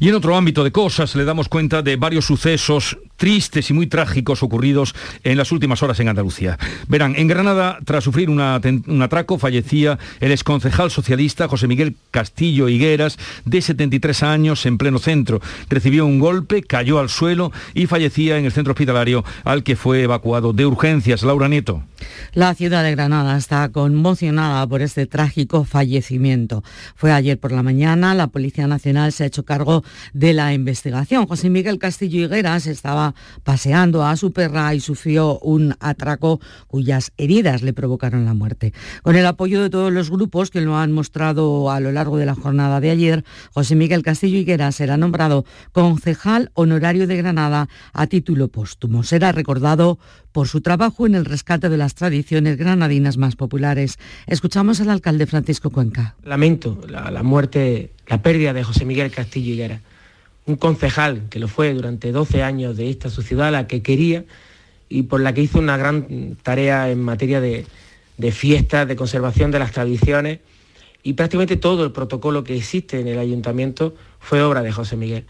Y 0.00 0.08
en 0.08 0.14
otro 0.14 0.36
ámbito 0.36 0.64
de 0.64 0.72
cosas 0.72 1.14
le 1.14 1.24
damos 1.24 1.48
cuenta 1.48 1.82
de 1.82 1.96
varios 1.96 2.24
sucesos 2.24 2.98
tristes 3.16 3.68
y 3.70 3.74
muy 3.74 3.86
trágicos 3.86 4.42
ocurridos 4.42 4.94
en 5.24 5.36
las 5.36 5.52
últimas 5.52 5.82
horas 5.82 6.00
en 6.00 6.08
Andalucía. 6.08 6.58
Verán, 6.88 7.14
en 7.16 7.28
Granada, 7.28 7.78
tras 7.84 8.02
sufrir 8.04 8.30
un 8.30 8.40
atraco, 9.02 9.38
fallecía 9.40 9.98
el 10.20 10.30
exconcejal 10.30 10.90
socialista 10.90 11.48
José 11.48 11.66
Miguel 11.66 11.96
Castillo 12.12 12.68
Higueras, 12.68 13.18
de 13.44 13.60
73 13.60 14.22
años, 14.22 14.64
en 14.66 14.78
pleno 14.78 14.98
centro. 14.98 15.40
Recibió 15.68 16.06
un 16.06 16.20
golpe, 16.20 16.62
cayó 16.62 17.00
al 17.00 17.08
suelo 17.08 17.50
y 17.74 17.86
fallecía 17.86 18.38
en 18.38 18.44
el 18.44 18.52
centro 18.52 18.72
hospitalario 18.72 19.24
al 19.44 19.64
que 19.64 19.76
fue 19.76 20.02
evacuado 20.02 20.52
de 20.52 20.66
urgencias. 20.66 21.22
Laura 21.22 21.48
Nieto. 21.48 21.82
La 22.32 22.54
ciudad 22.54 22.82
de 22.82 22.92
Granada 22.92 23.36
está 23.36 23.68
conmocionada 23.70 24.66
por 24.66 24.82
este 24.82 25.06
trágico 25.06 25.64
fallecimiento. 25.64 26.62
Fue 26.94 27.12
ayer 27.12 27.38
por 27.38 27.52
la 27.52 27.62
mañana, 27.62 28.14
la 28.14 28.28
Policía 28.28 28.66
Nacional 28.66 29.12
se 29.12 29.24
ha 29.24 29.26
hecho 29.26 29.44
cargo 29.44 29.82
de 30.12 30.32
la 30.32 30.52
investigación. 30.54 31.26
José 31.26 31.50
Miguel 31.50 31.78
Castillo 31.78 32.24
Higueras 32.24 32.66
estaba 32.66 33.14
paseando 33.42 34.04
a 34.04 34.16
su 34.16 34.32
perra 34.32 34.74
y 34.74 34.80
sufrió 34.80 35.38
un 35.40 35.74
atraco 35.80 36.40
cuyas 36.66 37.12
heridas 37.16 37.62
le 37.62 37.72
provocaron 37.72 38.24
la 38.24 38.34
muerte. 38.34 38.72
Con 39.02 39.16
el 39.16 39.26
apoyo 39.30 39.62
de 39.62 39.70
todos 39.70 39.92
los 39.92 40.10
grupos 40.10 40.50
que 40.50 40.60
lo 40.60 40.76
han 40.76 40.92
mostrado 40.92 41.70
a 41.70 41.80
lo 41.80 41.90
largo 41.90 42.18
de 42.18 42.26
la 42.26 42.34
jornada 42.34 42.80
de 42.80 42.90
ayer, 42.90 43.24
José 43.52 43.74
Miguel 43.74 44.02
Castillo 44.02 44.38
Higueras 44.38 44.76
será 44.76 44.96
nombrado 44.96 45.44
concejal 45.72 46.50
honorario 46.54 47.06
de 47.06 47.16
Granada 47.16 47.68
a 47.92 48.06
título 48.06 48.48
póstumo. 48.48 49.02
Será 49.02 49.32
recordado 49.32 49.98
por 50.32 50.46
su 50.46 50.60
trabajo 50.60 51.06
en 51.06 51.14
el 51.14 51.24
rescate 51.24 51.68
de 51.68 51.76
las 51.76 51.94
tradiciones 51.94 52.56
granadinas 52.56 53.16
más 53.16 53.36
populares. 53.36 53.98
Escuchamos 54.26 54.80
al 54.80 54.90
alcalde 54.90 55.26
Francisco 55.26 55.70
Cuenca. 55.70 56.14
Lamento 56.22 56.80
la, 56.88 57.22
muerte, 57.22 57.92
la 58.06 58.22
pérdida 58.22 58.52
de 58.52 58.64
José 58.64 58.84
Miguel 58.84 59.10
Castillo 59.10 59.54
Higueras 59.54 59.80
un 60.46 60.56
concejal 60.56 61.28
que 61.30 61.38
lo 61.38 61.48
fue 61.48 61.72
durante 61.72 62.12
12 62.12 62.42
años 62.42 62.76
de 62.76 62.90
esta 62.90 63.08
su 63.08 63.22
ciudad, 63.22 63.52
la 63.52 63.66
que 63.66 63.82
quería 63.82 64.24
y 64.88 65.02
por 65.04 65.20
la 65.20 65.32
que 65.32 65.42
hizo 65.42 65.58
una 65.58 65.76
gran 65.76 66.36
tarea 66.42 66.90
en 66.90 67.00
materia 67.00 67.40
de, 67.40 67.66
de 68.20 68.32
fiestas, 68.32 68.86
de 68.86 68.96
conservación 68.96 69.50
de 69.50 69.58
las 69.58 69.72
tradiciones 69.72 70.40
y 71.02 71.14
prácticamente 71.14 71.56
todo 71.56 71.84
el 71.84 71.92
protocolo 71.92 72.44
que 72.44 72.56
existe 72.56 73.00
en 73.00 73.08
el 73.08 73.18
ayuntamiento 73.18 73.94
fue 74.18 74.42
obra 74.42 74.62
de 74.62 74.70
José 74.70 74.96
Miguel. 74.96 75.24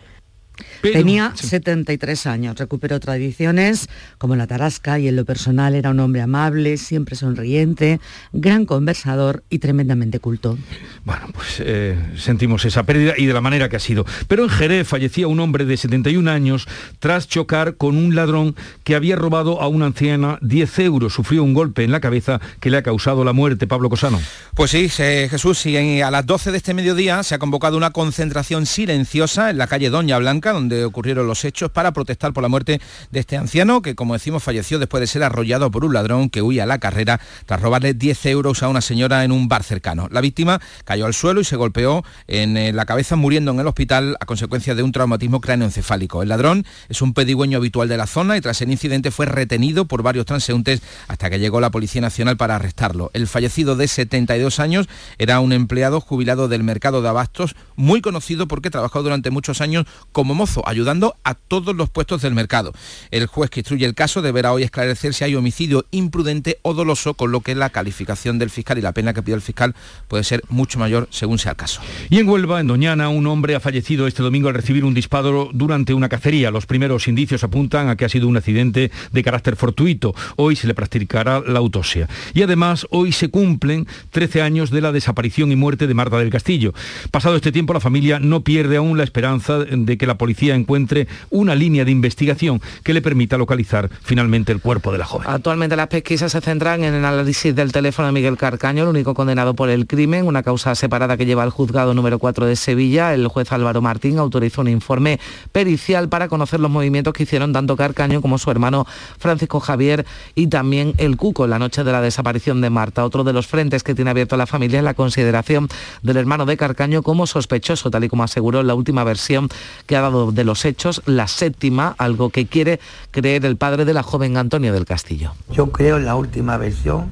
Tenía 0.82 1.32
73 1.34 2.26
años, 2.26 2.58
recuperó 2.58 3.00
tradiciones 3.00 3.88
como 4.18 4.36
la 4.36 4.46
tarasca 4.46 4.98
y 4.98 5.08
en 5.08 5.16
lo 5.16 5.24
personal 5.24 5.74
era 5.74 5.90
un 5.90 6.00
hombre 6.00 6.22
amable, 6.22 6.76
siempre 6.76 7.16
sonriente, 7.16 8.00
gran 8.32 8.66
conversador 8.66 9.42
y 9.50 9.58
tremendamente 9.58 10.20
culto. 10.20 10.58
Bueno, 11.04 11.28
pues 11.32 11.56
eh, 11.60 11.98
sentimos 12.16 12.64
esa 12.64 12.84
pérdida 12.84 13.14
y 13.16 13.26
de 13.26 13.32
la 13.32 13.40
manera 13.40 13.68
que 13.68 13.76
ha 13.76 13.80
sido. 13.80 14.04
Pero 14.28 14.44
en 14.44 14.50
Jerez 14.50 14.86
fallecía 14.86 15.26
un 15.28 15.40
hombre 15.40 15.64
de 15.64 15.76
71 15.76 16.30
años 16.30 16.68
tras 16.98 17.28
chocar 17.28 17.76
con 17.76 17.96
un 17.96 18.14
ladrón 18.14 18.54
que 18.84 18.94
había 18.94 19.16
robado 19.16 19.60
a 19.60 19.68
una 19.68 19.86
anciana 19.86 20.38
10 20.42 20.78
euros. 20.80 21.14
Sufrió 21.14 21.42
un 21.42 21.54
golpe 21.54 21.84
en 21.84 21.92
la 21.92 22.00
cabeza 22.00 22.40
que 22.60 22.70
le 22.70 22.76
ha 22.76 22.82
causado 22.82 23.24
la 23.24 23.32
muerte. 23.32 23.66
Pablo 23.66 23.88
Cosano. 23.88 24.20
Pues 24.54 24.72
sí, 24.72 24.88
Jesús, 24.88 25.64
y 25.66 26.00
a 26.00 26.10
las 26.10 26.26
12 26.26 26.50
de 26.50 26.56
este 26.56 26.74
mediodía 26.74 27.22
se 27.22 27.34
ha 27.34 27.38
convocado 27.38 27.76
una 27.76 27.90
concentración 27.90 28.66
silenciosa 28.66 29.50
en 29.50 29.58
la 29.58 29.66
calle 29.66 29.90
Doña 29.90 30.18
Blanca, 30.18 30.49
donde 30.52 30.84
ocurrieron 30.84 31.26
los 31.26 31.44
hechos, 31.44 31.70
para 31.70 31.92
protestar 31.92 32.32
por 32.32 32.42
la 32.42 32.48
muerte 32.48 32.80
de 33.10 33.20
este 33.20 33.36
anciano, 33.36 33.82
que 33.82 33.94
como 33.94 34.14
decimos 34.14 34.42
falleció 34.42 34.78
después 34.78 35.00
de 35.00 35.06
ser 35.06 35.22
arrollado 35.22 35.70
por 35.70 35.84
un 35.84 35.94
ladrón 35.94 36.30
que 36.30 36.42
huía 36.42 36.64
a 36.64 36.66
la 36.66 36.78
carrera 36.78 37.20
tras 37.46 37.60
robarle 37.60 37.94
10 37.94 38.26
euros 38.26 38.62
a 38.62 38.68
una 38.68 38.80
señora 38.80 39.24
en 39.24 39.32
un 39.32 39.48
bar 39.48 39.62
cercano. 39.62 40.08
La 40.10 40.20
víctima 40.20 40.60
cayó 40.84 41.06
al 41.06 41.14
suelo 41.14 41.40
y 41.40 41.44
se 41.44 41.56
golpeó 41.56 42.04
en 42.26 42.56
eh, 42.56 42.72
la 42.72 42.86
cabeza 42.86 43.16
muriendo 43.16 43.52
en 43.52 43.60
el 43.60 43.66
hospital 43.66 44.16
a 44.20 44.26
consecuencia 44.26 44.74
de 44.74 44.82
un 44.82 44.92
traumatismo 44.92 45.40
cráneoencefálico. 45.40 46.22
El 46.22 46.28
ladrón 46.28 46.64
es 46.88 47.02
un 47.02 47.14
pedigüeño 47.14 47.58
habitual 47.58 47.88
de 47.88 47.96
la 47.96 48.06
zona 48.06 48.36
y 48.36 48.40
tras 48.40 48.60
el 48.62 48.70
incidente 48.70 49.10
fue 49.10 49.26
retenido 49.26 49.84
por 49.84 50.02
varios 50.02 50.26
transeúntes 50.26 50.82
hasta 51.08 51.30
que 51.30 51.38
llegó 51.38 51.60
la 51.60 51.70
Policía 51.70 52.00
Nacional 52.00 52.36
para 52.36 52.56
arrestarlo. 52.56 53.10
El 53.14 53.26
fallecido 53.26 53.76
de 53.76 53.88
72 53.88 54.60
años 54.60 54.88
era 55.18 55.40
un 55.40 55.52
empleado 55.52 56.00
jubilado 56.00 56.48
del 56.48 56.62
mercado 56.62 57.02
de 57.02 57.08
abastos, 57.08 57.54
muy 57.76 58.00
conocido 58.00 58.48
porque 58.48 58.70
trabajó 58.70 59.02
durante 59.02 59.30
muchos 59.30 59.60
años 59.60 59.86
como 60.12 60.34
mozo, 60.40 60.66
ayudando 60.66 61.16
a 61.22 61.34
todos 61.34 61.76
los 61.76 61.90
puestos 61.90 62.22
del 62.22 62.32
mercado. 62.32 62.72
El 63.10 63.26
juez 63.26 63.50
que 63.50 63.60
instruye 63.60 63.84
el 63.84 63.94
caso 63.94 64.22
deberá 64.22 64.54
hoy 64.54 64.62
esclarecer 64.62 65.12
si 65.12 65.22
hay 65.22 65.34
homicidio 65.34 65.84
imprudente 65.90 66.58
o 66.62 66.72
doloso, 66.72 67.12
con 67.12 67.30
lo 67.30 67.42
que 67.42 67.54
la 67.54 67.68
calificación 67.68 68.38
del 68.38 68.48
fiscal 68.48 68.78
y 68.78 68.80
la 68.80 68.92
pena 68.92 69.12
que 69.12 69.22
pide 69.22 69.34
el 69.34 69.42
fiscal 69.42 69.74
puede 70.08 70.24
ser 70.24 70.42
mucho 70.48 70.78
mayor 70.78 71.08
según 71.10 71.38
sea 71.38 71.50
el 71.50 71.58
caso. 71.58 71.82
Y 72.08 72.20
en 72.20 72.26
Huelva, 72.26 72.58
en 72.58 72.68
Doñana, 72.68 73.10
un 73.10 73.26
hombre 73.26 73.54
ha 73.54 73.60
fallecido 73.60 74.06
este 74.06 74.22
domingo 74.22 74.48
al 74.48 74.54
recibir 74.54 74.86
un 74.86 74.94
disparo 74.94 75.50
durante 75.52 75.92
una 75.92 76.08
cacería. 76.08 76.50
Los 76.50 76.64
primeros 76.64 77.06
indicios 77.06 77.44
apuntan 77.44 77.90
a 77.90 77.96
que 77.96 78.06
ha 78.06 78.08
sido 78.08 78.26
un 78.26 78.38
accidente 78.38 78.90
de 79.12 79.22
carácter 79.22 79.56
fortuito. 79.56 80.14
Hoy 80.36 80.56
se 80.56 80.66
le 80.66 80.72
practicará 80.72 81.40
la 81.40 81.58
autopsia. 81.58 82.08
Y 82.32 82.40
además, 82.40 82.86
hoy 82.88 83.12
se 83.12 83.28
cumplen 83.28 83.86
13 84.08 84.40
años 84.40 84.70
de 84.70 84.80
la 84.80 84.90
desaparición 84.90 85.52
y 85.52 85.56
muerte 85.56 85.86
de 85.86 85.92
Marta 85.92 86.16
del 86.16 86.30
Castillo. 86.30 86.72
Pasado 87.10 87.36
este 87.36 87.52
tiempo, 87.52 87.74
la 87.74 87.80
familia 87.80 88.18
no 88.20 88.42
pierde 88.42 88.78
aún 88.78 88.96
la 88.96 89.04
esperanza 89.04 89.58
de 89.58 89.98
que 89.98 90.06
la 90.06 90.16
policía 90.20 90.54
encuentre 90.54 91.08
una 91.30 91.54
línea 91.54 91.86
de 91.86 91.90
investigación 91.90 92.60
que 92.84 92.92
le 92.92 93.00
permita 93.00 93.38
localizar 93.38 93.88
finalmente 94.02 94.52
el 94.52 94.60
cuerpo 94.60 94.92
de 94.92 94.98
la 94.98 95.06
joven. 95.06 95.26
Actualmente 95.30 95.76
las 95.76 95.88
pesquisas 95.88 96.30
se 96.32 96.42
centran 96.42 96.84
en 96.84 96.92
el 96.92 97.04
análisis 97.06 97.56
del 97.56 97.72
teléfono 97.72 98.08
de 98.08 98.12
Miguel 98.12 98.36
Carcaño, 98.36 98.82
el 98.82 98.90
único 98.90 99.14
condenado 99.14 99.54
por 99.54 99.70
el 99.70 99.86
crimen, 99.86 100.26
una 100.26 100.42
causa 100.42 100.74
separada 100.74 101.16
que 101.16 101.24
lleva 101.24 101.42
al 101.42 101.48
juzgado 101.48 101.94
número 101.94 102.18
4 102.18 102.44
de 102.44 102.54
Sevilla. 102.54 103.14
El 103.14 103.28
juez 103.28 103.50
Álvaro 103.50 103.80
Martín 103.80 104.18
autorizó 104.18 104.60
un 104.60 104.68
informe 104.68 105.18
pericial 105.52 106.10
para 106.10 106.28
conocer 106.28 106.60
los 106.60 106.70
movimientos 106.70 107.14
que 107.14 107.22
hicieron 107.22 107.54
tanto 107.54 107.76
Carcaño 107.76 108.20
como 108.20 108.36
su 108.36 108.50
hermano 108.50 108.86
Francisco 109.18 109.58
Javier 109.58 110.04
y 110.34 110.48
también 110.48 110.92
el 110.98 111.16
Cuco 111.16 111.46
la 111.46 111.58
noche 111.58 111.82
de 111.82 111.92
la 111.92 112.02
desaparición 112.02 112.60
de 112.60 112.68
Marta. 112.68 113.06
Otro 113.06 113.24
de 113.24 113.32
los 113.32 113.46
frentes 113.46 113.82
que 113.82 113.94
tiene 113.94 114.10
abierto 114.10 114.36
la 114.36 114.46
familia 114.46 114.80
es 114.80 114.84
la 114.84 114.92
consideración 114.92 115.68
del 116.02 116.18
hermano 116.18 116.44
de 116.44 116.58
Carcaño 116.58 117.02
como 117.02 117.26
sospechoso, 117.26 117.90
tal 117.90 118.04
y 118.04 118.08
como 118.10 118.24
aseguró 118.24 118.62
la 118.62 118.74
última 118.74 119.02
versión 119.02 119.48
que 119.86 119.96
ha 119.96 120.02
dado 120.02 120.09
de 120.10 120.44
los 120.44 120.64
hechos, 120.64 121.02
la 121.06 121.28
séptima, 121.28 121.94
algo 121.98 122.30
que 122.30 122.46
quiere 122.46 122.80
creer 123.10 123.44
el 123.44 123.56
padre 123.56 123.84
de 123.84 123.94
la 123.94 124.02
joven 124.02 124.36
Antonio 124.36 124.72
del 124.72 124.84
Castillo. 124.84 125.32
Yo 125.52 125.70
creo 125.70 125.96
en 125.96 126.04
la 126.04 126.16
última 126.16 126.56
versión 126.56 127.08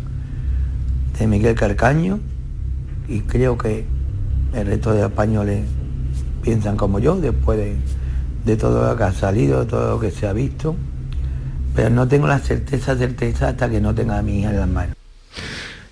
de 1.19 1.27
Miguel 1.27 1.55
Carcaño 1.55 2.21
y 3.09 3.21
creo 3.21 3.57
que 3.57 3.87
el 4.55 4.67
resto 4.67 4.93
de 4.93 5.05
españoles 5.05 5.65
piensan 6.43 6.77
como 6.77 6.99
yo 6.99 7.17
después 7.17 7.59
de, 7.59 7.77
de 8.45 8.57
todo 8.57 8.89
lo 8.89 8.97
que 8.97 9.05
ha 9.05 9.13
salido, 9.13 9.67
todo 9.67 9.91
lo 9.91 10.01
que 10.01 10.11
se 10.11 10.27
ha 10.27 10.33
visto, 10.33 10.77
pero 11.75 11.91
no 11.91 12.09
tengo 12.09 12.27
la 12.27 12.39
certeza, 12.39 12.97
certeza 12.97 13.49
hasta 13.49 13.69
que 13.69 13.81
no 13.81 13.95
tenga 13.95 14.19
a 14.19 14.23
mi 14.23 14.41
hija 14.41 14.51
en 14.51 14.61
las 14.61 14.69
manos. 14.69 14.97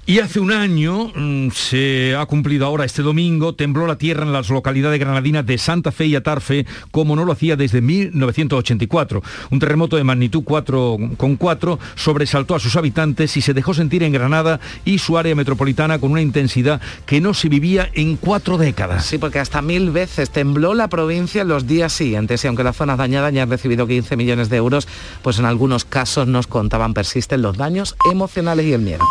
Y 0.09 0.21
hace 0.21 0.39
un 0.39 0.53
año, 0.53 1.11
mm, 1.17 1.51
se 1.51 2.15
ha 2.15 2.25
cumplido 2.27 2.65
ahora 2.65 2.85
este 2.85 3.03
domingo, 3.03 3.57
tembló 3.57 3.89
la 3.89 3.99
tierra 3.99 4.23
en 4.23 4.33
las 4.33 4.51
localidades 4.51 5.01
granadinas 5.01 5.45
de 5.45 5.59
Santa 5.59 5.91
Fe 5.91 6.07
y 6.07 6.15
Atarfe, 6.15 6.65
como 6.93 7.17
no 7.17 7.25
lo 7.25 7.33
hacía 7.33 7.57
desde 7.57 7.81
1984. 7.81 9.21
Un 9.51 9.59
terremoto 9.59 9.97
de 9.97 10.05
magnitud 10.05 10.45
4,4 10.45 11.81
sobresaltó 11.97 12.55
a 12.55 12.61
sus 12.61 12.77
habitantes 12.77 13.37
y 13.37 13.41
se 13.41 13.53
dejó 13.53 13.75
sentir 13.75 14.05
en 14.05 14.13
Granada 14.13 14.61
y 14.85 14.99
su 14.99 15.19
área 15.19 15.35
metropolitana 15.35 15.99
con 15.99 16.13
una 16.13 16.23
intensidad 16.23 16.81
que 17.05 17.21
no 17.21 17.35
se 17.35 17.49
vivía 17.49 17.91
en 17.93 18.15
cuatro 18.15 18.59
décadas. 18.59 19.07
Sí, 19.07 19.19
porque 19.19 19.41
hasta 19.41 19.61
mil 19.61 19.91
veces 19.91 20.31
tembló 20.31 20.75
la 20.75 20.87
provincia 20.87 21.43
en 21.43 21.49
los 21.49 21.67
días 21.67 21.93
siguientes 21.93 22.45
y 22.45 22.47
aunque 22.47 22.63
las 22.63 22.77
zonas 22.77 22.99
dañadas 22.99 23.35
ya 23.35 23.43
han 23.43 23.51
recibido 23.51 23.89
15 23.89 24.17
millones 24.17 24.51
de 24.51 24.59
euros, 24.59 24.87
pues 25.23 25.41
en 25.41 25.47
algunos 25.47 25.85
casos 25.85 26.29
nos 26.29 26.47
contaban 26.47 26.95
persisten 26.95 27.43
los 27.43 27.57
daños 27.57 27.97
emocionales 28.09 28.67
y 28.67 28.73
el 28.73 28.83
miedo. 28.83 29.05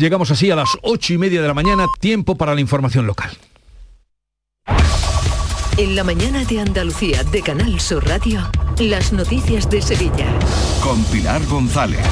Llegamos 0.00 0.30
así 0.30 0.50
a 0.50 0.56
las 0.56 0.78
ocho 0.80 1.12
y 1.12 1.18
media 1.18 1.42
de 1.42 1.48
la 1.48 1.52
mañana, 1.52 1.84
tiempo 2.00 2.34
para 2.34 2.54
la 2.54 2.62
información 2.62 3.06
local. 3.06 3.36
En 5.76 5.94
la 5.94 6.04
mañana 6.04 6.42
de 6.46 6.58
Andalucía 6.58 7.22
de 7.24 7.42
Canal 7.42 7.78
Sur 7.80 8.08
Radio, 8.08 8.50
las 8.88 9.12
noticias 9.12 9.68
de 9.68 9.82
Sevilla. 9.82 10.26
Con 10.82 11.04
Pilar 11.04 11.44
González. 11.46 12.06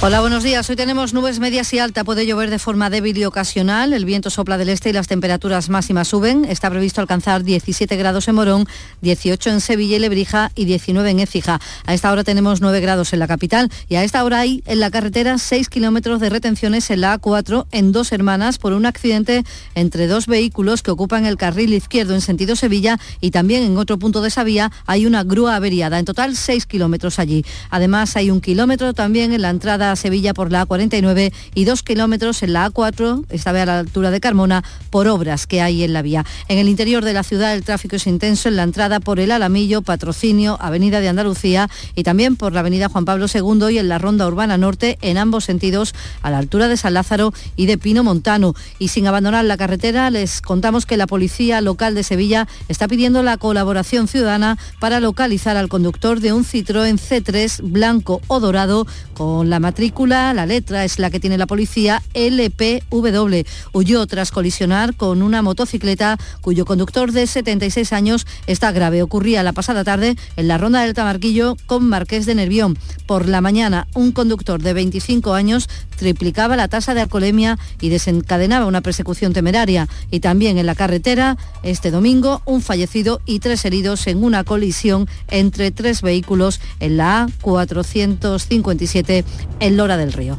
Hola, 0.00 0.20
buenos 0.20 0.44
días. 0.44 0.68
Hoy 0.70 0.76
tenemos 0.76 1.12
nubes 1.12 1.38
medias 1.38 1.72
y 1.72 1.78
alta. 1.78 2.04
Puede 2.04 2.26
llover 2.26 2.50
de 2.50 2.58
forma 2.58 2.88
débil 2.90 3.16
y 3.18 3.24
ocasional. 3.24 3.92
El 3.92 4.04
viento 4.04 4.30
sopla 4.30 4.56
del 4.58 4.68
este 4.68 4.90
y 4.90 4.92
las 4.92 5.08
temperaturas 5.08 5.68
máximas 5.70 6.08
suben. 6.08 6.44
Está 6.44 6.70
previsto 6.70 7.00
alcanzar 7.00 7.42
17 7.42 7.96
grados 7.96 8.28
en 8.28 8.36
Morón, 8.36 8.68
18 9.00 9.50
en 9.50 9.60
Sevilla 9.60 9.96
y 9.96 9.98
Lebrija 10.00 10.50
y 10.54 10.66
19 10.66 11.10
en 11.10 11.20
Écija. 11.20 11.60
A 11.84 11.94
esta 11.94 12.12
hora 12.12 12.22
tenemos 12.22 12.60
9 12.60 12.80
grados 12.80 13.12
en 13.12 13.18
la 13.18 13.26
capital 13.26 13.70
y 13.88 13.96
a 13.96 14.04
esta 14.04 14.22
hora 14.24 14.40
hay 14.40 14.62
en 14.66 14.80
la 14.80 14.90
carretera 14.90 15.36
6 15.36 15.68
kilómetros 15.68 16.20
de 16.20 16.30
retenciones 16.30 16.90
en 16.90 17.00
la 17.00 17.20
A4 17.20 17.66
en 17.72 17.92
dos 17.92 18.12
hermanas 18.12 18.58
por 18.58 18.72
un 18.72 18.86
accidente 18.86 19.44
entre 19.74 20.06
dos 20.06 20.26
vehículos 20.26 20.82
que 20.82 20.92
ocupan 20.92 21.26
el 21.26 21.36
carril 21.36 21.74
izquierdo 21.74 22.14
en 22.14 22.20
sentido 22.20 22.56
Sevilla 22.56 22.98
y 23.20 23.32
también 23.32 23.64
en 23.64 23.76
otro 23.76 23.98
punto 23.98 24.22
de 24.22 24.28
esa 24.28 24.44
vía 24.44 24.70
hay 24.86 25.06
una 25.06 25.24
grúa 25.24 25.56
averiada. 25.56 25.98
Total 26.08 26.34
6 26.34 26.64
kilómetros 26.64 27.18
allí. 27.18 27.44
Además 27.68 28.16
hay 28.16 28.30
un 28.30 28.40
kilómetro 28.40 28.94
también 28.94 29.34
en 29.34 29.42
la 29.42 29.50
entrada 29.50 29.92
a 29.92 29.96
Sevilla 29.96 30.32
por 30.32 30.50
la 30.50 30.66
A49 30.66 31.34
y 31.54 31.66
dos 31.66 31.82
kilómetros 31.82 32.42
en 32.42 32.54
la 32.54 32.70
A4, 32.70 33.26
esta 33.28 33.52
vez 33.52 33.64
a 33.64 33.66
la 33.66 33.78
altura 33.80 34.10
de 34.10 34.18
Carmona, 34.18 34.64
por 34.88 35.06
obras 35.06 35.46
que 35.46 35.60
hay 35.60 35.84
en 35.84 35.92
la 35.92 36.00
vía. 36.00 36.24
En 36.48 36.56
el 36.56 36.70
interior 36.70 37.04
de 37.04 37.12
la 37.12 37.24
ciudad 37.24 37.52
el 37.52 37.62
tráfico 37.62 37.96
es 37.96 38.06
intenso 38.06 38.48
en 38.48 38.56
la 38.56 38.62
entrada 38.62 39.00
por 39.00 39.20
el 39.20 39.30
Alamillo, 39.30 39.82
Patrocinio, 39.82 40.56
Avenida 40.62 41.00
de 41.00 41.10
Andalucía 41.10 41.68
y 41.94 42.04
también 42.04 42.36
por 42.36 42.54
la 42.54 42.60
Avenida 42.60 42.88
Juan 42.88 43.04
Pablo 43.04 43.26
II 43.26 43.68
y 43.70 43.76
en 43.76 43.90
la 43.90 43.98
Ronda 43.98 44.26
Urbana 44.26 44.56
Norte 44.56 44.96
en 45.02 45.18
ambos 45.18 45.44
sentidos 45.44 45.94
a 46.22 46.30
la 46.30 46.38
altura 46.38 46.68
de 46.68 46.78
San 46.78 46.94
Lázaro 46.94 47.34
y 47.54 47.66
de 47.66 47.76
Pino 47.76 48.02
Montano. 48.02 48.54
Y 48.78 48.88
sin 48.88 49.06
abandonar 49.06 49.44
la 49.44 49.58
carretera 49.58 50.08
les 50.08 50.40
contamos 50.40 50.86
que 50.86 50.96
la 50.96 51.06
Policía 51.06 51.60
Local 51.60 51.94
de 51.94 52.02
Sevilla 52.02 52.48
está 52.68 52.88
pidiendo 52.88 53.22
la 53.22 53.36
colaboración 53.36 54.08
ciudadana 54.08 54.56
para 54.80 55.00
localizar 55.00 55.58
al 55.58 55.68
de 55.98 56.32
un 56.32 56.44
Citroën 56.44 56.96
C3 56.96 57.60
blanco 57.60 58.20
o 58.28 58.38
dorado 58.38 58.86
con 59.14 59.50
la 59.50 59.58
matrícula, 59.58 60.32
la 60.32 60.46
letra 60.46 60.84
es 60.84 61.00
la 61.00 61.10
que 61.10 61.18
tiene 61.18 61.36
la 61.36 61.48
policía, 61.48 62.02
LPW. 62.14 63.42
Huyó 63.72 64.06
tras 64.06 64.30
colisionar 64.30 64.94
con 64.94 65.22
una 65.22 65.42
motocicleta 65.42 66.16
cuyo 66.40 66.64
conductor 66.64 67.10
de 67.10 67.26
76 67.26 67.92
años 67.92 68.28
está 68.46 68.70
grave. 68.70 69.02
Ocurría 69.02 69.42
la 69.42 69.52
pasada 69.52 69.82
tarde 69.82 70.14
en 70.36 70.46
la 70.46 70.56
ronda 70.56 70.82
del 70.82 70.94
Tamarquillo 70.94 71.56
con 71.66 71.84
Marqués 71.88 72.26
de 72.26 72.36
Nervión. 72.36 72.78
Por 73.06 73.26
la 73.26 73.40
mañana, 73.40 73.88
un 73.94 74.12
conductor 74.12 74.62
de 74.62 74.74
25 74.74 75.34
años 75.34 75.68
triplicaba 75.96 76.56
la 76.56 76.68
tasa 76.68 76.94
de 76.94 77.00
alcoholemia 77.00 77.58
y 77.80 77.88
desencadenaba 77.88 78.66
una 78.66 78.82
persecución 78.82 79.32
temeraria. 79.32 79.88
Y 80.12 80.20
también 80.20 80.58
en 80.58 80.66
la 80.66 80.76
carretera, 80.76 81.36
este 81.64 81.90
domingo, 81.90 82.40
un 82.44 82.62
fallecido 82.62 83.20
y 83.26 83.40
tres 83.40 83.64
heridos 83.64 84.06
en 84.06 84.22
una 84.22 84.44
colisión 84.44 85.08
entre 85.26 85.72
tres 85.78 86.02
vehículos 86.02 86.60
en 86.80 86.96
la 86.96 87.28
A457 87.42 89.24
en 89.60 89.76
Lora 89.76 89.96
del 89.96 90.12
Río. 90.12 90.38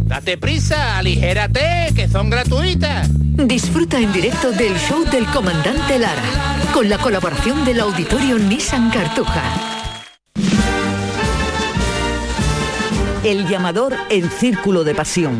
Date 0.03 0.37
prisa, 0.37 0.97
aligérate, 0.97 1.91
que 1.95 2.07
son 2.07 2.29
gratuitas. 2.29 3.09
Disfruta 3.13 3.99
en 3.99 4.11
directo 4.11 4.51
del 4.51 4.77
show 4.77 5.03
del 5.05 5.25
comandante 5.27 5.97
Lara, 5.97 6.21
con 6.73 6.89
la 6.89 6.97
colaboración 6.97 7.63
del 7.65 7.79
auditorio 7.79 8.37
Nissan 8.37 8.89
Cartuja. 8.91 9.43
El 13.23 13.47
llamador 13.47 13.95
en 14.09 14.29
Círculo 14.29 14.83
de 14.83 14.95
Pasión. 14.95 15.37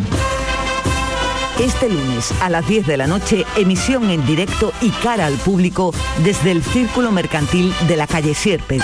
Este 1.59 1.89
lunes 1.89 2.33
a 2.41 2.49
las 2.49 2.67
10 2.67 2.87
de 2.87 2.97
la 2.97 3.07
noche, 3.07 3.45
emisión 3.55 4.09
en 4.09 4.25
directo 4.25 4.71
y 4.81 4.89
cara 4.89 5.25
al 5.25 5.35
público 5.35 5.93
desde 6.23 6.51
el 6.51 6.63
Círculo 6.63 7.11
Mercantil 7.11 7.73
de 7.87 7.97
la 7.97 8.07
calle 8.07 8.33
Sierpes 8.33 8.83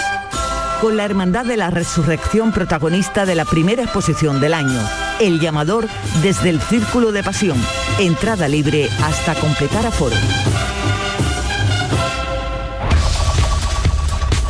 con 0.82 0.96
la 0.96 1.06
Hermandad 1.06 1.46
de 1.46 1.58
la 1.58 1.72
Resurrección 1.72 2.52
protagonista 2.52 3.26
de 3.26 3.36
la 3.36 3.46
primera 3.46 3.84
exposición 3.84 4.40
del 4.40 4.54
año, 4.54 4.80
El 5.20 5.40
Llamador 5.40 5.88
desde 6.22 6.50
el 6.52 6.62
Círculo 6.62 7.12
de 7.12 7.24
Pasión, 7.24 7.58
entrada 7.98 8.48
libre 8.48 8.88
hasta 9.04 9.34
completar 9.34 9.86
aforo. 9.86 10.16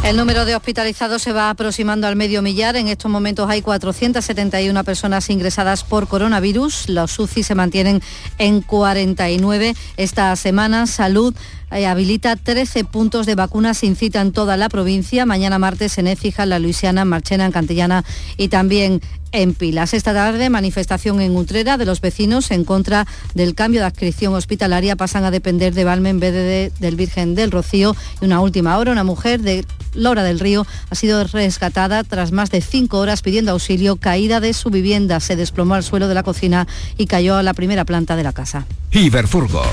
El 0.04 0.16
número 0.16 0.46
de 0.46 0.56
hospitalizados 0.56 1.22
se 1.22 1.34
va 1.34 1.50
aproximando 1.50 2.08
al 2.08 2.16
medio 2.16 2.42
millar. 2.42 2.78
En 2.78 2.88
estos 2.88 3.12
momentos 3.12 3.50
hay 3.50 3.62
471 3.62 4.84
personas 4.86 5.30
ingresadas 5.30 5.84
por 5.84 6.08
coronavirus. 6.08 6.88
Los 6.88 7.20
UCI 7.20 7.44
se 7.44 7.56
mantienen 7.56 8.02
en 8.38 8.62
49. 8.62 9.74
Esta 9.98 10.34
semana 10.38 10.88
Salud 10.88 11.36
eh, 11.72 11.86
habilita 11.86 12.36
13 12.36 12.86
puntos 12.86 13.26
de 13.26 13.36
vacunas 13.36 13.80
sin 13.80 13.96
cita 13.96 14.22
en 14.22 14.32
toda 14.32 14.58
la 14.58 14.70
provincia. 14.70 15.26
Mañana 15.26 15.60
martes 15.60 15.98
en 15.98 16.08
Écija, 16.08 16.46
La 16.46 16.60
Luisiana, 16.60 17.02
en 17.02 17.10
Marchena, 17.10 17.46
en 17.46 17.52
Cantillana 17.52 18.06
y 18.38 18.48
también 18.48 19.02
en 19.34 19.54
Pilas. 19.54 19.94
Esta 19.94 20.14
tarde 20.14 20.50
manifestación 20.50 21.20
en 21.22 21.36
Utrera 21.36 21.78
de 21.78 21.86
los 21.86 22.02
vecinos 22.02 22.52
en 22.52 22.64
contra 22.64 23.06
del 23.34 23.56
cambio 23.56 23.82
de 23.82 23.88
adscripción 23.88 24.34
hospitalaria. 24.34 24.96
Pasan 24.96 25.26
a 25.26 25.32
depender 25.32 25.74
de 25.74 25.84
Valme 25.84 26.10
en 26.10 26.20
vez 26.20 26.34
de, 26.34 26.72
del 26.80 26.96
Virgen 26.96 27.36
del 27.36 27.52
Rocío. 27.52 27.96
Y 28.22 28.26
una 28.26 28.40
última 28.40 28.78
hora, 28.78 28.92
una 28.92 29.04
mujer 29.04 29.42
de 29.42 29.66
Lora 29.94 30.24
del 30.24 30.40
Río 30.40 30.66
ha 30.90 30.96
sido 30.96 31.24
rescatada 31.26 32.04
tras 32.04 32.32
más 32.32 32.50
de 32.50 32.62
cinco 32.62 33.00
horas 33.00 33.22
pidiendo 33.22 33.52
auxilio. 33.52 33.98
Caída 33.98 34.40
de 34.40 34.54
su 34.54 34.70
vivienda, 34.70 35.20
se 35.20 35.36
desplomó 35.36 35.76
al 35.76 35.84
suelo 35.84 36.08
de 36.08 36.14
la 36.14 36.24
cocina 36.24 36.68
y 36.98 37.08
cayó 37.08 37.36
a 37.36 37.44
la 37.44 37.54
primera 37.54 37.84
planta 37.84 38.16
de 38.16 38.24
la 38.24 38.34
casa. 38.34 38.66
Iberfurgo. 38.92 39.64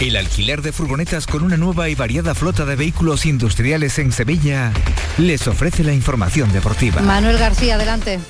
El 0.00 0.14
alquiler 0.16 0.60
de 0.60 0.72
furgonetas 0.72 1.26
con 1.26 1.42
una 1.42 1.56
nueva 1.56 1.88
y 1.88 1.94
variada 1.94 2.34
flota 2.34 2.66
de 2.66 2.76
vehículos 2.76 3.24
industriales 3.24 3.98
en 3.98 4.12
Sevilla 4.12 4.70
les 5.16 5.48
ofrece 5.48 5.82
la 5.84 5.94
información 5.94 6.52
deportiva. 6.52 7.00
Manuel 7.00 7.38
García, 7.38 7.76
adelante. 7.76 8.20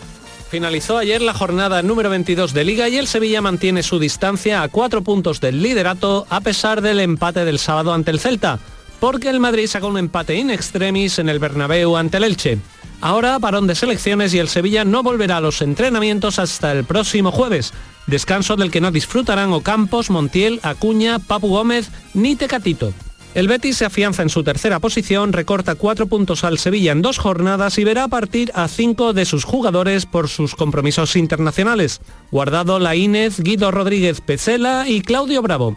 Finalizó 0.48 0.96
ayer 0.96 1.20
la 1.20 1.34
jornada 1.34 1.82
número 1.82 2.08
22 2.08 2.54
de 2.54 2.62
Liga 2.62 2.88
y 2.88 2.98
el 2.98 3.08
Sevilla 3.08 3.40
mantiene 3.40 3.82
su 3.82 3.98
distancia 3.98 4.62
a 4.62 4.68
cuatro 4.68 5.02
puntos 5.02 5.40
del 5.40 5.60
liderato 5.60 6.24
a 6.30 6.40
pesar 6.40 6.82
del 6.82 7.00
empate 7.00 7.44
del 7.44 7.58
sábado 7.58 7.92
ante 7.92 8.12
el 8.12 8.20
Celta, 8.20 8.60
porque 9.00 9.28
el 9.28 9.40
Madrid 9.40 9.66
sacó 9.66 9.88
un 9.88 9.98
empate 9.98 10.36
in 10.36 10.50
extremis 10.50 11.18
en 11.18 11.28
el 11.28 11.40
Bernabéu 11.40 11.96
ante 11.96 12.18
el 12.18 12.24
Elche. 12.24 12.58
Ahora 13.00 13.40
parón 13.40 13.66
de 13.66 13.74
selecciones 13.74 14.32
y 14.34 14.38
el 14.38 14.48
Sevilla 14.48 14.84
no 14.84 15.02
volverá 15.02 15.38
a 15.38 15.40
los 15.40 15.60
entrenamientos 15.60 16.38
hasta 16.38 16.70
el 16.70 16.84
próximo 16.84 17.32
jueves, 17.32 17.72
descanso 18.06 18.56
del 18.56 18.70
que 18.70 18.80
no 18.80 18.90
disfrutarán 18.90 19.52
Ocampos, 19.52 20.10
Montiel, 20.10 20.60
Acuña, 20.62 21.18
Papu 21.18 21.48
Gómez 21.48 21.90
ni 22.14 22.36
Tecatito. 22.36 22.92
El 23.34 23.48
Betis 23.48 23.76
se 23.76 23.84
afianza 23.84 24.22
en 24.22 24.30
su 24.30 24.42
tercera 24.42 24.80
posición, 24.80 25.34
recorta 25.34 25.74
cuatro 25.74 26.06
puntos 26.06 26.42
al 26.42 26.58
Sevilla 26.58 26.92
en 26.92 27.02
dos 27.02 27.18
jornadas 27.18 27.76
y 27.76 27.84
verá 27.84 28.08
partir 28.08 28.50
a 28.54 28.66
cinco 28.66 29.12
de 29.12 29.26
sus 29.26 29.44
jugadores 29.44 30.06
por 30.06 30.28
sus 30.28 30.54
compromisos 30.54 31.16
internacionales. 31.16 32.00
Guardado 32.30 32.78
Laínez, 32.78 33.38
Guido 33.40 33.70
Rodríguez 33.70 34.22
Pecela 34.22 34.88
y 34.88 35.02
Claudio 35.02 35.42
Bravo. 35.42 35.76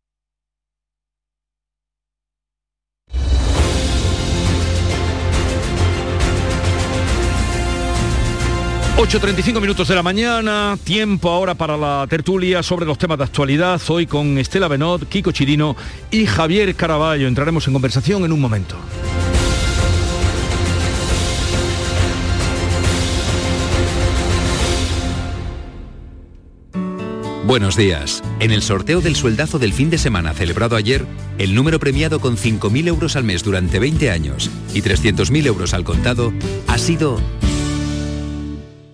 8.35 9.01 9.59
minutos 9.59 9.87
de 9.87 9.95
la 9.95 10.03
mañana, 10.03 10.77
tiempo 10.83 11.31
ahora 11.31 11.55
para 11.55 11.75
la 11.75 12.05
tertulia 12.07 12.61
sobre 12.61 12.85
los 12.85 12.99
temas 12.99 13.17
de 13.17 13.23
actualidad, 13.23 13.81
hoy 13.87 14.05
con 14.05 14.37
Estela 14.37 14.67
Benot, 14.67 15.09
Kiko 15.09 15.31
Chirino 15.31 15.75
y 16.11 16.27
Javier 16.27 16.75
Caraballo. 16.75 17.27
Entraremos 17.27 17.65
en 17.65 17.73
conversación 17.73 18.23
en 18.25 18.31
un 18.31 18.39
momento. 18.39 18.75
Buenos 27.45 27.75
días. 27.75 28.21
En 28.39 28.51
el 28.51 28.61
sorteo 28.61 29.01
del 29.01 29.15
sueldazo 29.15 29.57
del 29.57 29.73
fin 29.73 29.89
de 29.89 29.97
semana 29.97 30.33
celebrado 30.33 30.75
ayer, 30.75 31.07
el 31.39 31.55
número 31.55 31.79
premiado 31.79 32.21
con 32.21 32.37
5.000 32.37 32.87
euros 32.87 33.15
al 33.15 33.23
mes 33.23 33.43
durante 33.43 33.79
20 33.79 34.11
años 34.11 34.51
y 34.75 34.83
300.000 34.83 35.47
euros 35.47 35.73
al 35.73 35.83
contado 35.83 36.31
ha 36.67 36.77
sido 36.77 37.19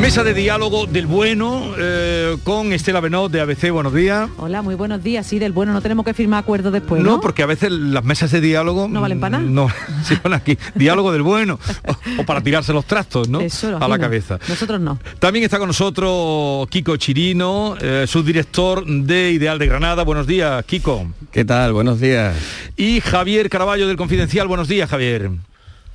Mesa 0.00 0.22
de 0.22 0.34
diálogo 0.34 0.86
del 0.86 1.06
bueno 1.06 1.72
eh, 1.78 2.36
con 2.44 2.72
Estela 2.72 3.00
Benot 3.00 3.32
de 3.32 3.40
ABC. 3.40 3.70
Buenos 3.70 3.94
días. 3.94 4.28
Hola, 4.36 4.60
muy 4.60 4.74
buenos 4.74 5.02
días. 5.02 5.26
Sí, 5.26 5.38
del 5.38 5.52
bueno, 5.52 5.72
no 5.72 5.80
tenemos 5.80 6.04
que 6.04 6.12
firmar 6.12 6.40
acuerdos 6.40 6.72
después. 6.72 7.02
No, 7.02 7.12
no 7.12 7.20
porque 7.20 7.42
a 7.42 7.46
veces 7.46 7.72
las 7.72 8.04
mesas 8.04 8.30
de 8.30 8.40
diálogo 8.40 8.88
no 8.88 9.00
valen 9.00 9.18
para 9.18 9.38
nada. 9.38 9.50
No, 9.50 9.68
sí, 10.04 10.14
bueno, 10.22 10.36
aquí 10.36 10.58
diálogo 10.74 11.12
del 11.12 11.22
bueno 11.22 11.58
o, 11.88 12.20
o, 12.20 12.24
para 12.24 12.42
tirarse 12.42 12.72
los 12.72 12.84
trastos, 12.84 13.28
¿no? 13.28 13.40
Eso, 13.40 13.78
a 13.80 13.88
la 13.88 13.98
cabeza. 13.98 14.38
Nosotros 14.48 14.80
no. 14.80 14.98
También 15.18 15.44
está 15.44 15.58
con 15.58 15.68
nosotros 15.68 16.68
Kiko 16.68 16.96
Chirino, 16.98 17.76
eh, 17.80 18.04
subdirector 18.06 18.86
de 18.86 19.32
Ideal 19.32 19.58
de 19.58 19.66
Granada. 19.66 20.04
Buenos 20.04 20.26
días, 20.26 20.62
Kiko. 20.66 21.06
¿Qué 21.32 21.44
tal? 21.44 21.72
Buenos 21.72 22.00
días. 22.00 22.36
Y 22.76 23.00
Javier 23.00 23.48
Caraballo 23.48 23.88
del 23.88 23.96
Confidencial. 23.96 24.46
Buenos 24.46 24.68
días, 24.68 24.88
Javier. 24.90 25.30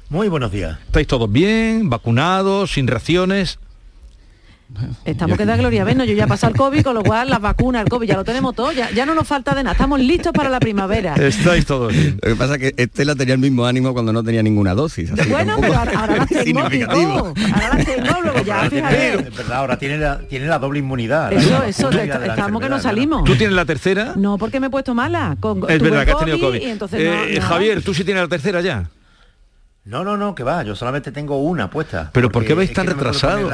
Muy 0.09 0.27
buenos 0.27 0.51
días. 0.51 0.79
¿Estáis 0.87 1.07
todos 1.07 1.31
bien? 1.31 1.89
¿Vacunados? 1.89 2.73
¿Sin 2.73 2.87
reacciones? 2.87 3.59
Estamos 5.05 5.37
que 5.37 5.45
da 5.45 5.57
gloria 5.57 5.83
bueno, 5.83 6.03
yo 6.05 6.13
ya 6.13 6.25
he 6.25 6.27
pasado 6.27 6.51
el 6.51 6.57
COVID, 6.57 6.83
con 6.83 6.95
lo 6.95 7.03
cual 7.03 7.29
las 7.29 7.41
vacunas, 7.41 7.83
el 7.83 7.89
COVID, 7.89 8.07
ya 8.07 8.15
lo 8.15 8.23
tenemos 8.23 8.55
todo, 8.55 8.71
ya, 8.71 8.89
ya 8.91 9.05
no 9.05 9.15
nos 9.15 9.27
falta 9.27 9.53
de 9.53 9.63
nada, 9.63 9.73
estamos 9.73 9.99
listos 9.99 10.31
para 10.33 10.49
la 10.49 10.59
primavera. 10.59 11.15
Estáis 11.15 11.65
todos 11.65 11.93
bien. 11.93 12.19
Lo 12.21 12.29
que 12.29 12.35
pasa 12.35 12.55
es 12.55 12.59
que 12.59 12.73
Estela 12.77 13.15
tenía 13.15 13.33
el 13.33 13.39
mismo 13.39 13.65
ánimo 13.65 13.93
cuando 13.93 14.13
no 14.13 14.23
tenía 14.23 14.43
ninguna 14.43 14.73
dosis. 14.73 15.11
Así 15.11 15.29
bueno, 15.29 15.57
pero 15.59 15.75
ahora, 15.75 15.99
ahora 15.99 16.15
las 16.17 16.27
tengo, 16.27 16.61
ahora 16.61 17.75
las 17.75 17.85
tengo, 17.85 18.21
luego 18.23 18.41
ya, 18.43 18.69
fíjate. 18.69 19.13
Es 19.13 19.37
verdad, 19.37 19.57
ahora 19.57 19.77
tiene 19.77 19.97
la, 19.97 20.19
tiene 20.19 20.47
la 20.47 20.59
doble 20.59 20.79
inmunidad. 20.79 21.33
Eso, 21.33 21.63
eso, 21.63 21.89
estamos 21.89 22.61
que 22.61 22.69
no 22.69 22.79
salimos. 22.79 23.23
¿Tú 23.23 23.35
tienes 23.35 23.55
la 23.55 23.65
tercera? 23.65 24.13
No, 24.15 24.37
porque 24.37 24.59
me 24.59 24.67
he 24.67 24.69
puesto 24.69 24.93
mala. 24.93 25.35
Con, 25.39 25.69
es 25.69 25.81
verdad 25.81 26.05
que 26.05 26.11
has 26.11 26.19
tenido 26.19 26.39
COVID. 26.39 26.61
Y 26.61 26.65
entonces 26.65 26.99
eh, 27.01 27.33
no, 27.33 27.39
no. 27.39 27.47
Javier, 27.47 27.81
¿tú 27.83 27.93
sí 27.93 28.03
tienes 28.03 28.23
la 28.23 28.29
tercera 28.29 28.61
ya? 28.61 28.89
No, 29.83 30.03
no, 30.03 30.15
no, 30.15 30.35
que 30.35 30.43
va, 30.43 30.61
yo 30.61 30.75
solamente 30.75 31.11
tengo 31.11 31.37
una 31.37 31.71
puesta. 31.71 32.11
¿Pero 32.13 32.29
por 32.29 32.45
qué 32.45 32.53
vais 32.53 32.71
tan 32.71 32.85
retrasado? 32.85 33.49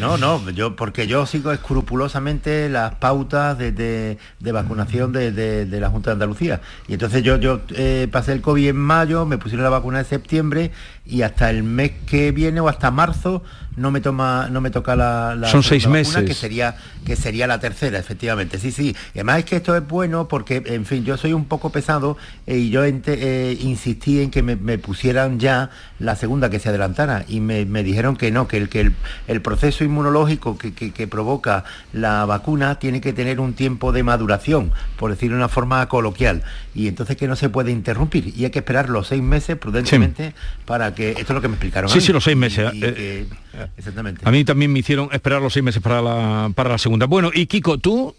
No, 0.00 0.18
no, 0.18 0.50
yo 0.50 0.74
porque 0.74 1.06
yo 1.06 1.26
sigo 1.26 1.52
escrupulosamente 1.52 2.68
las 2.68 2.96
pautas 2.96 3.56
de, 3.56 3.70
de, 3.70 4.18
de 4.40 4.52
vacunación 4.52 5.12
de, 5.12 5.30
de, 5.30 5.80
la 5.80 5.90
Junta 5.90 6.10
de 6.10 6.14
Andalucía. 6.14 6.60
Y 6.88 6.94
entonces 6.94 7.22
yo, 7.22 7.36
yo 7.36 7.60
eh, 7.70 8.08
pasé 8.10 8.32
el 8.32 8.40
COVID 8.40 8.70
en 8.70 8.76
mayo, 8.76 9.24
me 9.24 9.38
pusieron 9.38 9.62
la 9.62 9.70
vacuna 9.70 10.00
en 10.00 10.06
septiembre 10.06 10.72
y 11.06 11.22
hasta 11.22 11.50
el 11.50 11.62
mes 11.62 11.92
que 12.04 12.32
viene 12.32 12.58
o 12.58 12.68
hasta 12.68 12.90
marzo 12.90 13.44
no 13.76 13.90
me 13.90 14.00
toma 14.00 14.48
no 14.50 14.60
me 14.60 14.70
toca 14.70 14.94
la, 14.96 15.34
la 15.34 15.48
son 15.48 15.62
seis 15.62 15.84
vacuna, 15.84 15.98
meses. 15.98 16.24
que 16.24 16.34
sería 16.34 16.76
que 17.04 17.16
sería 17.16 17.46
la 17.46 17.58
tercera 17.58 17.98
efectivamente. 17.98 18.58
Sí 18.58 18.70
sí. 18.70 18.94
Y 19.14 19.18
además 19.18 19.40
es 19.40 19.44
que 19.46 19.56
esto 19.56 19.76
es 19.76 19.86
bueno 19.86 20.28
porque 20.28 20.62
en 20.66 20.86
fin 20.86 21.04
yo 21.04 21.16
soy 21.16 21.32
un 21.32 21.46
poco 21.46 21.70
pesado 21.70 22.16
eh, 22.46 22.58
y 22.58 22.70
yo 22.70 22.84
ente, 22.84 23.18
eh, 23.20 23.58
insistí 23.60 24.20
en 24.20 24.30
que 24.30 24.42
me, 24.42 24.56
me, 24.56 24.78
pusieran 24.78 25.38
ya 25.38 25.70
la 25.98 26.16
segunda 26.16 26.50
que 26.50 26.58
se 26.58 26.68
adelantara. 26.68 27.24
Y 27.28 27.40
me, 27.40 27.64
me 27.64 27.82
dijeron 27.82 28.16
que 28.16 28.30
no 28.30 28.48
que 28.48 28.56
el 28.58 28.68
que 28.68 28.80
el, 28.80 28.94
el 29.26 29.42
proceso 29.42 29.84
inmunológico 29.84 30.58
que, 30.58 30.74
que, 30.74 30.92
que, 30.92 31.06
provoca 31.06 31.64
la 31.92 32.24
vacuna 32.24 32.78
tiene 32.78 33.00
que 33.00 33.12
tener 33.12 33.40
un 33.40 33.54
tiempo 33.54 33.92
de 33.92 34.02
maduración 34.02 34.72
por 34.96 35.10
decirlo 35.10 35.36
de 35.36 35.40
una 35.42 35.48
forma 35.48 35.88
coloquial. 35.88 36.42
Y 36.74 36.88
entonces 36.88 37.16
que 37.16 37.26
no 37.26 37.36
se 37.36 37.48
puede 37.48 37.70
interrumpir. 37.70 38.32
Y 38.36 38.44
hay 38.44 38.50
que 38.50 38.60
esperar 38.60 38.88
los 38.88 39.08
seis 39.08 39.22
meses 39.22 39.56
prudentemente 39.56 40.28
sí. 40.28 40.34
para 40.64 40.94
que 40.94 41.10
esto 41.10 41.20
es 41.22 41.30
lo 41.30 41.40
que 41.40 41.48
me 41.48 41.54
explicaron 41.54 41.90
sí 41.90 42.00
sí 42.00 42.12
los 42.12 42.24
seis 42.24 42.36
meses 42.36 42.72
y, 42.72 42.78
y 42.78 42.84
eh, 42.84 42.94
que, 42.94 43.41
Exactamente. 43.76 44.22
A 44.24 44.30
mí 44.30 44.44
también 44.44 44.72
me 44.72 44.78
hicieron 44.78 45.08
esperar 45.12 45.42
los 45.42 45.52
seis 45.52 45.64
meses 45.64 45.82
para 45.82 46.00
la, 46.00 46.50
para 46.54 46.70
la 46.70 46.78
segunda. 46.78 47.06
Bueno, 47.06 47.30
y 47.32 47.46
Kiko, 47.46 47.78
tú... 47.78 48.14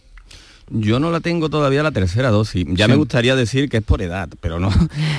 Yo 0.70 1.00
no 1.00 1.12
la 1.12 1.20
tengo 1.20 1.50
todavía 1.50 1.84
la 1.84 1.92
tercera 1.92 2.32
dosis. 2.32 2.66
Ya 2.70 2.88
me 2.88 2.96
gustaría 2.96 3.36
decir 3.36 3.70
que 3.70 3.78
es 3.78 3.84
por 3.84 4.02
edad, 4.02 4.30
pero 4.42 4.60
no, 4.60 4.70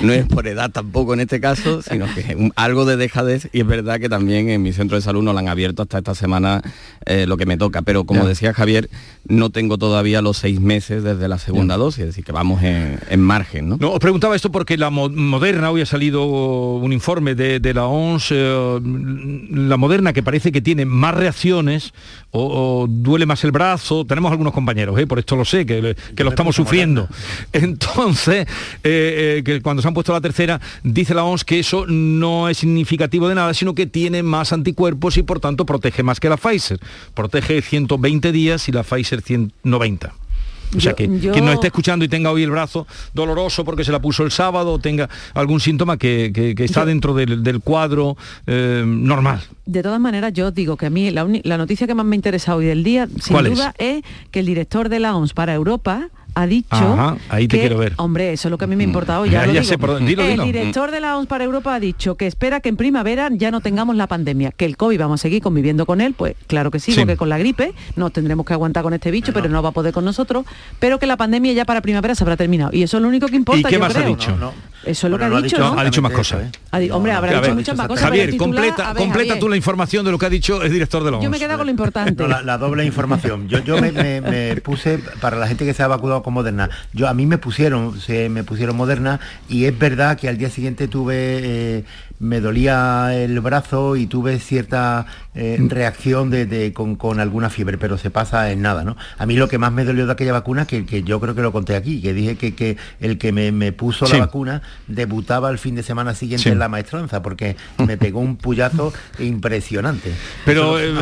no 0.01 0.11
es 0.13 0.25
por 0.25 0.47
edad 0.47 0.71
tampoco 0.71 1.13
en 1.13 1.19
este 1.21 1.39
caso, 1.39 1.81
sino 1.81 2.05
que 2.13 2.35
un- 2.35 2.51
algo 2.55 2.85
de 2.85 2.97
dejadez 2.97 3.47
y 3.53 3.61
es 3.61 3.67
verdad 3.67 3.99
que 3.99 4.09
también 4.09 4.49
en 4.49 4.61
mi 4.61 4.73
centro 4.73 4.97
de 4.97 5.01
salud 5.01 5.23
no 5.23 5.33
la 5.33 5.39
han 5.41 5.47
abierto 5.47 5.83
hasta 5.83 5.99
esta 5.99 6.15
semana 6.15 6.61
eh, 7.05 7.25
lo 7.27 7.37
que 7.37 7.45
me 7.45 7.57
toca. 7.57 7.81
Pero 7.83 8.05
como 8.05 8.23
Ya. 8.23 8.29
decía 8.29 8.53
Javier, 8.53 8.89
no 9.27 9.49
tengo 9.49 9.77
todavía 9.77 10.21
los 10.21 10.37
seis 10.37 10.59
meses 10.59 11.03
desde 11.03 11.27
la 11.27 11.37
segunda 11.37 11.77
dosis, 11.77 12.01
es 12.01 12.05
decir, 12.07 12.23
que 12.25 12.31
vamos 12.31 12.61
en, 12.63 12.99
en 13.09 13.21
margen, 13.21 13.69
¿no? 13.69 13.77
No, 13.79 13.91
os 13.91 13.99
preguntaba 13.99 14.35
esto 14.35 14.51
porque 14.51 14.77
la 14.77 14.89
mo- 14.89 15.09
Moderna, 15.09 15.69
hoy 15.71 15.81
ha 15.81 15.85
salido 15.85 16.25
un 16.75 16.91
informe 16.91 17.35
de, 17.35 17.59
de 17.59 17.73
la 17.73 17.85
OMS, 17.85 18.29
eh, 18.31 18.79
la 19.51 19.77
Moderna 19.77 20.11
que 20.13 20.23
parece 20.23 20.51
que 20.51 20.61
tiene 20.61 20.85
más 20.85 21.13
reacciones 21.15 21.93
o, 22.31 22.83
o 22.83 22.87
duele 22.87 23.25
más 23.25 23.43
el 23.43 23.51
brazo, 23.51 24.05
tenemos 24.05 24.31
algunos 24.31 24.53
compañeros, 24.53 24.99
¿eh? 24.99 25.07
por 25.07 25.19
esto 25.19 25.34
lo 25.35 25.45
sé, 25.45 25.65
que, 25.65 25.95
que 26.15 26.23
lo 26.23 26.29
estamos 26.29 26.55
sufriendo. 26.55 27.07
Entonces, 27.53 28.47
eh, 28.83 29.37
eh, 29.37 29.41
que 29.43 29.61
cuando 29.61 29.81
se 29.81 29.87
han 29.87 29.93
puesto 29.93 30.13
la 30.13 30.21
tercera, 30.21 30.59
dice 30.83 31.13
la 31.13 31.23
OMS 31.23 31.43
que 31.43 31.59
eso 31.59 31.85
no 31.87 32.49
es 32.49 32.57
significativo 32.57 33.27
de 33.27 33.35
nada, 33.35 33.53
sino 33.53 33.75
que 33.75 33.85
tiene 33.85 34.23
más 34.23 34.53
anticuerpos 34.53 35.17
y 35.17 35.23
por 35.23 35.39
tanto 35.39 35.65
protege 35.65 36.03
más 36.03 36.19
que 36.19 36.29
la 36.29 36.37
Pfizer. 36.37 36.79
Protege 37.13 37.61
120 37.61 38.31
días 38.31 38.67
y 38.69 38.71
la 38.71 38.83
Pfizer 38.83 39.21
190. 39.21 40.13
O 40.75 40.79
sea, 40.81 40.91
Yo- 40.91 40.95
que 40.95 41.19
yo- 41.19 41.31
quien 41.31 41.45
nos 41.45 41.55
esté 41.55 41.67
escuchando 41.67 42.03
y 42.05 42.07
tenga 42.07 42.31
hoy 42.31 42.43
el 42.43 42.51
brazo 42.51 42.87
doloroso 43.13 43.63
porque 43.65 43.83
se 43.83 43.91
la 43.91 43.99
puso 44.01 44.23
el 44.23 44.31
sábado 44.31 44.73
o 44.73 44.79
tenga 44.79 45.09
algún 45.33 45.59
síntoma 45.59 45.97
que, 45.97 46.31
que- 46.33 46.55
que 46.55 46.63
está 46.65 46.81
Yo- 46.81 46.85
dentro 46.87 47.13
del, 47.13 47.43
del 47.43 47.61
cuadro 47.61 48.17
eh, 48.47 48.83
normal. 48.85 49.41
De 49.65 49.81
todas 49.81 49.99
maneras, 49.99 50.33
yo 50.33 50.51
digo 50.51 50.77
que 50.77 50.85
a 50.85 50.89
mí 50.89 51.09
la, 51.11 51.25
noticia 51.57 51.87
que 51.87 51.95
más 51.95 52.05
me 52.05 52.15
interesa 52.15 52.55
hoy 52.55 52.65
del 52.65 52.83
día, 52.83 53.07
sin 53.19 53.33
¿Cuál 53.33 53.47
es? 53.47 53.53
duda, 53.55 53.73
es? 53.77 54.03
que 54.31 54.39
el 54.41 54.45
director 54.45 54.89
de 54.89 54.99
la 54.99 55.15
OMS 55.15 55.33
para 55.33 55.53
Europa 55.53 56.09
ha 56.35 56.45
dicho 56.47 56.67
Ajá, 56.75 57.17
ahí 57.29 57.47
te 57.47 57.55
que- 57.57 57.61
quiero 57.61 57.77
ver. 57.79 57.93
Hombre, 57.97 58.33
eso 58.33 58.47
es 58.47 58.51
lo 58.51 58.57
que 58.57 58.65
a 58.65 58.67
mí 58.67 58.75
me 58.75 58.83
ha 58.83 58.87
importado. 58.87 59.25
Ya, 59.25 59.31
Ya- 59.31 59.39
lo 59.47 59.53
ya 59.53 59.61
digo. 59.61 59.69
sé 59.71 59.77
por 59.77 59.89
dónde- 59.91 60.07
dilo, 60.09 60.23
el 60.23 60.31
dilo. 60.31 60.43
director 60.43 60.91
de 60.91 60.99
la 60.99 61.17
OMS 61.17 61.27
para 61.27 61.43
Europa 61.45 61.73
ha 61.73 61.79
dicho 61.79 62.15
que 62.15 62.27
espera 62.27 62.59
que 62.59 62.69
en 62.69 62.77
primavera 62.77 63.29
ya 63.31 63.51
no 63.51 63.61
tengamos 63.61 63.95
la 63.95 64.07
pandemia, 64.07 64.51
que 64.51 64.65
el 64.65 64.77
COVID 64.77 64.99
vamos 64.99 65.21
a 65.21 65.23
seguir 65.23 65.41
conviviendo 65.41 65.85
con 65.85 66.01
él, 66.01 66.13
pues 66.13 66.35
claro 66.47 66.71
que 66.71 66.79
sí, 66.79 66.91
Sí. 66.91 66.99
porque 66.99 67.17
con 67.17 67.29
la 67.29 67.37
gripe 67.37 67.73
nos 67.95 68.11
tendremos 68.13 68.45
que 68.45 68.53
aguantar 68.53 68.83
con 68.83 68.93
este 68.93 69.11
bicho, 69.11 69.33
pero 69.33 69.49
no 69.49 69.63
va 69.63 69.69
a 69.69 69.71
poder 69.71 69.93
con 69.93 70.05
nosotros, 70.05 70.45
pero 70.79 70.99
que 70.99 71.07
la 71.07 71.17
pandemia 71.17 71.53
ya 71.53 71.65
para 71.65 71.81
primavera 71.81 72.15
se 72.15 72.23
habrá 72.23 72.37
terminado. 72.37 72.71
Y 72.73 72.83
eso 72.83 72.97
es 72.97 73.03
lo 73.03 73.07
único 73.09 73.27
que 73.27 73.35
importa. 73.37 73.61
¿Y 73.61 73.63
qué 73.63 73.73
yo 73.73 73.79
más 73.79 73.95
ha 73.95 74.01
dicho? 74.05 74.31
No, 74.31 74.37
no. 74.37 74.75
Eso 74.85 75.07
es 75.07 75.11
lo 75.11 75.17
Bueno, 75.17 75.25
que 75.25 75.29
no 75.31 75.37
ha 75.37 75.41
dicho, 75.41 75.57
¿no? 75.57 75.79
ha 75.79 75.83
dicho 75.83 76.01
más 76.03 76.11
cosas. 76.11 76.43
Di- 76.79 76.91
hombre, 76.91 77.11
habrá 77.13 77.31
dicho 77.31 77.41
ver, 77.41 77.55
muchas 77.55 77.75
más 77.75 77.87
cosas. 77.87 78.03
Javier, 78.05 78.37
completa, 78.37 78.93
completa 78.93 79.13
Javier, 79.29 79.39
tú 79.39 79.49
la 79.49 79.55
información 79.55 80.05
de 80.05 80.11
lo 80.11 80.19
que 80.19 80.27
ha 80.27 80.29
dicho 80.29 80.61
el 80.61 80.71
director 80.71 81.03
de 81.03 81.09
la 81.09 81.17
OMS. 81.17 81.23
Yo 81.23 81.29
me 81.31 81.39
quedo 81.39 81.57
con 81.57 81.65
lo 81.65 81.71
importante. 81.71 82.21
No, 82.21 82.27
la, 82.27 82.43
la 82.43 82.57
doble 82.59 82.85
información. 82.85 83.47
Yo, 83.47 83.59
yo 83.63 83.81
me, 83.81 83.91
me- 83.91 84.21
me 84.21 84.55
puse, 84.61 84.99
para 85.21 85.37
la 85.37 85.47
gente 85.47 85.65
que 85.65 85.73
se 85.73 85.81
ha 85.81 85.87
vacunado 85.87 86.21
Moderna, 86.33 86.69
yo 86.93 87.07
a 87.07 87.13
mí 87.13 87.25
me 87.25 87.37
pusieron, 87.37 87.99
se 87.99 88.29
me 88.29 88.43
pusieron 88.43 88.75
Moderna 88.75 89.19
y 89.47 89.65
es 89.65 89.77
verdad 89.77 90.17
que 90.17 90.29
al 90.29 90.37
día 90.37 90.49
siguiente 90.49 90.87
tuve, 90.87 91.15
eh, 91.17 91.83
me 92.19 92.39
dolía 92.39 93.09
el 93.13 93.39
brazo 93.41 93.95
y 93.95 94.07
tuve 94.07 94.39
cierta 94.39 95.05
eh, 95.35 95.57
reacción 95.67 96.29
de, 96.29 96.45
de- 96.45 96.71
con, 96.73 96.95
con 96.95 97.19
alguna 97.19 97.49
fiebre, 97.49 97.77
pero 97.77 97.97
se 97.97 98.09
pasa 98.09 98.51
en 98.51 98.61
nada, 98.61 98.83
¿no? 98.83 98.95
A 99.17 99.25
mí 99.25 99.35
lo 99.35 99.47
que 99.49 99.57
más 99.57 99.71
me 99.73 99.83
dolió 99.83 100.05
de 100.05 100.13
aquella 100.13 100.31
vacuna, 100.31 100.65
que, 100.65 100.85
que 100.85 101.03
yo 101.03 101.19
creo 101.19 101.35
que 101.35 101.41
lo 101.41 101.51
conté 101.51 101.75
aquí, 101.75 102.01
que 102.01 102.13
dije 102.13 102.37
que, 102.37 102.55
que 102.55 102.77
el 103.01 103.17
que 103.17 103.31
me, 103.31 103.51
me 103.51 103.71
puso 103.73 104.05
Sí. 104.05 104.13
la 104.13 104.19
vacuna 104.19 104.61
debutaba 104.87 105.49
el 105.49 105.57
fin 105.57 105.75
de 105.75 105.83
semana 105.83 106.15
siguiente 106.15 106.43
Sí. 106.43 106.49
en 106.49 106.59
la 106.59 106.69
maestranza, 106.69 107.21
porque 107.21 107.57
me 107.85 107.97
pegó 107.97 108.19
un 108.21 108.37
puyazo 108.37 108.93
impresionante. 109.19 110.13
Pero, 110.45 110.79
eh, 110.79 110.93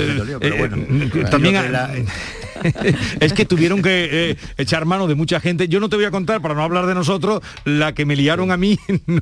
eh, 0.42 1.26
también 1.30 1.56
es 3.20 3.34
que 3.34 3.46
tuvieron 3.46 3.82
que 3.82 4.32
eh, 4.32 4.38
echar 4.58 4.86
mano 4.86 5.08
de 5.08 5.16
mucha 5.16 5.40
gente. 5.40 5.68
Yo 5.68 5.80
no 5.80 5.90
te 5.90 5.96
voy 5.96 6.06
a 6.06 6.12
contar, 6.12 6.42
para 6.42 6.54
no 6.56 6.64
hablar 6.64 6.86
de 6.86 6.96
nosotros, 6.96 7.42
la 7.66 7.94
que 7.94 8.06
me 8.06 8.16
liaron 8.16 8.52
a 8.52 8.58
mí, 8.58 8.78
no, 9.08 9.22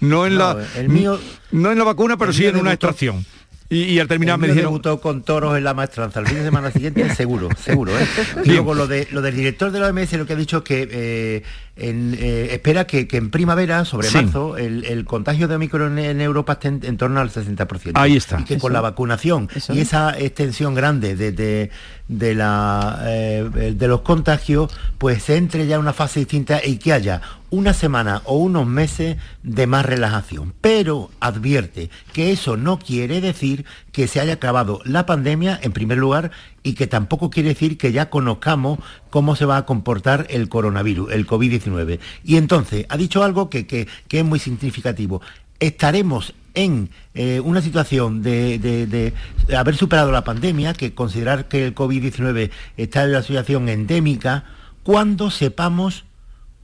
no 0.00 0.26
en 0.26 0.34
No, 0.34 0.54
la 0.54 0.56
el 0.76 0.88
mío- 0.88 1.18
no 1.52 1.72
en 1.72 1.78
la 1.78 1.84
vacuna, 1.84 2.16
pero 2.16 2.30
el 2.30 2.36
sí 2.36 2.42
mío 2.42 2.50
en 2.50 2.56
una 2.56 2.72
extracción. 2.72 3.24
Y, 3.68 3.82
y 3.82 3.98
al 3.98 4.06
terminar 4.06 4.36
El 4.36 4.42
me 4.42 4.48
dijeron, 4.48 4.70
debutó 4.70 5.00
con 5.00 5.22
toros 5.22 5.56
en 5.56 5.64
la 5.64 5.74
maestranza. 5.74 6.20
El 6.20 6.26
fin 6.26 6.38
de 6.38 6.44
semana 6.44 6.70
siguiente, 6.70 7.12
seguro, 7.14 7.48
seguro. 7.58 7.98
¿eh? 7.98 8.06
Luego 8.44 8.74
lo, 8.74 8.86
de, 8.86 9.08
lo 9.10 9.22
del 9.22 9.34
director 9.34 9.72
de 9.72 9.80
la 9.80 9.88
OMS 9.88 10.12
lo 10.12 10.26
que 10.26 10.34
ha 10.34 10.36
dicho 10.36 10.62
que 10.62 10.88
eh, 10.90 11.42
en, 11.76 12.16
eh, 12.18 12.48
espera 12.52 12.86
que, 12.86 13.06
que 13.06 13.18
en 13.18 13.30
primavera, 13.30 13.84
sobre 13.84 14.08
Sí. 14.08 14.16
marzo, 14.16 14.56
el, 14.56 14.84
el 14.86 15.04
contagio 15.04 15.46
de 15.46 15.56
Omicron 15.56 15.98
en 15.98 16.20
Europa 16.20 16.54
esté 16.54 16.68
en, 16.68 16.80
en 16.82 16.96
torno 16.96 17.20
al 17.20 17.30
60%. 17.30 17.92
Ahí 17.94 18.16
está. 18.16 18.40
Y 18.40 18.44
que 18.44 18.58
con 18.58 18.72
la 18.72 18.80
vacunación 18.80 19.48
y 19.72 19.80
esa 19.80 20.18
extensión 20.18 20.74
grande 20.74 21.16
de, 21.16 21.32
de- 21.32 21.70
de 22.08 22.36
la, 22.36 23.02
eh, 23.06 23.72
de 23.74 23.88
los 23.88 24.02
contagios, 24.02 24.72
pues 24.96 25.24
se 25.24 25.36
entre 25.36 25.66
ya 25.66 25.74
en 25.74 25.80
una 25.80 25.92
fase 25.92 26.20
distinta 26.20 26.60
y 26.64 26.76
que 26.78 26.92
haya 26.92 27.20
una 27.50 27.72
semana 27.74 28.22
o 28.26 28.36
unos 28.36 28.64
meses 28.64 29.16
de 29.42 29.66
más 29.66 29.84
relajación. 29.84 30.54
Pero 30.60 31.10
advierte 31.18 31.90
que 32.12 32.30
eso 32.30 32.56
no 32.56 32.78
quiere 32.78 33.20
decir 33.20 33.64
que 33.90 34.06
se 34.06 34.20
haya 34.20 34.34
acabado 34.34 34.80
la 34.84 35.04
pandemia, 35.04 35.58
en 35.60 35.72
primer 35.72 35.98
lugar, 35.98 36.30
y 36.62 36.74
que 36.74 36.86
tampoco 36.86 37.28
quiere 37.28 37.48
decir 37.50 37.76
que 37.76 37.90
ya 37.90 38.08
conozcamos 38.08 38.78
cómo 39.16 39.34
se 39.34 39.46
va 39.46 39.56
a 39.56 39.64
comportar 39.64 40.26
el 40.28 40.50
coronavirus, 40.50 41.10
el 41.10 41.26
COVID-19. 41.26 42.00
Y 42.22 42.36
entonces, 42.36 42.84
ha 42.90 42.98
dicho 42.98 43.24
algo 43.24 43.48
que, 43.48 43.66
que- 43.66 43.88
que 44.08 44.18
es 44.18 44.24
muy 44.26 44.38
significativo. 44.38 45.22
Estaremos 45.58 46.34
en 46.52 46.90
eh, 47.14 47.40
una 47.40 47.62
situación 47.62 48.20
de, 48.22 48.58
de- 48.58 48.86
de 48.86 49.56
haber 49.56 49.74
superado 49.74 50.12
la 50.12 50.22
pandemia, 50.22 50.74
que 50.74 50.92
considerar 50.92 51.48
que 51.48 51.64
el 51.64 51.74
COVID-19 51.74 52.50
está 52.76 53.04
en 53.04 53.08
una 53.10 53.22
situación 53.22 53.70
endémica, 53.70 54.44
cuando 54.82 55.30
sepamos 55.30 56.04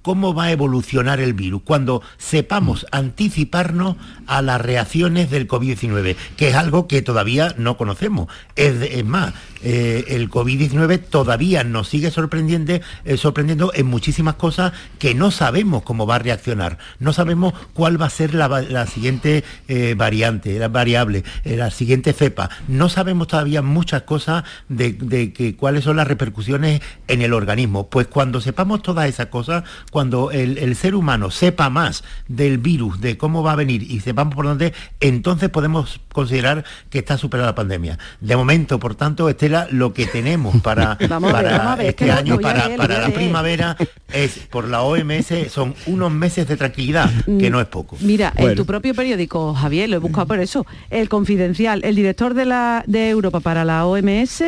cómo 0.02 0.34
va 0.34 0.44
a 0.44 0.52
evolucionar 0.52 1.20
el 1.20 1.32
virus, 1.32 1.62
cuando 1.64 2.02
sepamos 2.18 2.86
anticiparnos 2.90 3.96
a 4.26 4.42
las 4.42 4.60
reacciones 4.60 5.30
del 5.30 5.48
COVID-19, 5.48 6.16
que 6.36 6.48
es 6.48 6.54
algo 6.54 6.88
que 6.88 7.02
todavía 7.02 7.54
no 7.56 7.76
conocemos. 7.76 8.28
Es, 8.56 9.04
más, 9.04 9.32
eh, 9.62 10.04
el 10.08 10.28
COVID-19 10.28 11.00
todavía 11.08 11.64
nos 11.64 11.88
sigue 11.88 12.10
sorprendiendo, 12.10 12.80
eh, 13.04 13.16
sorprendiendo 13.16 13.72
en 13.74 13.86
muchísimas 13.86 14.34
cosas 14.34 14.72
que 14.98 15.14
no 15.14 15.30
sabemos 15.30 15.82
cómo 15.82 16.06
va 16.06 16.16
a 16.16 16.18
reaccionar, 16.18 16.78
no 16.98 17.12
sabemos 17.12 17.54
cuál 17.72 18.00
va 18.00 18.06
a 18.06 18.10
ser 18.10 18.34
la, 18.34 18.86
siguiente 18.86 19.44
eh, 19.68 19.94
variante, 19.96 20.58
la 20.58 20.68
variable, 20.68 21.24
la 21.44 21.70
siguiente 21.70 22.12
cepa. 22.12 22.50
No 22.68 22.88
sabemos 22.88 23.28
todavía 23.28 23.62
muchas 23.62 24.02
cosas 24.02 24.44
de, 24.68 24.92
de 24.92 25.32
que, 25.32 25.56
cuáles 25.56 25.84
son 25.84 25.96
las 25.96 26.08
repercusiones 26.08 26.82
en 27.08 27.22
el 27.22 27.32
organismo. 27.32 27.88
Pues 27.88 28.08
cuando 28.08 28.40
sepamos 28.40 28.82
todas 28.82 29.08
esas 29.08 29.26
cosas, 29.26 29.64
cuando 29.92 30.30
el, 30.30 30.56
el 30.56 30.74
ser 30.74 30.94
humano 30.94 31.30
sepa 31.30 31.68
más 31.68 32.02
del 32.26 32.56
virus, 32.56 32.98
de 33.02 33.18
cómo 33.18 33.42
va 33.42 33.52
a 33.52 33.56
venir 33.56 33.82
y 33.82 34.00
sepamos 34.00 34.34
por 34.34 34.46
dónde, 34.46 34.72
entonces 35.00 35.50
podemos 35.50 36.00
considerar 36.12 36.64
que 36.88 36.98
está 36.98 37.18
superada 37.18 37.50
la 37.50 37.54
pandemia. 37.54 37.98
De 38.20 38.34
momento, 38.34 38.78
por 38.78 38.94
tanto, 38.94 39.28
Estela, 39.28 39.68
lo 39.70 39.92
que 39.92 40.06
tenemos 40.06 40.60
para, 40.62 40.96
Vamos 41.10 41.34
a 41.34 41.42
ver, 41.42 41.44
para 41.44 41.58
vamos 41.58 41.78
ver, 41.78 41.86
este 41.88 42.10
año, 42.10 42.40
para, 42.40 42.68
leer, 42.68 42.78
para 42.78 42.94
la 42.94 43.08
leer. 43.08 43.14
primavera, 43.14 43.76
es 44.10 44.38
por 44.50 44.66
la 44.66 44.80
OMS, 44.80 45.50
son 45.50 45.74
unos 45.84 46.10
meses 46.10 46.48
de 46.48 46.56
tranquilidad, 46.56 47.10
que 47.26 47.50
Mm, 47.50 47.52
no 47.52 47.60
es 47.60 47.66
poco. 47.66 47.98
Mira, 48.00 48.32
en 48.36 48.54
tu 48.54 48.64
propio 48.64 48.94
periódico, 48.94 49.52
Javier, 49.52 49.90
lo 49.90 49.96
he 49.96 49.98
buscado 49.98 50.26
por 50.26 50.40
eso, 50.40 50.64
el 50.88 51.10
confidencial, 51.10 51.82
el 51.84 51.96
director 51.96 52.32
de, 52.32 52.46
la, 52.46 52.82
de 52.86 53.10
Europa 53.10 53.40
para 53.40 53.64
la 53.66 53.84
OMS, 53.84 54.42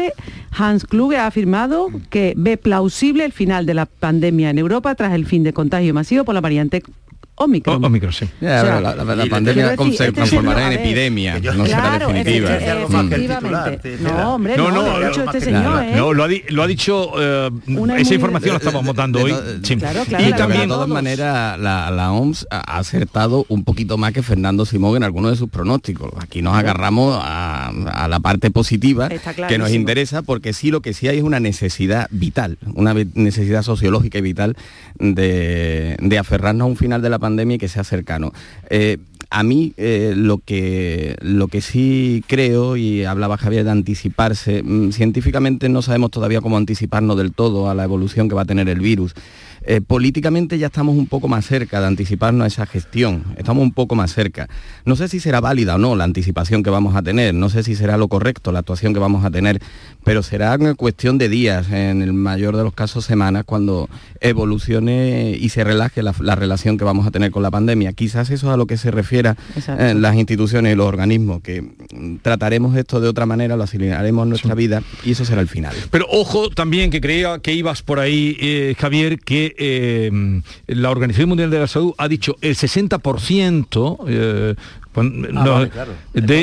Hans 0.53 0.87
Kluge, 0.87 1.19
ha 1.19 1.27
afirmado 1.27 1.89
que 2.09 2.33
ve 2.37 2.57
plausible 2.57 3.25
el 3.25 3.33
final 3.33 3.67
de 3.67 3.75
la 3.75 3.87
pandemia 3.87 4.51
en 4.51 4.59
Europa 4.59 4.95
tras 4.95 5.13
el 5.13 5.27
fin 5.27 5.34
de 5.43 5.53
contagio 5.53 5.93
masivo 5.93 6.24
por 6.24 6.35
la 6.35 6.41
variante 6.41 6.82
Omicron. 7.37 7.82
Oh, 7.82 7.87
Omicron, 7.89 8.12
sí. 8.12 8.26
Ya, 8.41 8.62
O 8.62 8.64
sea, 8.64 8.80
la, 8.80 8.95
la- 9.16 9.26
pandemia 9.26 9.70
decir, 9.70 9.87
se 9.97 10.05
este 10.05 10.12
transformará 10.12 10.61
señor, 10.61 10.72
en 10.72 10.78
epidemia, 10.80 11.39
yo- 11.39 11.53
no 11.55 11.66
será 11.66 11.80
Claro, 11.80 12.09
definitiva. 12.12 12.55
es 12.57 12.62
que- 12.62 12.70
algo 12.70 12.89
más 12.91 13.09
que 13.09 13.14
el 13.16 13.22
efectivamente. 13.22 13.70
titular, 13.70 13.80
te- 13.82 13.97
te 13.97 14.05
da. 14.05 14.22
No, 14.22 14.35
hombre, 14.37 14.57
No, 14.57 14.70
no, 14.70 14.82
no, 14.82 14.82
lo 15.01 15.05
ha 15.07 15.09
dicho 15.09 15.24
más 15.24 15.35
este 15.35 15.47
señor. 15.51 15.82
¿eh? 15.85 15.93
No, 15.97 16.12
lo 16.12 16.24
ha, 16.24 16.28
di- 16.28 16.43
lo 16.49 16.62
ha 16.62 16.66
dicho, 16.68 17.11
eh, 17.20 17.51
esa 17.99 18.14
información 18.14 18.53
la 18.55 18.59
estamos 18.59 18.95
dando 18.95 19.18
de 19.18 19.24
hoy. 19.32 19.35
sí. 19.64 19.76
Claro, 19.76 20.05
claro, 20.05 20.28
y 20.28 20.32
también 20.32 20.61
de 20.62 20.68
todas 20.68 20.89
maneras, 20.89 21.59
la, 21.59 21.91
la 21.91 22.12
OMS 22.12 22.47
ha 22.51 22.78
acertado 22.78 23.45
un 23.49 23.64
poquito 23.64 23.99
más 23.99 24.12
que 24.12 24.22
Fernando 24.22 24.64
Simón 24.64 24.97
en 24.97 25.03
algunos 25.03 25.32
de 25.32 25.37
sus 25.37 25.49
pronósticos. 25.49 26.12
Aquí 26.20 26.41
nos 26.41 26.55
agarramos 26.57 27.18
a, 27.20 27.68
a 27.68 28.07
la 28.09 28.20
parte 28.20 28.53
positiva 28.53 29.09
que 29.49 29.59
nos 29.59 29.72
interesa, 29.72 30.22
porque 30.22 30.53
sí 30.53 30.70
lo 30.70 30.82
que 30.82 30.93
sí 30.95 31.09
hay 31.09 31.18
es 31.18 31.24
una 31.24 31.41
necesidad 31.41 32.07
vital, 32.12 32.59
una 32.74 32.95
necesidad 33.14 33.62
sociológica 33.62 34.18
y 34.18 34.20
vital 34.22 34.57
de, 35.01 35.97
de 36.01 36.18
aferrarnos 36.18 36.62
a 36.66 36.68
un 36.68 36.76
final 36.76 37.03
de 37.03 37.11
la 37.11 37.18
pandemia 37.25 37.57
y 37.57 37.59
que 37.59 37.68
sea 37.68 37.85
cercano. 37.85 38.33
Eh, 38.68 38.99
a 39.31 39.43
mí 39.43 39.72
eh, 39.79 40.12
lo, 40.14 40.39
que, 40.39 41.16
lo 41.20 41.49
que 41.49 41.61
sí 41.61 42.22
creo, 42.27 42.77
y 42.77 43.05
hablaba 43.05 43.39
Javier 43.39 43.64
de 43.64 43.70
anticiparse, 43.70 44.62
mm, 44.62 44.91
científicamente 44.93 45.68
no 45.68 45.81
sabemos 45.83 46.11
todavía 46.11 46.43
cómo 46.43 46.57
anticiparnos 46.57 47.16
del 47.16 47.33
todo 47.33 47.70
a 47.70 47.75
la 47.75 47.85
evolución 47.85 48.29
que 48.29 48.35
va 48.35 48.43
a 48.43 48.45
tener 48.45 48.68
el 48.68 48.81
virus. 48.81 49.14
Eh, 49.67 49.81
políticamente 49.81 50.59
ya 50.59 50.67
estamos 50.67 50.97
un 50.97 51.07
poco 51.07 51.29
más 51.29 51.47
cerca 51.47 51.81
de 51.81 51.87
anticiparnos 51.87 52.45
a 52.45 52.47
esa 52.47 52.67
gestión, 52.67 53.25
estamos 53.37 53.62
un 53.62 53.73
poco 53.73 53.95
más 53.95 54.12
cerca. 54.12 54.49
No 54.85 54.95
sé 54.97 55.09
si 55.09 55.21
será 55.21 55.41
válida 55.41 55.77
o 55.77 55.79
no 55.79 55.97
la 55.97 56.05
anticipación 56.05 56.62
que 56.62 56.71
vamos 56.71 56.97
a 56.97 57.03
tener, 57.03 57.35
no 57.35 57.49
sé 57.49 57.62
si 57.62 57.75
será 57.75 57.97
lo 57.97 58.09
correcto 58.09 58.53
la 58.53 58.59
actuación 58.61 58.93
que 58.93 59.01
vamos 59.01 59.25
a 59.25 59.31
tener, 59.31 59.61
pero 60.05 60.23
será 60.23 60.59
cuestión 60.75 61.19
de 61.19 61.29
días, 61.29 61.71
en 61.71 62.03
el 62.03 62.12
mayor 62.12 62.57
de 62.57 62.62
los 62.62 62.75
casos 62.75 63.05
semanas, 63.05 63.45
cuando 63.45 63.89
evolucione 64.21 65.37
y 65.39 65.49
se 65.49 65.65
relaje 65.65 66.03
la, 66.03 66.12
relación 66.35 66.77
que 66.77 66.85
vamos 66.85 67.07
a 67.07 67.11
tener 67.11 67.31
con 67.31 67.43
la 67.43 67.51
pandemia. 67.51 67.93
Quizás 67.93 68.31
eso 68.31 68.49
es 68.49 68.55
a 68.55 68.57
lo 68.57 68.67
que 68.67 68.77
se 68.77 68.91
refiera 68.91 69.37
en 69.67 70.03
las 70.03 70.15
instituciones 70.17 70.73
y 70.73 70.77
los 70.77 70.87
organismos, 70.87 71.41
que 71.43 71.62
mm, 71.62 72.17
trataremos 72.23 72.77
esto 72.77 73.01
de 73.01 73.09
otra 73.09 73.27
manera, 73.27 73.57
lo 73.57 73.65
asignaremos 73.65 74.27
nuestra 74.27 74.55
vida 74.55 74.83
y 75.05 75.12
eso 75.12 75.25
será 75.25 75.41
el 75.41 75.49
final. 75.49 75.75
Pero 75.91 76.07
ojo 76.11 76.51
también 76.51 76.91
que 76.91 77.01
creía 77.01 77.39
que 77.39 77.55
ibas 77.55 77.83
por 77.83 77.99
ahí, 77.99 78.37
eh, 78.41 78.75
Javier, 78.79 79.19
que 79.19 79.54
eh, 79.57 80.11
la 80.67 80.91
Organización 80.91 81.29
Mundial 81.29 81.51
de 81.51 81.59
la 81.59 81.67
Salud 81.67 81.95
ha 81.99 82.09
dicho 82.09 82.37
el 82.41 82.55
60% 82.55 83.99
eh, 84.09 84.55
ah, 84.97 85.67
de 86.13 86.43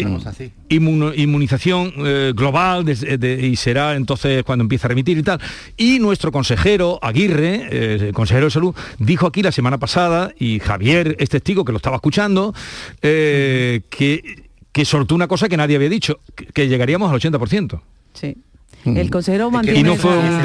inmunización 0.69 1.93
global 2.33 2.85
y 2.89 3.55
será 3.55 3.95
entonces 3.95 4.43
cuando 4.43 4.63
empieza 4.63 4.87
a 4.87 4.89
remitir 4.89 5.17
y 5.17 5.23
tal. 5.23 5.39
Y 5.77 5.99
nuestro 5.99 6.31
consejero 6.31 6.99
Aguirre, 7.01 8.05
el 8.07 8.13
consejero 8.13 8.47
de 8.47 8.51
salud, 8.51 8.75
dijo 8.99 9.27
aquí 9.27 9.41
la 9.41 9.51
semana 9.51 9.77
pasada, 9.77 10.33
y 10.37 10.59
Javier 10.59 11.15
es 11.19 11.29
testigo 11.29 11.65
que 11.65 11.71
lo 11.71 11.77
estaba 11.77 11.95
escuchando, 11.97 12.53
que, 13.01 13.83
que 14.71 14.85
soltó 14.85 15.15
una 15.15 15.27
cosa 15.27 15.49
que 15.49 15.57
nadie 15.57 15.75
había 15.75 15.89
dicho, 15.89 16.19
que, 16.53 16.67
llegaríamos 16.67 17.11
al 17.11 17.19
80%. 17.19 17.81
Sí. 18.13 18.37
El 18.85 19.09
consejero 19.09 19.51
mantiene... 19.51 19.79
Y 19.79 19.83
no 19.83 19.95
fue 19.95 20.17
un... 20.17 20.41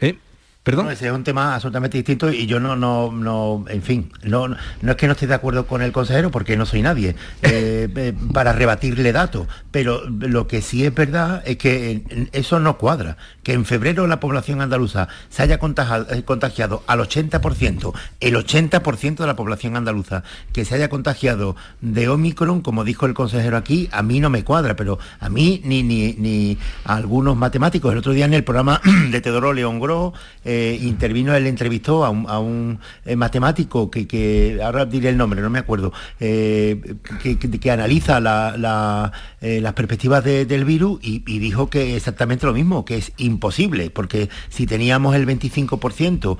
¿Eh? 0.00 0.16
¿Perdón? 0.62 0.90
ese 0.90 1.06
es 1.06 1.12
un 1.12 1.24
tema 1.24 1.54
absolutamente 1.54 1.96
distinto 1.96 2.30
y 2.30 2.44
yo 2.44 2.60
no, 2.60 2.76
no, 2.76 3.10
no 3.10 3.64
en 3.68 3.82
fin, 3.82 4.12
no, 4.24 4.46
no 4.48 4.90
es 4.90 4.96
que 4.96 5.06
no 5.06 5.14
esté 5.14 5.26
de 5.26 5.32
acuerdo 5.32 5.66
con 5.66 5.80
el 5.80 5.90
consejero 5.90 6.30
porque 6.30 6.54
no 6.58 6.66
soy 6.66 6.82
nadie 6.82 7.16
eh, 7.42 7.88
eh, 7.96 8.12
para 8.34 8.52
rebatirle 8.52 9.10
datos, 9.10 9.48
pero 9.70 10.02
lo 10.06 10.46
que 10.46 10.60
sí 10.60 10.84
es 10.84 10.94
verdad 10.94 11.42
es 11.46 11.56
que 11.56 12.28
eso 12.32 12.60
no 12.60 12.76
cuadra, 12.76 13.16
que 13.42 13.54
en 13.54 13.64
febrero 13.64 14.06
la 14.06 14.20
población 14.20 14.60
andaluza 14.60 15.08
se 15.30 15.42
haya 15.42 15.58
contagiado, 15.58 16.06
contagiado 16.26 16.82
al 16.86 17.00
80%, 17.00 17.94
el 18.20 18.34
80% 18.34 19.16
de 19.16 19.26
la 19.26 19.36
población 19.36 19.76
andaluza 19.76 20.24
que 20.52 20.66
se 20.66 20.74
haya 20.74 20.90
contagiado 20.90 21.56
de 21.80 22.10
Omicron, 22.10 22.60
como 22.60 22.84
dijo 22.84 23.06
el 23.06 23.14
consejero 23.14 23.56
aquí, 23.56 23.88
a 23.92 24.02
mí 24.02 24.20
no 24.20 24.28
me 24.28 24.44
cuadra, 24.44 24.76
pero 24.76 24.98
a 25.20 25.30
mí 25.30 25.62
ni, 25.64 25.82
ni, 25.82 26.12
ni 26.18 26.58
a 26.84 26.96
algunos 26.96 27.34
matemáticos. 27.34 27.92
El 27.92 27.98
otro 27.98 28.12
día 28.12 28.26
en 28.26 28.34
el 28.34 28.44
programa 28.44 28.82
de 29.10 29.20
Teodoro 29.22 29.54
León 29.54 29.80
Gro, 29.80 30.12
eh, 30.44 30.49
intervino, 30.80 31.34
él 31.34 31.46
entrevistó 31.46 32.04
a 32.04 32.10
un, 32.10 32.78
eh, 33.04 33.16
matemático 33.16 33.90
que, 33.90 34.60
ahora 34.62 34.86
diré 34.86 35.10
el 35.10 35.16
nombre, 35.16 35.40
no 35.40 35.50
me 35.50 35.58
acuerdo, 35.58 35.92
eh, 36.18 36.96
que, 37.22 37.70
analiza 37.70 38.20
las 38.20 39.72
perspectivas 39.74 40.24
del 40.24 40.64
virus 40.64 40.98
y, 41.02 41.20
dijo 41.38 41.70
que 41.70 41.96
exactamente 41.96 42.46
lo 42.46 42.52
mismo, 42.52 42.84
que 42.84 42.96
es 42.96 43.12
imposible, 43.16 43.90
porque 43.90 44.28
si 44.48 44.66
teníamos 44.66 45.14
el 45.14 45.26
25% 45.26 46.36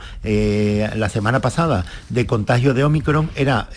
la 0.96 1.08
semana 1.08 1.40
pasada 1.40 1.84
de 2.08 2.26
contagio 2.26 2.74
de 2.74 2.84
Omicron, 2.84 3.30
era 3.36 3.68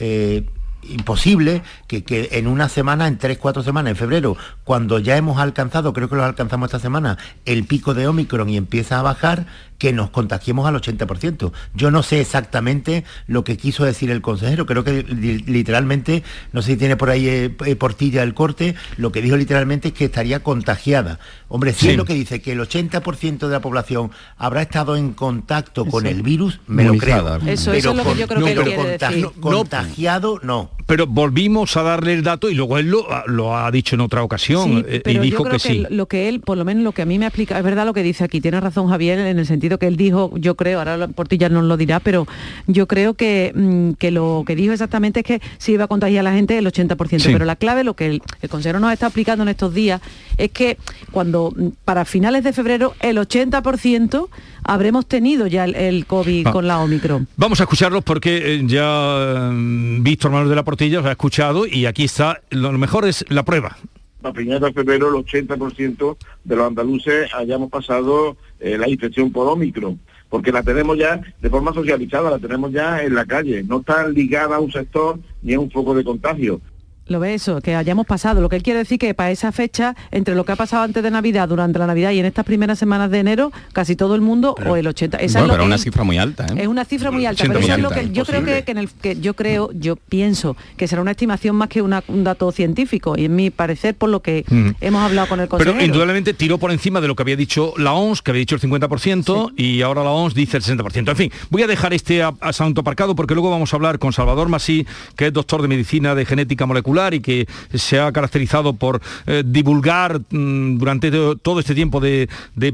imposible 0.89 1.63
que, 1.87 2.03
que, 2.03 2.29
en 2.33 2.47
una 2.47 2.69
semana, 2.69 3.07
en 3.07 3.17
tres, 3.17 3.37
cuatro 3.37 3.63
semanas, 3.63 3.91
en 3.91 3.95
febrero, 3.95 4.37
cuando 4.63 4.99
ya 4.99 5.17
hemos 5.17 5.39
alcanzado, 5.39 5.93
creo 5.93 6.09
que 6.09 6.15
lo 6.15 6.23
alcanzamos 6.23 6.67
esta 6.67 6.79
semana, 6.79 7.17
el 7.45 7.65
pico 7.65 7.93
de 7.93 8.07
Omicron 8.07 8.49
y 8.49 8.57
empieza 8.57 8.99
a 8.99 9.01
bajar, 9.01 9.45
que 9.83 9.91
nos 9.91 10.11
contagiemos 10.11 10.65
al 10.65 10.75
80%. 10.75 11.51
Yo 11.73 11.91
no 11.91 12.03
sé 12.03 12.21
exactamente 12.21 13.03
lo 13.27 13.43
que 13.43 13.57
quiso 13.57 13.83
decir 13.83 14.11
el 14.11 14.21
consejero, 14.21 14.65
creo 14.65 14.85
que 14.85 15.03
literalmente, 15.03 16.23
no 16.53 16.61
sé 16.61 16.71
si 16.71 16.77
tiene 16.77 16.95
por 16.95 17.09
ahí 17.09 17.27
eh, 17.27 17.55
eh, 17.65 17.75
portilla 17.75 18.23
el 18.23 18.33
corte, 18.33 18.75
lo 18.95 19.11
que 19.11 19.21
dijo 19.21 19.35
literalmente 19.35 19.89
es 19.89 19.93
que 19.93 20.05
estaría 20.05 20.41
contagiada. 20.41 21.19
Hombre, 21.49 21.73
si 21.73 21.89
es 21.89 21.97
lo 21.97 22.05
que 22.05 22.13
dice 22.13 22.41
que 22.41 22.53
el 22.53 22.61
80% 22.61 23.39
de 23.39 23.49
la 23.49 23.59
población 23.59 24.09
habrá 24.37 24.61
estado 24.61 24.95
en 24.95 25.11
contacto 25.11 25.85
con 25.85 26.07
el 26.07 26.23
virus, 26.23 26.61
me 26.65 26.85
lo 26.85 26.93
creo. 26.95 27.35
Eso, 27.45 27.73
es 27.73 27.83
lo 27.83 28.05
que 28.05 28.15
yo 28.15 28.27
creo 28.29 28.45
que 28.45 28.55
quiere 28.55 28.97
decir. 28.97 29.27
Contagiado, 29.41 30.39
no. 30.43 30.71
Pero 30.85 31.07
volvimos 31.07 31.75
a 31.77 31.83
darle 31.83 32.13
el 32.13 32.23
dato 32.23 32.49
y 32.49 32.55
luego 32.55 32.77
él 32.77 32.93
lo, 33.27 33.57
ha 33.57 33.69
dicho 33.71 33.95
en 33.95 34.01
otra 34.01 34.23
ocasión 34.23 34.85
eh, 34.87 35.01
y 35.05 35.17
dijo 35.19 35.43
que, 35.43 35.59
sí. 35.59 35.85
Lo 35.89 36.07
que 36.07 36.29
él, 36.29 36.41
por 36.41 36.57
lo 36.57 36.65
menos 36.65 36.83
lo 36.83 36.91
que 36.91 37.01
a 37.01 37.05
mí 37.05 37.19
me 37.19 37.25
explica, 37.25 37.57
es 37.57 37.63
verdad 37.63 37.85
lo 37.85 37.93
que 37.93 38.03
dice 38.03 38.23
aquí, 38.23 38.41
tiene 38.41 38.59
razón 38.59 38.89
Javier 38.89 39.19
en 39.19 39.39
el 39.39 39.45
sentido 39.45 39.72
que 39.79 39.87
él 39.87 39.97
dijo, 39.97 40.31
yo 40.35 40.55
creo, 40.55 40.79
ahora 40.79 41.07
Portilla 41.07 41.49
nos 41.49 41.63
lo 41.63 41.77
dirá, 41.77 41.99
pero 41.99 42.27
yo 42.67 42.87
creo 42.87 43.13
que, 43.13 43.51
mm, 43.53 43.93
que 43.93 44.11
lo 44.11 44.43
que 44.45 44.55
dijo 44.55 44.73
exactamente 44.73 45.21
es 45.21 45.25
que 45.25 45.41
se 45.57 45.71
iba 45.71 45.85
a 45.85 45.87
contagiar 45.87 46.21
a 46.25 46.29
la 46.29 46.35
gente 46.35 46.57
el 46.57 46.65
80%, 46.65 47.23
pero 47.31 47.45
la 47.45 47.55
clave, 47.55 47.83
lo 47.83 47.95
que 47.95 48.07
el, 48.07 48.21
consejero 48.49 48.79
nos 48.79 48.93
está 48.93 49.07
explicando 49.07 49.43
en 49.43 49.49
estos 49.49 49.73
días, 49.73 50.01
es 50.37 50.51
que 50.51 50.77
cuando 51.11 51.53
mm, 51.55 51.67
para 51.85 52.05
finales 52.05 52.43
de 52.43 52.53
febrero 52.53 52.93
el 53.01 53.17
80% 53.17 54.27
habremos 54.63 55.05
tenido 55.05 55.47
ya 55.47 55.65
el, 55.65 56.05
COVID 56.05 56.47
con 56.47 56.67
la 56.67 56.79
Omicron. 56.79 57.27
Vamos 57.37 57.59
a 57.59 57.63
escucharlos 57.63 58.03
porque 58.03 58.55
eh, 58.55 58.63
ya 58.65 59.49
mm, 59.51 60.03
Víctor 60.03 60.31
Manuel 60.31 60.49
de 60.49 60.55
la 60.55 60.63
Portilla 60.63 60.99
os 60.99 61.05
ha 61.05 61.11
escuchado 61.11 61.65
y 61.65 61.85
aquí 61.85 62.03
está, 62.03 62.41
lo 62.49 62.71
mejor 62.73 63.05
es 63.05 63.25
la 63.29 63.43
prueba 63.43 63.77
a 64.23 64.33
finales 64.33 64.61
de 64.61 64.73
febrero 64.73 65.09
el 65.09 65.25
80% 65.25 66.17
de 66.43 66.55
los 66.55 66.67
andaluces 66.67 67.29
hayamos 67.33 67.69
pasado 67.69 68.37
eh, 68.59 68.77
la 68.77 68.89
infección 68.89 69.31
por 69.31 69.47
Omicron, 69.47 69.99
porque 70.29 70.51
la 70.51 70.63
tenemos 70.63 70.97
ya 70.97 71.21
de 71.41 71.49
forma 71.49 71.73
socializada, 71.73 72.31
la 72.31 72.39
tenemos 72.39 72.71
ya 72.71 73.03
en 73.03 73.15
la 73.15 73.25
calle, 73.25 73.63
no 73.63 73.79
está 73.79 74.07
ligada 74.07 74.55
a 74.55 74.59
un 74.59 74.71
sector 74.71 75.19
ni 75.41 75.53
a 75.53 75.59
un 75.59 75.69
foco 75.69 75.93
de 75.93 76.03
contagio. 76.03 76.61
Lo 77.07 77.19
ve 77.19 77.33
eso, 77.33 77.59
que 77.59 77.75
hayamos 77.75 78.05
pasado. 78.05 78.41
Lo 78.41 78.47
que 78.47 78.55
él 78.55 78.63
quiere 78.63 78.79
decir 78.79 78.97
que 78.97 79.13
para 79.13 79.29
esa 79.31 79.51
fecha, 79.51 79.95
entre 80.11 80.35
lo 80.35 80.45
que 80.45 80.53
ha 80.53 80.55
pasado 80.55 80.83
antes 80.83 81.03
de 81.03 81.11
Navidad, 81.11 81.49
durante 81.49 81.77
la 81.77 81.87
Navidad 81.87 82.11
y 82.11 82.19
en 82.19 82.25
estas 82.25 82.45
primeras 82.45 82.79
semanas 82.79 83.11
de 83.11 83.19
enero, 83.19 83.51
casi 83.73 83.95
todo 83.95 84.15
el 84.15 84.21
mundo 84.21 84.55
o 84.65 84.77
el 84.77 84.87
80. 84.87 85.17
Esa 85.17 85.41
es 85.41 85.49
pero 85.49 85.65
una 85.65 85.77
cifra 85.77 86.03
muy 86.03 86.17
alta. 86.17 86.45
¿eh? 86.47 86.61
Es 86.61 86.67
una 86.67 86.85
cifra 86.85 87.11
muy 87.11 87.25
alta. 87.25 87.43
Pero 87.45 87.59
eso 87.59 87.73
es 87.73 87.79
lo 87.79 87.89
que 87.89 88.11
yo 88.11 88.25
creo 88.25 88.43
que, 88.43 88.63
en 88.71 88.77
el 88.77 88.89
que 88.89 89.19
yo 89.19 89.33
creo, 89.33 89.69
yo 89.73 89.97
pienso 89.97 90.55
que 90.77 90.87
será 90.87 91.01
una 91.01 91.11
estimación 91.11 91.55
más 91.57 91.67
que 91.67 91.81
un 91.81 92.23
dato 92.23 92.51
científico. 92.51 93.15
Y 93.17 93.25
en 93.25 93.35
mi 93.35 93.49
parecer, 93.49 93.95
por 93.95 94.09
lo 94.09 94.21
que 94.21 94.45
mm. 94.47 94.69
hemos 94.79 95.01
hablado 95.01 95.27
con 95.27 95.39
el 95.41 95.49
consejero. 95.49 95.75
Pero 95.75 95.85
indudablemente 95.85 96.33
tiró 96.33 96.57
por 96.57 96.71
encima 96.71 97.01
de 97.01 97.07
lo 97.09 97.15
que 97.15 97.23
había 97.23 97.35
dicho 97.35 97.73
la 97.77 97.93
OMS, 97.93 98.21
que 98.21 98.31
había 98.31 98.39
dicho 98.39 98.55
el 98.55 98.61
50%, 98.61 99.53
y 99.57 99.81
ahora 99.81 100.03
la 100.03 100.11
OMS 100.11 100.33
dice 100.33 100.57
el 100.57 100.63
60%. 100.63 101.09
En 101.09 101.15
fin, 101.17 101.31
voy 101.49 101.63
a 101.63 101.67
dejar 101.67 101.93
este 101.93 102.23
asunto 102.23 102.81
aparcado 102.81 103.13
porque 103.15 103.33
luego 103.33 103.49
vamos 103.49 103.73
a 103.73 103.75
hablar 103.75 103.99
con 103.99 104.13
Salvador 104.13 104.47
Masí, 104.47 104.87
que 105.17 105.27
es 105.27 105.33
doctor 105.33 105.61
de 105.61 105.67
medicina 105.67 106.15
de 106.15 106.25
genética 106.25 106.65
molecular 106.65 106.92
y 107.13 107.19
que 107.19 107.47
se 107.73 107.99
ha 107.99 108.11
caracterizado 108.11 108.73
por 108.73 109.01
eh, 109.25 109.43
divulgar 109.45 110.19
mm, 110.29 110.77
durante 110.77 111.11
todo 111.41 111.59
este 111.59 111.73
tiempo 111.73 111.99
de, 111.99 112.27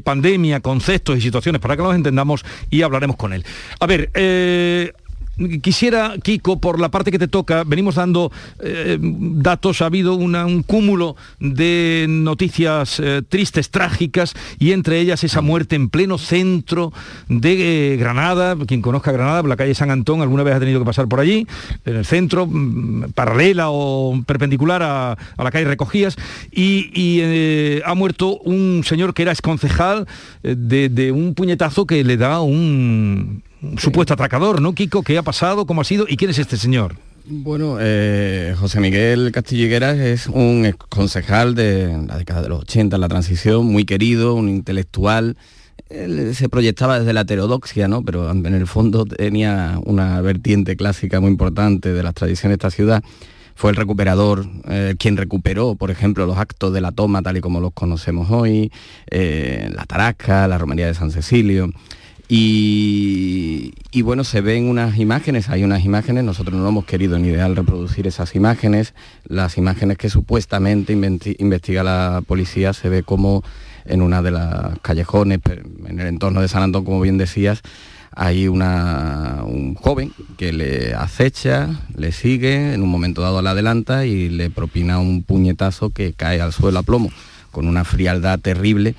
pandemia 0.04 0.60
conceptos 0.60 1.18
y 1.18 1.22
situaciones 1.22 1.62
para 1.62 1.76
que 1.76 1.84
los 1.84 1.96
entendamos 1.96 2.46
y 2.70 2.82
hablaremos 2.82 3.16
con 3.16 3.34
él. 3.34 3.44
A 3.80 3.88
ver, 3.88 4.12
eh, 4.14 4.92
quisiera, 5.62 6.16
Kiko, 6.22 6.60
por 6.60 6.80
la 6.80 6.90
parte 6.90 7.12
que 7.12 7.20
te 7.20 7.28
toca, 7.28 7.64
venimos 7.64 7.96
dando 7.96 8.32
eh, 8.60 8.98
datos, 9.02 9.82
ha 9.82 9.86
habido 9.86 10.16
un 10.16 10.64
cúmulo 10.64 11.16
de 11.40 12.06
noticias 12.10 13.00
eh, 13.00 13.22
tristes, 13.28 13.70
trágicas, 13.70 14.34
y 14.60 14.72
entre 14.72 15.00
ellas 15.00 15.24
esa 15.24 15.42
muerte 15.42 15.76
en 15.76 15.90
pleno 15.90 16.18
centro 16.18 16.92
de 17.28 17.94
eh, 17.94 17.98
Granada, 17.98 18.56
quien 18.68 18.82
conozca 18.82 19.12
Granada, 19.12 19.44
la 19.44 19.56
calle 19.56 19.74
San 19.76 19.92
Antón, 19.92 20.22
alguna 20.22 20.44
vez 20.44 20.56
ha 20.56 20.60
tenido 20.60 20.80
que 20.80 20.86
pasar 20.86 21.08
por 21.08 21.20
allí, 21.20 21.48
en 21.86 21.96
el 21.96 22.06
centro, 22.06 22.46
mm, 22.46 23.12
paralela 23.14 23.70
o 23.70 24.22
perpendicular 24.26 24.84
a, 24.84 25.18
la 25.38 25.52
calle 25.52 25.66
Recogías, 25.66 26.16
y, 26.52 27.20
ha 27.86 27.94
muerto 27.96 28.38
un 28.40 28.84
señor 28.86 29.14
que 29.14 29.24
era 29.24 29.32
exconcejal 29.32 30.08
de 30.44 31.12
un 31.12 31.34
puñetazo 31.34 31.86
que 31.86 32.04
le 32.04 32.18
da 32.18 32.42
un 32.42 33.42
supuesto 33.78 34.14
atracador, 34.14 34.62
¿no, 34.62 34.74
Kiko? 34.74 35.04
¿Qué 35.04 35.18
ha 35.18 35.24
pasado? 35.24 35.66
¿Cómo 35.66 35.82
ha 35.82 35.84
sido? 35.84 36.06
¿Y 36.08 36.18
quién 36.18 36.32
es 36.32 36.40
este 36.40 36.58
señor? 36.58 36.96
Bueno, 37.32 37.78
eh, 37.80 38.56
José 38.58 38.80
Miguel 38.80 39.32
Castillegueras 39.32 39.98
es 39.98 40.28
un 40.28 40.74
concejal 40.90 41.54
de 41.54 41.96
la 42.08 42.18
década 42.18 42.42
de 42.42 42.50
los 42.50 42.62
80, 42.62 42.98
la 42.98 43.08
transición, 43.08 43.68
muy 43.68 43.86
querido, 43.86 44.34
un 44.34 44.50
intelectual. 44.50 45.38
Él 45.90 46.34
se 46.34 46.50
proyectaba 46.50 47.00
desde 47.00 47.14
la 47.14 47.22
heterodoxia, 47.22 47.88
¿no? 47.88 48.04
pero 48.04 48.32
en 48.32 48.46
el 48.46 48.66
fondo 48.66 49.06
tenía 49.06 49.80
una 49.86 50.22
vertiente 50.22 50.76
clásica 50.76 51.20
muy 51.20 51.30
importante 51.30 51.94
de 51.94 52.02
las 52.02 52.16
tradiciones 52.16 52.58
de 52.58 52.68
esta 52.68 52.76
ciudad. 52.76 53.04
Fue 53.54 53.70
el 53.70 53.76
recuperador, 53.76 54.48
eh, 54.68 54.96
quien 54.98 55.18
recuperó, 55.18 55.76
por 55.76 55.92
ejemplo, 55.92 56.26
los 56.26 56.38
actos 56.38 56.74
de 56.74 56.82
la 56.82 56.92
toma 56.92 57.22
tal 57.22 57.38
y 57.38 57.42
como 57.42 57.60
los 57.60 57.74
conocemos 57.74 58.32
hoy, 58.32 58.72
eh, 59.12 59.70
la 59.76 59.86
Tarasca, 59.86 60.48
la 60.48 60.58
Romería 60.58 60.88
de 60.88 60.94
San 60.94 61.12
Cecilio. 61.12 61.70
Y, 62.32 63.74
bueno, 64.04 64.24
se 64.24 64.42
ven 64.42 64.70
unas 64.70 65.00
imágenes, 65.00 65.50
hay 65.50 65.64
unas 65.64 65.84
imágenes, 65.84 66.24
nosotros 66.24 66.60
no 66.60 66.70
hemos 66.70 66.86
querido 66.86 67.18
ni 67.18 67.30
ideal 67.30 67.56
reproducir 67.56 68.06
esas 68.06 68.36
imágenes, 68.36 68.94
las 69.26 69.58
imágenes 69.58 69.98
que 69.98 70.12
supuestamente 70.12 70.94
investiga 70.94 71.84
la 71.84 72.22
policía 72.26 72.74
se 72.74 72.88
ve 72.88 73.02
como 73.02 73.44
en 73.86 74.04
una 74.04 74.22
de 74.22 74.30
las 74.30 74.78
callejones, 74.84 75.40
en 75.88 76.00
el 76.00 76.06
entorno 76.06 76.42
de 76.42 76.48
San 76.48 76.62
Antón, 76.62 76.86
como 76.86 77.02
bien 77.02 77.18
decías, 77.18 77.64
hay 78.12 78.48
una, 78.48 79.42
un 79.44 79.74
joven 79.74 80.14
que 80.38 80.54
le 80.54 80.94
acecha, 80.94 81.82
le 81.96 82.12
sigue, 82.12 82.76
en 82.76 82.84
un 82.84 82.90
momento 82.90 83.24
dado 83.24 83.42
la 83.42 83.52
adelanta 83.52 84.06
y 84.06 84.30
le 84.30 84.52
propina 84.52 85.00
un 85.00 85.24
puñetazo 85.24 85.90
que 85.90 86.14
cae 86.14 86.42
al 86.42 86.54
suelo 86.54 86.78
a 86.78 86.84
plomo, 86.84 87.10
con 87.50 87.68
una 87.68 87.84
frialdad 87.86 88.40
terrible. 88.40 88.94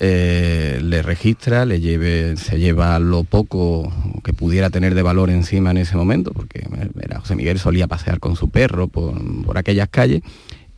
Eh, 0.00 0.80
le 0.82 1.02
registra, 1.02 1.64
le 1.64 1.80
lleve, 1.80 2.36
se 2.36 2.58
lleva 2.58 2.98
lo 2.98 3.24
poco 3.24 3.92
que 4.22 4.32
pudiera 4.32 4.70
tener 4.70 4.94
de 4.94 5.02
valor 5.02 5.30
encima 5.30 5.70
en 5.70 5.78
ese 5.78 5.96
momento, 5.96 6.32
porque 6.32 6.66
era, 7.00 7.20
José 7.20 7.36
Miguel 7.36 7.58
solía 7.58 7.86
pasear 7.86 8.20
con 8.20 8.36
su 8.36 8.48
perro 8.48 8.88
por, 8.88 9.14
por 9.44 9.58
aquellas 9.58 9.88
calles 9.88 10.22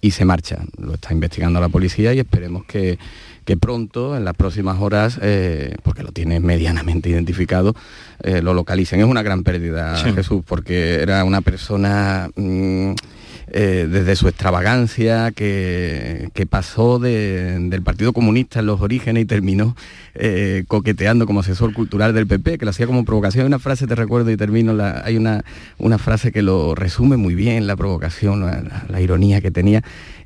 y 0.00 0.10
se 0.12 0.24
marcha. 0.24 0.58
Lo 0.78 0.94
está 0.94 1.12
investigando 1.12 1.60
la 1.60 1.68
policía 1.68 2.12
y 2.14 2.18
esperemos 2.20 2.64
que, 2.64 2.98
que 3.44 3.56
pronto, 3.56 4.16
en 4.16 4.24
las 4.24 4.34
próximas 4.34 4.80
horas, 4.80 5.18
eh, 5.22 5.74
porque 5.82 6.02
lo 6.02 6.12
tiene 6.12 6.40
medianamente 6.40 7.08
identificado, 7.08 7.74
eh, 8.22 8.42
lo 8.42 8.54
localicen. 8.54 9.00
Es 9.00 9.06
una 9.06 9.22
gran 9.22 9.42
pérdida, 9.42 9.96
Sí. 10.02 10.12
Jesús, 10.12 10.42
porque 10.46 11.00
era 11.00 11.24
una 11.24 11.40
persona... 11.40 12.28
mm, 12.36 12.92
eh, 13.52 13.86
desde 13.90 14.16
su 14.16 14.28
extravagancia, 14.28 15.30
que, 15.32 16.30
que 16.34 16.46
pasó 16.46 16.98
de- 16.98 17.58
del 17.70 17.82
Partido 17.82 18.12
Comunista 18.12 18.60
en 18.60 18.66
los 18.66 18.80
orígenes 18.80 19.22
y 19.22 19.26
terminó 19.26 19.76
eh, 20.14 20.64
coqueteando 20.68 21.26
como 21.26 21.40
asesor 21.40 21.72
cultural 21.72 22.12
del 22.14 22.26
PP, 22.26 22.58
que 22.58 22.64
lo 22.64 22.70
hacía 22.70 22.86
como 22.86 23.04
provocación. 23.04 23.42
Hay 23.42 23.46
una 23.48 23.58
frase, 23.58 23.86
te 23.86 23.94
recuerdo 23.94 24.30
y 24.30 24.36
termino, 24.36 24.76
hay 25.04 25.16
una, 25.16 25.44
una 25.78 25.98
frase 25.98 26.32
que 26.32 26.42
lo 26.42 26.74
resume 26.74 27.16
muy 27.16 27.34
bien, 27.34 27.66
la 27.66 27.76
provocación, 27.76 28.44
la 28.88 29.00
ironía 29.00 29.40
que 29.40 29.50
tenía. 29.50 29.82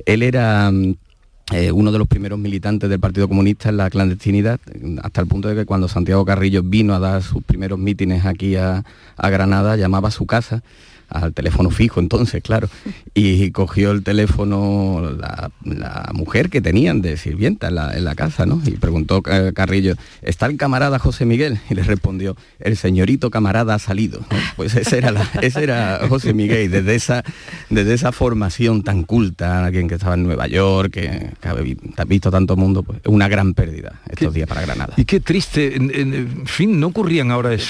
Él 0.07 0.23
era... 0.23 0.71
mm, 0.71 0.95
eh, 1.53 1.73
uno 1.73 1.91
de 1.91 1.99
los 1.99 2.07
primeros 2.07 2.39
militantes 2.39 2.89
del 2.89 3.01
Partido 3.01 3.27
Comunista 3.27 3.71
en 3.71 3.77
la 3.77 3.91
clandestinidad, 3.91 4.61
hasta 5.03 5.21
el 5.21 5.27
punto 5.27 5.49
de 5.49 5.57
que 5.57 5.65
cuando 5.67 5.89
Santiago 5.89 6.25
Carrillo 6.25 6.63
vino 6.63 6.95
a 6.95 7.01
dar 7.01 7.25
sus 7.25 7.43
primeros 7.43 7.77
mítines 7.77 8.25
aquí 8.25 8.55
a, 8.55 8.85
a 9.17 9.31
Granada, 9.31 9.75
llamaba 9.77 10.11
a 10.11 10.13
su 10.13 10.27
casa, 10.27 10.63
al 11.11 11.33
teléfono 11.35 11.71
fijo 11.71 12.01
entonces, 12.01 12.43
claro, 12.43 12.69
y 13.15 13.51
cogió 13.51 13.91
el 13.91 14.03
teléfono 14.03 15.11
la, 15.19 15.51
la 15.65 16.11
mujer 16.15 16.51
que 16.51 16.61
tenían 16.61 17.03
de 17.03 17.17
sirvienta 17.17 17.69
en 17.69 17.75
la, 17.75 17.97
en 17.97 18.05
la 18.05 18.15
casa, 18.15 18.47
¿no? 18.47 18.61
Y 18.65 18.73
preguntó 18.73 19.23
eh, 19.31 19.53
Carrillo, 19.55 19.95
¿está 20.23 20.47
el 20.47 20.57
camarada 20.57 20.99
José 20.99 21.25
Miguel? 21.27 21.59
Y 21.71 21.75
le 21.75 21.83
respondió, 21.83 22.37
el 22.59 22.77
señorito 22.77 23.31
camarada 23.31 23.75
ha 23.75 23.79
salido. 23.79 24.21
¿no? 24.21 24.37
Pues 24.57 24.75
ese 24.75 24.99
era, 24.99 25.11
la- 25.13 25.29
ese 25.43 25.63
era 25.63 26.01
José 26.09 26.33
Miguel, 26.35 26.71
desde 26.71 26.95
esa, 26.95 27.23
desde 27.69 27.95
esa 27.95 28.13
formación 28.13 28.83
tan 28.83 29.03
culta, 29.05 29.65
alguien 29.65 29.89
que 29.89 29.95
estaba 29.95 30.15
en 30.15 30.23
Nueva 30.25 30.47
York, 30.47 30.93
que, 30.93 31.31
que 31.41 31.49
ha 31.49 31.55
vi- 31.55 31.77
ha 31.97 32.05
visto 32.05 32.31
tanto 32.31 32.57
mundo, 32.57 32.83
pues 32.83 32.99
es 32.99 33.07
una 33.07 33.29
gran 33.29 33.55
pérdida 33.55 34.01
estos 34.09 34.33
días 34.35 34.49
para 34.49 34.63
Granada. 34.63 34.95
Y 34.97 35.05
qué 35.05 35.21
triste, 35.21 35.77
en, 35.77 35.91
en- 35.95 36.15
en 36.15 36.47
fin, 36.47 36.79
no 36.81 36.89
ocurrían 36.89 37.31
ahora 37.31 37.53
es 37.55 37.69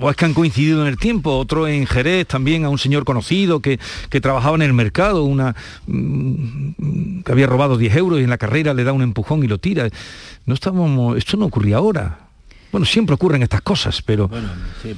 o 0.00 0.10
es 0.10 0.16
que 0.16 0.24
han 0.24 0.34
coincidido 0.34 0.82
en 0.82 0.88
el 0.88 0.96
tiempo, 0.96 1.36
otro 1.36 1.68
en 1.68 1.86
Jerez 1.86 2.26
también 2.26 2.64
a 2.64 2.68
un 2.68 2.78
señor 2.78 3.04
conocido 3.04 3.60
que, 3.60 3.78
que 4.08 4.20
trabajaba 4.20 4.56
en 4.56 4.62
el 4.62 4.72
mercado, 4.72 5.24
una 5.24 5.54
mm, 5.86 7.22
que 7.22 7.32
había 7.32 7.46
robado 7.46 7.76
10 7.76 7.96
euros 7.96 8.20
y 8.20 8.24
en 8.24 8.30
la 8.30 8.38
carrera 8.38 8.74
le 8.74 8.84
da 8.84 8.92
un 8.92 9.02
empujón 9.02 9.44
y 9.44 9.48
lo 9.48 9.58
tira. 9.58 9.88
No 10.46 10.54
estábamos, 10.54 11.16
esto 11.16 11.36
no 11.36 11.46
ocurría 11.46 11.76
ahora. 11.76 12.18
Bueno, 12.70 12.86
siempre 12.86 13.14
ocurren 13.14 13.42
estas 13.42 13.60
cosas, 13.62 14.02
pero 14.02 14.28
Bueno, 14.28 14.48
sí. 14.82 14.94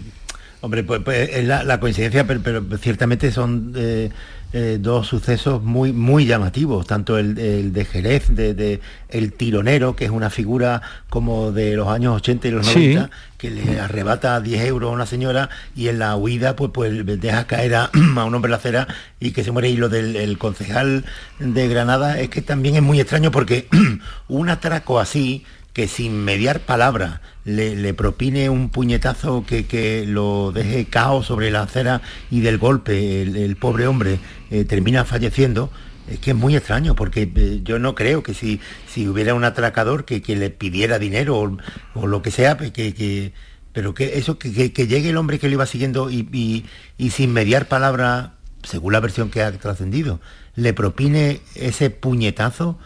Hombre, 0.61 0.83
pues, 0.83 1.03
pues, 1.05 1.29
es 1.29 1.45
la, 1.45 1.79
coincidencia, 1.79 2.27
pero, 2.27 2.41
pero 2.41 2.65
ciertamente 2.79 3.31
son 3.31 3.75
eh, 3.77 4.09
eh, 4.57 4.79
dos 4.81 5.09
sucesos 5.09 5.61
muy, 5.65 5.93
muy 5.93 6.27
llamativos, 6.27 6.87
tanto 6.87 7.19
el, 7.19 7.37
el 7.41 7.73
de 7.73 7.85
Jerez, 7.85 8.33
de, 8.37 8.55
de 8.55 8.81
el 9.09 9.33
tironero, 9.33 9.97
que 9.97 10.05
es 10.05 10.13
una 10.13 10.31
figura 10.31 10.81
como 11.11 11.51
de 11.51 11.75
los 11.75 11.89
años 11.89 12.15
80 12.15 12.47
y 12.47 12.51
los 12.53 12.65
Sí. 12.69 12.95
90, 12.95 13.11
que 13.37 13.51
le 13.51 13.81
arrebata 13.81 14.41
10 14.41 14.65
euros 14.67 14.91
a 14.91 14.95
una 14.95 15.07
señora 15.07 15.51
y 15.75 15.89
en 15.89 15.99
la 15.99 16.15
huida 16.15 16.55
pues, 16.55 16.71
pues 16.73 17.05
deja 17.21 17.49
caer 17.49 17.75
a, 17.75 17.85
a 18.17 18.25
un 18.25 18.35
hombre 18.35 18.47
en 18.47 18.51
la 18.53 18.57
acera 18.59 18.87
y 19.19 19.33
que 19.33 19.43
se 19.43 19.51
muere. 19.51 19.71
Y 19.71 19.77
lo 19.77 19.89
del 19.89 20.15
el 20.15 20.39
concejal 20.39 21.05
de 21.41 21.67
Granada 21.69 22.21
es 22.21 22.29
que 22.29 22.41
también 22.41 22.77
es 22.77 22.83
muy 22.83 23.01
extraño 23.01 23.33
porque 23.33 23.67
un 24.29 24.49
atraco 24.51 25.01
así 25.01 25.45
que 25.75 25.89
sin 25.89 26.25
mediar 26.25 26.61
palabra 26.61 27.21
le, 27.45 27.93
propine 27.95 28.49
un 28.49 28.71
puñetazo 28.71 29.45
que, 29.45 29.67
que 29.67 30.07
lo 30.07 30.53
deje 30.53 30.87
caos 30.87 31.27
sobre 31.27 31.51
la 31.51 31.63
acera 31.63 32.01
y 32.31 32.41
del 32.41 32.57
golpe 32.59 33.23
el, 33.23 33.57
pobre 33.57 33.87
hombre 33.89 34.19
eh, 34.51 34.65
termina 34.65 35.05
falleciendo, 35.05 35.71
es 36.09 36.21
que 36.21 36.31
es 36.31 36.37
muy 36.37 36.55
extraño, 36.57 36.95
porque 36.95 37.31
eh, 37.35 37.61
yo 37.65 37.79
no 37.81 37.95
creo 37.97 38.23
que 38.23 38.35
si, 38.35 38.61
si 38.89 39.09
hubiera 39.09 39.35
un 39.35 39.43
atracador 39.45 40.05
que, 40.05 40.23
que 40.23 40.37
le 40.37 40.49
pidiera 40.51 40.99
dinero 41.01 41.59
o, 41.95 42.07
lo 42.07 42.23
que 42.23 42.31
sea, 42.31 42.57
que, 42.57 42.71
que- 42.73 43.33
pero 43.73 43.93
que 43.95 44.17
eso, 44.19 44.39
que, 44.39 44.73
que- 44.73 44.87
llegue 44.87 45.11
el 45.11 45.17
hombre 45.17 45.41
que 45.41 45.49
lo 45.49 45.55
iba 45.55 45.67
siguiendo 45.67 46.09
y- 46.09 46.65
y 46.97 47.11
sin 47.11 47.33
mediar 47.33 47.67
palabra, 47.67 48.35
según 48.63 48.93
la 48.93 49.01
versión 49.01 49.29
que 49.31 49.43
ha 49.43 49.51
trascendido, 49.51 50.21
le 50.55 50.73
propine 50.73 51.41
ese 51.57 51.91
puñetazo, 51.91 52.79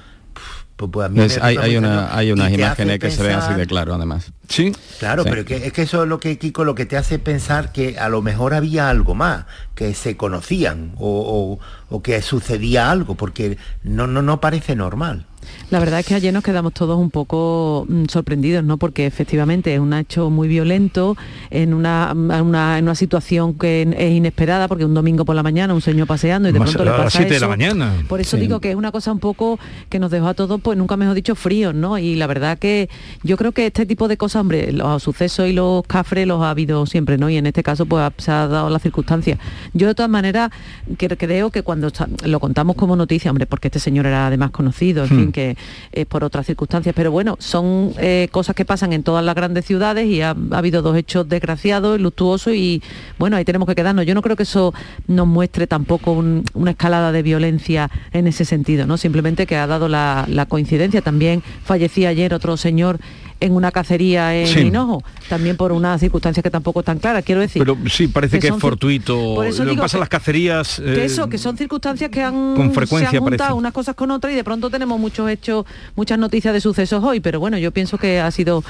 pues, 0.79 0.91
pues 0.93 1.07
a 1.07 1.09
mí 1.09 1.19
me 1.19 1.25
Es- 1.27 1.39
hay, 1.43 1.57
hay 1.57 1.77
una- 1.77 2.09
unas 2.33 2.53
imágenes 2.53 3.01
que 3.01 3.11
se 3.11 3.23
ven 3.25 3.35
así 3.35 3.53
de 3.55 3.67
claro, 3.67 3.95
además. 3.95 4.31
Sí. 4.49 4.73
Claro, 5.01 5.25
Sí. 5.25 5.29
pero 5.29 5.45
que, 5.45 5.67
es 5.67 5.73
que 5.73 5.83
eso 5.83 6.05
es 6.05 6.09
lo 6.09 6.21
que, 6.21 6.39
Kiko, 6.39 6.65
lo 6.65 6.77
que 6.77 6.87
te 6.87 6.97
hace 6.97 7.19
pensar 7.19 7.73
que 7.73 7.99
a 7.99 8.09
lo 8.09 8.23
mejor 8.23 8.55
había 8.55 8.89
algo 8.89 9.17
más, 9.17 9.45
que 9.75 9.93
se 9.95 10.17
conocían 10.17 10.93
o, 10.97 11.59
o- 11.91 11.95
o 11.97 12.03
que 12.03 12.23
sucedía 12.23 12.91
algo, 12.93 13.17
porque 13.17 13.59
no, 13.83 14.07
no, 14.07 14.23
no 14.23 14.41
parece 14.41 14.77
normal. 14.77 15.27
La 15.71 15.79
verdad 15.81 16.01
es 16.01 16.07
que 16.07 16.15
ayer 16.15 16.33
nos 16.33 16.43
quedamos 16.43 16.73
todos 16.73 16.99
un 16.99 17.11
poco 17.11 17.85
mm, 17.89 18.05
sorprendidos, 18.07 18.65
¿no? 18.65 18.79
Porque 18.79 19.07
efectivamente 19.07 19.75
es 19.75 19.81
un 19.81 19.93
hecho 19.93 20.31
muy 20.31 20.49
violento, 20.49 21.17
en 21.51 21.75
una, 21.75 22.13
una- 22.15 22.79
en 22.79 22.85
una 22.85 22.95
situación 22.95 23.55
que 23.55 23.83
es 23.97 24.13
inesperada, 24.13 24.67
porque 24.69 24.85
un 24.85 24.95
domingo 24.95 25.25
por 25.25 25.37
la 25.37 25.43
mañana 25.43 25.75
un 25.75 25.81
señor 25.83 26.07
paseando 26.07 26.49
y 26.49 26.53
de 26.53 26.59
Más 26.59 26.71
pronto 26.71 26.85
le 26.85 26.91
a 26.91 26.93
las 26.95 27.05
pasa 27.07 27.19
7 27.19 27.35
de 27.35 27.41
la 27.41 27.47
eso. 27.47 27.49
mañana. 27.51 27.93
Por 28.09 28.21
eso 28.21 28.37
Sí. 28.37 28.41
digo 28.43 28.61
que 28.61 28.71
es 28.71 28.77
una 28.77 28.93
cosa 28.93 29.13
un 29.13 29.19
poco 29.19 29.59
que 29.91 29.99
nos 29.99 30.11
dejó 30.11 30.29
a 30.29 30.35
todos, 30.35 30.61
pues 30.61 30.79
nunca 30.79 30.97
mejor 30.97 31.15
dicho, 31.15 31.35
fríos, 31.35 31.75
¿no? 31.75 31.99
Y 31.99 32.15
la 32.17 32.27
verdad 32.27 32.59
que 32.59 32.89
yo 33.23 33.37
creo 33.37 33.53
que 33.53 33.67
este 33.67 33.85
tipo 33.87 34.09
de 34.09 34.17
cosas, 34.17 34.41
hombre, 34.41 34.73
los 34.73 35.03
sucesos 35.03 35.49
y 35.49 35.53
los 35.53 35.83
cafres 35.87 36.27
los 36.27 36.43
ha 36.43 36.51
habido 36.51 36.87
siempre, 36.87 37.19
¿no? 37.19 37.29
Y 37.29 37.37
en 37.37 37.47
este 37.47 37.63
caso, 37.63 37.85
pues 37.87 38.11
se 38.19 38.31
ha 38.31 38.47
dado 38.49 38.71
la 38.71 38.79
circunstancia. 38.79 39.39
Yo 39.75 39.87
de 39.87 39.95
todas 39.95 40.11
maneras 40.11 40.51
creo 40.97 41.51
que 41.51 41.63
cuando 41.63 41.91
lo 42.25 42.41
contamos 42.41 42.77
como 42.77 42.97
noticia, 42.97 43.31
hombre, 43.31 43.47
porque 43.47 43.69
este 43.69 43.79
señor 43.81 44.07
era 44.07 44.27
además 44.27 44.51
conocido, 44.51 45.05
en 45.05 45.15
Hmm. 45.15 45.19
fin, 45.19 45.33
que 45.39 45.57
es 45.93 46.07
por 46.07 46.25
otras 46.25 46.47
circunstancias, 46.47 46.95
pero 46.97 47.11
bueno, 47.13 47.37
son 47.39 47.93
eh, 47.99 48.29
cosas 48.33 48.57
que 48.57 48.65
pasan 48.65 48.93
en 48.93 49.03
todas 49.03 49.25
las 49.25 49.35
grandes 49.37 49.65
ciudades 49.65 50.07
y 50.07 50.21
ha, 50.23 50.31
ha 50.31 50.59
habido 50.59 50.83
dos 50.83 50.97
hechos 50.97 51.29
desgraciados, 51.29 52.01
luctuosos 52.01 52.55
y 52.55 52.83
bueno, 53.19 53.37
ahí 53.37 53.45
tenemos 53.45 53.69
que 53.69 53.75
quedarnos. 53.75 54.05
Yo 54.07 54.15
no 54.15 54.23
creo 54.23 54.35
que 54.37 54.43
eso 54.43 54.75
nos 55.07 55.27
muestre 55.27 55.67
tampoco 55.67 56.13
un- 56.13 56.45
una 56.55 56.73
escalada 56.73 57.13
de 57.13 57.23
violencia 57.23 57.91
en 58.13 58.27
ese 58.27 58.45
sentido, 58.45 58.87
¿no? 58.87 58.97
Simplemente 58.97 59.47
que 59.47 59.57
ha 59.57 59.67
dado 59.67 59.89
la 59.89 60.47
coincidencia. 60.49 61.03
También 61.03 61.43
fallecía 61.65 62.09
ayer 62.09 62.35
otro 62.35 62.57
señor 62.57 62.99
en 63.41 63.53
una 63.53 63.71
cacería 63.71 64.35
en 64.35 64.47
Sí. 64.49 64.61
Hinojo, 64.61 65.03
también 65.29 65.57
por 65.57 65.71
unas 65.73 66.01
circunstancias 66.01 66.43
que 66.43 66.51
tampoco 66.51 66.81
están 66.81 66.99
claras, 66.99 67.25
quiero 67.25 67.41
decir. 67.41 67.61
pero 67.63 67.77
sí, 67.89 68.09
parece 68.09 68.39
que, 68.41 68.49
es 68.49 68.55
fortuito. 68.57 69.35
Por 69.37 69.47
eso 69.47 69.59
Lo 69.63 69.67
que 69.67 69.71
digo 69.73 69.83
pasa 69.83 69.97
que- 69.97 70.01
las 70.01 70.09
cacerías... 70.09 70.81
que 70.85 71.03
eh, 71.03 71.05
eso, 71.05 71.29
que 71.29 71.39
son 71.39 71.57
circunstancias 71.57 72.11
que 72.11 72.23
han, 72.23 72.55
con 72.57 72.73
frecuencia 72.73 73.11
se 73.11 73.17
han 73.17 73.23
juntado 73.23 73.55
unas 73.57 73.73
cosas 73.73 73.95
con 73.95 74.11
otras 74.11 74.33
y 74.33 74.37
de 74.37 74.45
pronto 74.45 74.71
tenemos 74.71 74.99
muchos 74.99 75.31
hechos, 75.31 75.65
muchas 75.95 76.19
noticias 76.19 76.53
de 76.53 76.61
sucesos 76.61 77.03
hoy, 77.05 77.21
pero 77.21 77.39
bueno, 77.41 77.59
yo 77.59 77.71
pienso 77.71 77.97
que 77.99 78.19
ha 78.21 78.31
sido 78.31 78.65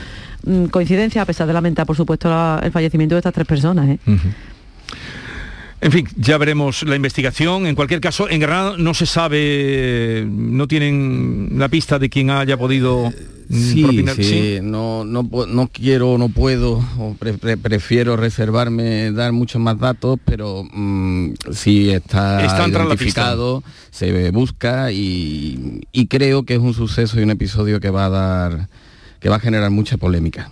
mm, 0.44 0.66
coincidencia, 0.66 1.22
a 1.22 1.26
pesar 1.26 1.46
de 1.46 1.52
lamentar, 1.54 1.86
por 1.86 1.96
supuesto, 1.96 2.28
la- 2.28 2.60
el 2.62 2.70
fallecimiento 2.72 3.14
de 3.14 3.20
estas 3.20 3.32
tres 3.34 3.46
personas. 3.46 3.88
¿eh? 3.88 3.98
En 5.80 5.92
fin, 5.92 6.08
ya 6.16 6.38
veremos 6.38 6.82
la 6.82 6.96
investigación. 6.96 7.66
En 7.66 7.76
cualquier 7.76 8.00
caso, 8.00 8.28
en 8.28 8.40
Granada 8.40 8.74
no 8.76 8.94
se 8.94 9.06
sabe, 9.06 10.26
no 10.28 10.66
tienen 10.66 11.50
la 11.56 11.68
pista 11.68 12.00
de 12.00 12.10
quién 12.10 12.30
haya 12.30 12.56
podido 12.56 13.12
Sí, 13.51 13.82
propinar- 13.82 14.14
sí, 14.16 14.59
No, 14.62 15.05
no, 15.05 15.22
no 15.22 15.68
quiero, 15.68 16.18
no 16.18 16.28
puedo, 16.28 16.84
o 16.99 17.14
pre- 17.18 17.38
pre- 17.38 17.57
prefiero 17.57 18.16
reservarme, 18.16 19.11
dar 19.12 19.32
muchos 19.32 19.61
más 19.61 19.78
datos, 19.78 20.18
pero 20.24 20.64
mm, 20.70 21.32
sí 21.53 21.90
está, 21.90 22.44
Está 22.44 22.64
entrando 22.66 22.90
la 22.90 22.94
identificado, 22.94 23.62
se 23.90 24.30
busca 24.32 24.92
y, 24.92 25.80
y 25.92 26.07
creo 26.09 26.42
que 26.44 26.55
es 26.55 26.61
un 26.61 26.74
suceso 26.74 27.18
y 27.18 27.22
un 27.22 27.30
episodio 27.30 27.80
que 27.80 27.90
va 27.90 28.05
a 28.07 28.11
dar, 28.11 28.68
que 29.20 29.28
va 29.30 29.36
a 29.36 29.40
generar 29.40 29.70
mucha 29.70 29.96
polémica. 29.96 30.51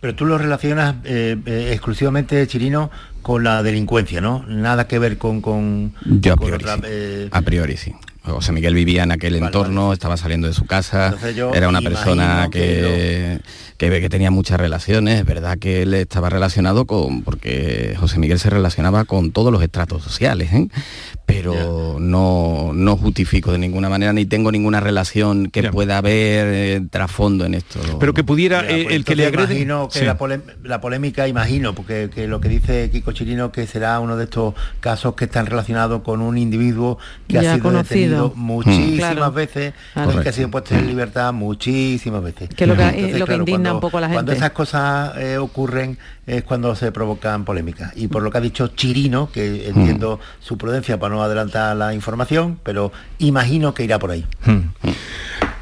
Pero 0.00 0.14
tú 0.14 0.26
lo 0.26 0.38
relacionas 0.38 0.96
eh, 1.04 1.36
eh, 1.46 1.70
exclusivamente, 1.72 2.46
Chirino, 2.46 2.90
con 3.22 3.42
la 3.42 3.62
delincuencia, 3.64 4.20
¿no? 4.20 4.44
Nada 4.46 4.86
que 4.86 4.98
ver 5.00 5.18
con... 5.18 5.40
con 5.40 5.92
Yo 6.04 6.34
a 6.34 6.36
con 6.36 6.46
priori, 6.46 6.64
otra, 6.64 6.76
sí. 6.76 6.82
eh, 6.86 7.28
A 7.32 7.42
priori 7.42 7.76
sí. 7.76 7.92
José 8.32 8.52
Miguel 8.52 8.74
vivía 8.74 9.02
en 9.02 9.12
aquel 9.12 9.36
entorno, 9.36 9.92
estaba 9.92 10.16
saliendo 10.16 10.48
de 10.48 10.54
su 10.54 10.66
casa, 10.66 11.14
yo 11.34 11.52
era 11.54 11.68
una 11.68 11.80
persona 11.80 12.48
que 12.50 12.58
que, 12.58 13.40
que, 13.78 13.90
que 14.00 14.08
tenía 14.08 14.30
muchas 14.30 14.58
relaciones, 14.60 15.20
es 15.20 15.24
verdad 15.26 15.58
que 15.58 15.82
él 15.82 15.94
estaba 15.94 16.30
relacionado 16.30 16.86
con, 16.86 17.22
porque 17.22 17.94
José 17.98 18.18
Miguel 18.18 18.38
se 18.38 18.50
relacionaba 18.50 19.04
con 19.04 19.32
todos 19.32 19.52
los 19.52 19.62
estratos 19.62 20.02
sociales, 20.02 20.52
¿eh? 20.52 20.68
pero 21.26 21.96
no, 21.98 22.70
no 22.72 22.96
justifico 22.96 23.52
de 23.52 23.58
ninguna 23.58 23.88
manera 23.88 24.12
ni 24.12 24.26
tengo 24.26 24.52
ninguna 24.52 24.80
relación 24.80 25.50
que 25.50 25.64
pueda 25.70 25.98
haber 25.98 26.46
eh, 26.48 26.80
trasfondo 26.90 27.44
en 27.44 27.54
esto. 27.54 27.80
Pero 27.98 28.14
que 28.14 28.22
pudiera 28.24 28.60
eh, 28.68 28.84
pues 28.84 28.94
el 28.96 29.04
que 29.04 29.16
le 29.16 29.26
agrede... 29.26 29.54
Imagino 29.54 29.88
que 29.88 29.98
Sí. 30.00 30.04
la, 30.04 30.18
polé- 30.18 30.40
la 30.62 30.80
polémica, 30.80 31.26
imagino, 31.26 31.74
porque 31.74 32.10
que 32.14 32.26
lo 32.28 32.40
que 32.40 32.48
dice 32.48 32.90
Kiko 32.90 33.12
Chirino, 33.12 33.50
que 33.50 33.66
será 33.66 33.98
uno 34.00 34.16
de 34.16 34.24
estos 34.24 34.54
casos 34.80 35.14
que 35.14 35.24
están 35.24 35.46
relacionados 35.46 36.02
con 36.02 36.20
un 36.20 36.38
individuo 36.38 36.98
que 37.26 37.34
Ya 37.34 37.40
ha 37.40 37.54
sido 37.54 37.62
conocido. 37.62 37.94
detenido 37.94 38.32
muchísimas 38.36 39.12
Claro. 39.12 39.32
veces, 39.32 39.74
Claro. 39.94 40.12
y 40.20 40.22
que 40.22 40.28
ha 40.28 40.32
sido 40.32 40.50
puesto 40.50 40.74
en 40.74 40.86
libertad 40.86 41.32
muchísimas 41.32 42.22
veces. 42.22 42.48
Que 42.50 42.66
lo 42.66 42.76
que- 42.76 43.18
lo 43.18 43.26
que 43.26 43.34
indigna 43.34 43.65
un 43.74 43.80
poco 43.80 43.98
a 43.98 44.02
la 44.02 44.08
Cuando 44.08 44.32
esas 44.32 44.50
cosas 44.50 45.16
eh, 45.16 45.38
ocurren 45.38 45.98
es 46.26 46.42
cuando 46.42 46.74
se 46.74 46.92
provocan 46.92 47.44
polémicas. 47.44 47.92
Y 47.96 48.08
por 48.08 48.22
lo 48.22 48.30
que 48.30 48.38
ha 48.38 48.40
dicho 48.40 48.68
Chirino, 48.68 49.30
que 49.30 49.68
entiendo 49.68 50.20
su 50.40 50.58
prudencia 50.58 50.98
para 50.98 51.14
no 51.14 51.22
adelantar 51.22 51.76
la 51.76 51.94
información, 51.94 52.58
pero 52.62 52.92
imagino 53.18 53.74
que 53.74 53.84
irá 53.84 53.98
por 53.98 54.10
ahí. 54.10 54.26
Hmm. 54.44 54.70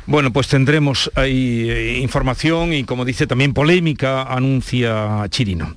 Bueno, 0.06 0.32
pues 0.32 0.48
tendremos 0.48 1.10
ahí 1.14 1.70
eh, 1.70 1.98
información 1.98 2.74
y 2.74 2.84
como 2.84 3.06
dice 3.06 3.26
también 3.26 3.54
polémica, 3.54 4.24
anuncia 4.24 5.24
Chirino. 5.30 5.74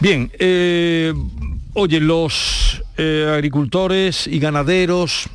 Bien, 0.00 0.32
eh, 0.38 1.14
oye, 1.74 2.00
los 2.00 2.82
eh, 2.96 3.30
agricultores 3.32 4.26
y 4.26 4.40
ganaderos 4.40 5.28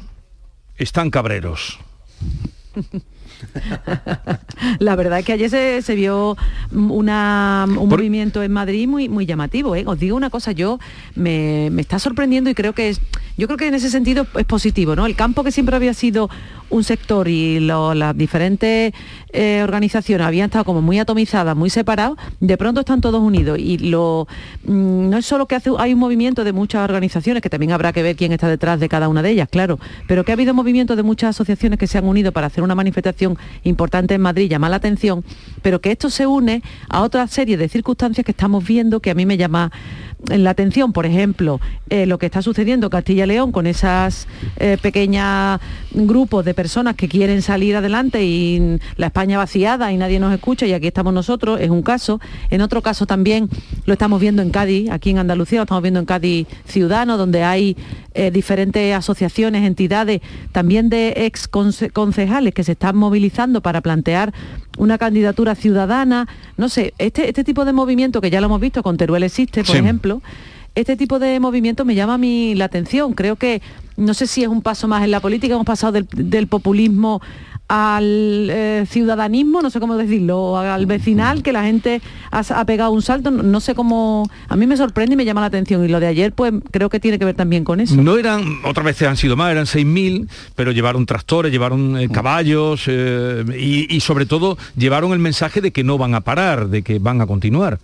están 0.76 1.10
cabreros. 1.10 1.80
La 4.80 4.96
verdad 4.96 5.20
es 5.20 5.26
que 5.26 5.34
ayer 5.34 5.50
se, 5.50 5.82
se 5.82 5.96
vio 5.96 6.38
una, 6.72 7.66
un 7.68 7.90
movimiento 7.90 8.44
en 8.44 8.52
Madrid 8.52 8.88
muy, 8.88 9.10
muy 9.10 9.26
llamativo. 9.26 9.76
¿eh? 9.76 9.84
Os 9.86 10.00
digo 10.00 10.16
una 10.16 10.30
cosa, 10.30 10.52
yo 10.52 10.80
me, 11.16 11.70
me 11.72 11.82
está 11.82 12.00
sorprendiendo 12.00 12.50
y 12.50 12.56
creo 12.56 12.74
que 12.74 12.90
es, 12.90 13.02
yo 13.38 13.48
creo 13.48 13.58
que 13.58 13.68
en 13.68 13.76
ese 13.76 13.90
sentido 13.90 14.26
es 14.36 14.46
positivo, 14.46 14.96
¿no? 14.96 15.06
El 15.06 15.16
campo 15.16 15.44
que 15.44 15.52
siempre 15.52 15.76
había 15.76 15.94
sido 15.94 16.30
un 16.70 16.84
sector 16.84 17.28
y 17.28 17.60
las 17.60 18.18
diferentes 18.18 18.94
eh, 19.32 19.62
organizaciones 19.64 20.26
habían 20.26 20.46
estado 20.46 20.66
como 20.66 20.82
muy 20.82 21.00
atomizadas, 21.00 21.56
muy 21.56 21.70
separados, 21.70 22.18
de 22.40 22.58
pronto 22.58 22.82
están 22.82 23.00
todos 23.00 23.22
unidos. 23.22 23.60
Y 23.60 23.78
lo 23.78 24.28
mm, 24.66 25.10
no 25.10 25.18
es 25.18 25.26
solo 25.26 25.46
que 25.46 25.56
hace, 25.56 25.70
hay 25.78 25.94
un 25.94 26.00
movimiento 26.00 26.44
de 26.44 26.52
muchas 26.52 26.84
organizaciones, 26.84 27.42
que 27.42 27.50
también 27.50 27.72
habrá 27.72 27.94
que 27.94 28.04
ver 28.04 28.16
quién 28.16 28.32
está 28.32 28.48
detrás 28.50 28.80
de 28.80 28.90
cada 28.90 29.08
una 29.08 29.22
de 29.22 29.32
ellas, 29.32 29.48
claro, 29.50 29.80
pero 30.08 30.26
que 30.26 30.32
ha 30.32 30.34
habido 30.34 30.54
movimientos 30.54 30.98
de 30.98 31.04
muchas 31.04 31.30
asociaciones 31.30 31.78
que 31.80 31.88
se 31.88 31.98
han 31.98 32.06
unido 32.06 32.32
para 32.32 32.48
hacer 32.48 32.64
una 32.64 32.76
manifestación 32.76 33.38
importante 33.64 34.16
en 34.16 34.22
Madrid, 34.22 34.50
llama 34.50 34.68
la 34.68 34.78
atención, 34.78 35.24
pero 35.62 35.80
que 35.80 35.92
esto 35.92 36.10
se 36.10 36.26
une 36.26 36.64
a 36.90 37.02
otra 37.04 37.28
serie 37.28 37.56
de 37.56 37.70
circunstancias 37.70 38.26
que 38.26 38.32
estamos 38.32 38.66
viendo 38.66 39.00
que 39.00 39.12
a 39.12 39.16
mí 39.16 39.26
me 39.26 39.38
llama 39.38 39.72
la 40.26 40.50
atención, 40.50 40.94
por 40.94 41.06
ejemplo, 41.06 41.62
eh, 41.90 42.06
lo 42.08 42.18
que 42.18 42.26
está 42.26 42.42
sucediendo 42.42 42.88
en 42.88 42.92
Castilla 42.92 43.26
y 43.26 43.28
León 43.28 43.52
con 43.52 43.68
esas 43.68 44.28
eh, 44.58 44.78
pequeñas 44.82 45.62
grupos 45.92 46.44
de 46.44 46.54
personas 46.56 46.96
que 46.96 47.08
quieren 47.08 47.42
salir 47.42 47.76
adelante 47.76 48.26
y 48.26 48.80
la 48.96 49.08
España 49.08 49.38
vaciada 49.38 49.92
y 49.92 49.98
nadie 49.98 50.20
nos 50.20 50.34
escucha 50.34 50.66
y 50.66 50.74
aquí 50.74 50.88
estamos 50.88 51.14
nosotros, 51.14 51.60
es 51.62 51.70
un 51.70 51.84
caso. 51.84 52.20
En 52.50 52.62
otro 52.62 52.82
caso 52.82 53.06
también 53.06 53.48
lo 53.86 53.94
estamos 53.94 54.20
viendo 54.20 54.42
en 54.42 54.50
Cádiz, 54.50 54.90
aquí 54.90 55.12
en 55.12 55.20
Andalucía, 55.20 55.60
lo 55.60 55.64
estamos 55.64 55.84
viendo 55.84 56.00
en 56.00 56.06
Cádiz 56.08 56.48
Ciudadano, 56.66 57.16
donde 57.18 57.44
hay 57.44 57.78
eh, 58.16 58.32
diferentes 58.32 58.96
asociaciones, 58.96 59.64
entidades, 59.66 60.22
también 60.52 60.90
de 60.90 61.14
ex 61.16 61.50
conce- 61.50 61.92
concejales 61.92 62.54
que 62.56 62.64
se 62.64 62.72
están 62.72 62.98
movilizando 62.98 63.62
para 63.62 63.82
plantear 63.82 64.34
una 64.78 64.98
candidatura 64.98 65.56
ciudadana. 65.56 66.28
No 66.56 66.70
sé, 66.70 66.94
este, 66.98 67.28
este 67.28 67.44
tipo 67.44 67.66
de 67.66 67.74
movimiento 67.74 68.22
que 68.22 68.30
ya 68.30 68.40
lo 68.42 68.46
hemos 68.46 68.62
visto 68.62 68.82
con 68.84 68.98
Teruel 68.98 69.24
existe, 69.24 69.64
por 69.64 69.74
Sí. 69.76 69.80
ejemplo, 69.80 70.22
este 70.76 70.96
tipo 70.96 71.20
de 71.20 71.40
movimiento 71.40 71.86
me 71.86 71.96
llama 71.96 72.14
a 72.16 72.18
mí 72.18 72.54
la 72.56 72.66
atención. 72.66 73.14
Creo 73.14 73.36
que, 73.36 73.62
no 73.98 74.14
sé 74.14 74.28
si 74.28 74.44
es 74.44 74.48
un 74.48 74.62
paso 74.62 74.88
más 74.88 75.04
en 75.04 75.12
la 75.12 75.20
política, 75.20 75.56
hemos 75.56 75.66
pasado 75.66 75.94
del, 75.94 76.08
del 76.14 76.48
populismo 76.48 77.22
al 77.68 78.50
eh, 78.50 78.86
ciudadanismo, 78.90 79.62
no 79.62 79.70
sé 79.70 79.80
cómo 79.80 79.98
decirlo, 79.98 80.58
al 80.58 80.86
vecinal, 80.86 81.44
que 81.44 81.52
la 81.52 81.64
gente 81.64 82.02
ha, 82.32 82.40
ha 82.40 82.66
pegado 82.66 82.92
un 82.92 83.02
salto, 83.02 83.30
no, 83.30 83.44
no 83.44 83.60
sé 83.60 83.76
cómo, 83.76 84.30
a 84.48 84.56
mí 84.56 84.66
me 84.68 84.78
sorprende 84.78 85.14
y 85.14 85.18
me 85.18 85.26
llama 85.26 85.42
la 85.42 85.48
atención. 85.48 85.84
Y 85.84 85.90
lo 85.90 86.00
de 86.00 86.08
ayer, 86.08 86.32
pues 86.32 86.54
creo 86.72 86.90
que 86.90 87.00
tiene 87.00 87.20
que 87.20 87.26
ver 87.26 87.36
también 87.36 87.64
con 87.64 87.80
eso. 87.80 87.96
No 87.96 88.18
eran, 88.18 88.44
otras 88.64 88.86
veces 88.86 89.08
han 89.08 89.18
sido 89.18 89.36
más, 89.36 89.52
eran 89.52 89.66
6.000, 89.66 90.28
pero 90.56 90.72
llevaron 90.72 91.06
tractores, 91.06 91.52
llevaron 91.52 91.98
eh, 91.98 92.10
caballos 92.10 92.84
eh, 92.88 93.44
y, 93.58 93.94
y 93.94 94.00
sobre 94.00 94.26
todo 94.26 94.58
llevaron 94.78 95.12
el 95.12 95.20
mensaje 95.20 95.62
de 95.62 95.72
que 95.72 95.84
no 95.84 95.98
van 95.98 96.16
a 96.16 96.22
parar, 96.22 96.70
de 96.70 96.84
que 96.84 97.00
van 97.00 97.22
a 97.22 97.28
continuar. 97.28 97.80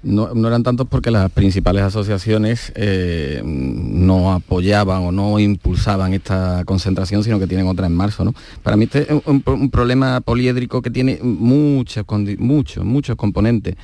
No, 0.00 0.32
no 0.32 0.46
eran 0.46 0.62
tantos 0.62 0.86
porque 0.88 1.10
las 1.10 1.28
principales 1.32 1.82
asociaciones 1.82 2.72
eh, 2.76 3.42
no 3.44 4.32
apoyaban 4.32 5.02
o 5.02 5.10
no 5.10 5.40
impulsaban 5.40 6.14
esta 6.14 6.62
concentración, 6.64 7.24
sino 7.24 7.40
que 7.40 7.48
tienen 7.48 7.66
otra 7.66 7.86
en 7.88 7.94
marzo. 7.94 8.24
¿no? 8.24 8.32
Para 8.62 8.76
mí 8.76 8.84
este 8.84 9.12
es 9.12 9.22
un, 9.26 9.70
problema 9.70 10.20
poliédrico 10.20 10.82
que 10.82 10.90
tiene 10.90 11.18
muchos, 11.20 12.04
muchos, 12.38 12.84
muchos 12.84 13.16
componentes. 13.16 13.74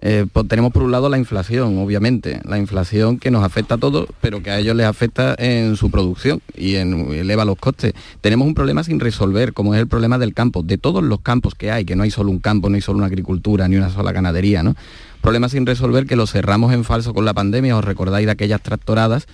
Eh, 0.00 0.26
pues 0.32 0.48
tenemos 0.48 0.72
por 0.72 0.82
un 0.82 0.90
lado 0.90 1.08
la 1.08 1.18
inflación, 1.18 1.78
obviamente, 1.78 2.40
la 2.44 2.58
inflación 2.58 3.18
que 3.18 3.30
nos 3.30 3.44
afecta 3.44 3.76
a 3.76 3.78
todos, 3.78 4.06
pero 4.20 4.42
que 4.42 4.50
a 4.50 4.58
ellos 4.58 4.76
les 4.76 4.86
afecta 4.86 5.34
en 5.38 5.76
su 5.76 5.90
producción 5.90 6.40
y 6.56 6.76
en, 6.76 7.12
eleva 7.12 7.44
los 7.44 7.56
costes. 7.56 7.94
Tenemos 8.20 8.46
un 8.46 8.54
problema 8.54 8.84
sin 8.84 9.00
resolver, 9.00 9.52
como 9.52 9.74
es 9.74 9.80
el 9.80 9.88
problema 9.88 10.18
del 10.18 10.34
campo, 10.34 10.62
de 10.62 10.78
todos 10.78 11.02
los 11.02 11.20
campos 11.20 11.54
que 11.54 11.70
hay, 11.70 11.84
que 11.84 11.96
no 11.96 12.02
hay 12.02 12.10
solo 12.10 12.30
un 12.30 12.38
campo, 12.38 12.68
no 12.68 12.76
hay 12.76 12.82
solo 12.82 12.98
una 12.98 13.06
agricultura, 13.06 13.68
ni 13.68 13.76
una 13.76 13.90
sola 13.90 14.12
ganadería, 14.12 14.62
¿no? 14.62 14.74
Problema 15.20 15.48
sin 15.48 15.64
resolver 15.64 16.06
que 16.06 16.16
lo 16.16 16.26
cerramos 16.26 16.74
en 16.74 16.84
falso 16.84 17.14
con 17.14 17.24
la 17.24 17.32
pandemia, 17.32 17.76
os 17.78 17.84
recordáis 17.84 18.26
de 18.26 18.32
aquellas 18.32 18.60
tractoradas 18.60 19.26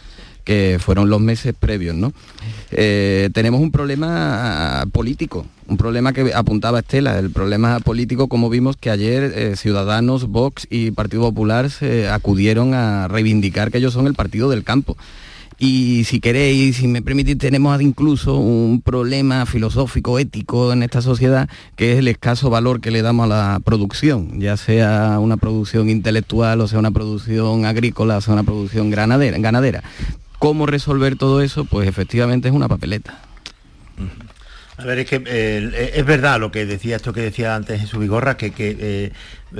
que 0.44 0.78
fueron 0.80 1.10
los 1.10 1.20
meses 1.20 1.54
previos, 1.58 1.94
¿no? 1.94 2.12
Eh, 2.70 3.30
tenemos 3.32 3.60
un 3.60 3.70
problema 3.70 4.84
político, 4.92 5.46
un 5.66 5.76
problema 5.76 6.12
que 6.12 6.32
apuntaba 6.34 6.80
Estela, 6.80 7.18
el 7.18 7.30
problema 7.30 7.80
político, 7.80 8.28
como 8.28 8.50
vimos 8.50 8.76
que 8.76 8.90
ayer 8.90 9.32
eh, 9.34 9.56
Ciudadanos, 9.56 10.28
Vox 10.28 10.66
y 10.70 10.90
Partido 10.90 11.22
Popular 11.22 11.70
se 11.70 12.08
acudieron 12.08 12.74
a 12.74 13.08
reivindicar 13.08 13.70
que 13.70 13.78
ellos 13.78 13.92
son 13.92 14.06
el 14.06 14.14
partido 14.14 14.50
del 14.50 14.64
campo. 14.64 14.96
Y 15.62 16.04
si 16.04 16.20
queréis, 16.20 16.76
si 16.76 16.88
me 16.88 17.02
permitís, 17.02 17.36
tenemos 17.36 17.78
incluso 17.82 18.38
un 18.38 18.80
problema 18.80 19.44
filosófico, 19.44 20.18
ético 20.18 20.72
en 20.72 20.82
esta 20.82 21.02
sociedad, 21.02 21.50
que 21.76 21.92
es 21.92 21.98
el 21.98 22.08
escaso 22.08 22.48
valor 22.48 22.80
que 22.80 22.90
le 22.90 23.02
damos 23.02 23.26
a 23.26 23.28
la 23.28 23.60
producción, 23.62 24.40
ya 24.40 24.56
sea 24.56 25.18
una 25.20 25.36
producción 25.36 25.90
intelectual, 25.90 26.62
o 26.62 26.66
sea 26.66 26.78
una 26.78 26.92
producción 26.92 27.66
agrícola, 27.66 28.16
o 28.16 28.20
sea 28.22 28.32
una 28.32 28.42
producción 28.42 28.90
ganadera. 28.90 29.82
¿Cómo 30.40 30.64
resolver 30.64 31.16
todo 31.16 31.42
eso? 31.42 31.66
Pues 31.66 31.86
efectivamente 31.86 32.48
es 32.48 32.54
una 32.54 32.66
papeleta. 32.66 33.20
A 34.78 34.84
ver, 34.84 35.00
es 35.00 35.06
que 35.06 35.22
eh, 35.26 35.92
es 35.94 36.06
verdad 36.06 36.40
lo 36.40 36.50
que 36.50 36.64
decía 36.64 36.96
esto 36.96 37.12
que 37.12 37.20
decía 37.20 37.54
antes 37.54 37.78
Jesús 37.78 38.00
Vigorra, 38.00 38.38
que, 38.38 38.50
que 38.50 38.74
eh, 38.80 39.12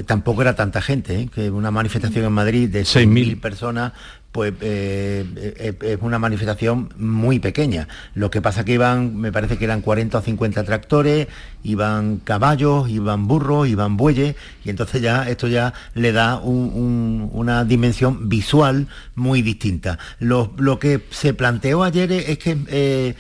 tampoco 0.06 0.40
era 0.40 0.56
tanta 0.56 0.80
gente, 0.80 1.20
¿eh? 1.20 1.28
que 1.32 1.50
una 1.50 1.70
manifestación 1.70 2.24
en 2.24 2.32
Madrid 2.32 2.70
de 2.70 2.84
6.000 2.84 3.38
personas, 3.38 3.92
pues 4.32 4.52
eh, 4.60 5.24
eh, 5.36 5.74
es 5.80 5.98
una 6.02 6.18
manifestación 6.18 6.90
muy 6.96 7.40
pequeña. 7.40 7.88
Lo 8.14 8.30
que 8.30 8.40
pasa 8.40 8.64
que 8.64 8.74
iban, 8.74 9.16
me 9.16 9.32
parece 9.32 9.58
que 9.58 9.64
eran 9.64 9.80
40 9.80 10.18
o 10.18 10.22
50 10.22 10.62
tractores, 10.64 11.26
iban 11.64 12.18
caballos, 12.18 12.88
iban 12.88 13.26
burros, 13.26 13.68
iban 13.68 13.96
bueyes, 13.96 14.36
y 14.64 14.70
entonces 14.70 15.02
ya 15.02 15.28
esto 15.28 15.48
ya 15.48 15.74
le 15.94 16.12
da 16.12 16.38
un- 16.38 16.70
un- 16.74 17.30
una 17.32 17.64
dimensión 17.64 18.28
visual 18.28 18.86
muy 19.16 19.42
distinta. 19.42 19.98
Lo, 20.20 20.52
lo 20.58 20.78
que 20.78 21.00
se 21.10 21.34
planteó 21.34 21.82
ayer 21.82 22.12
es 22.12 22.38
que 22.38 22.56
eh, 22.68 23.14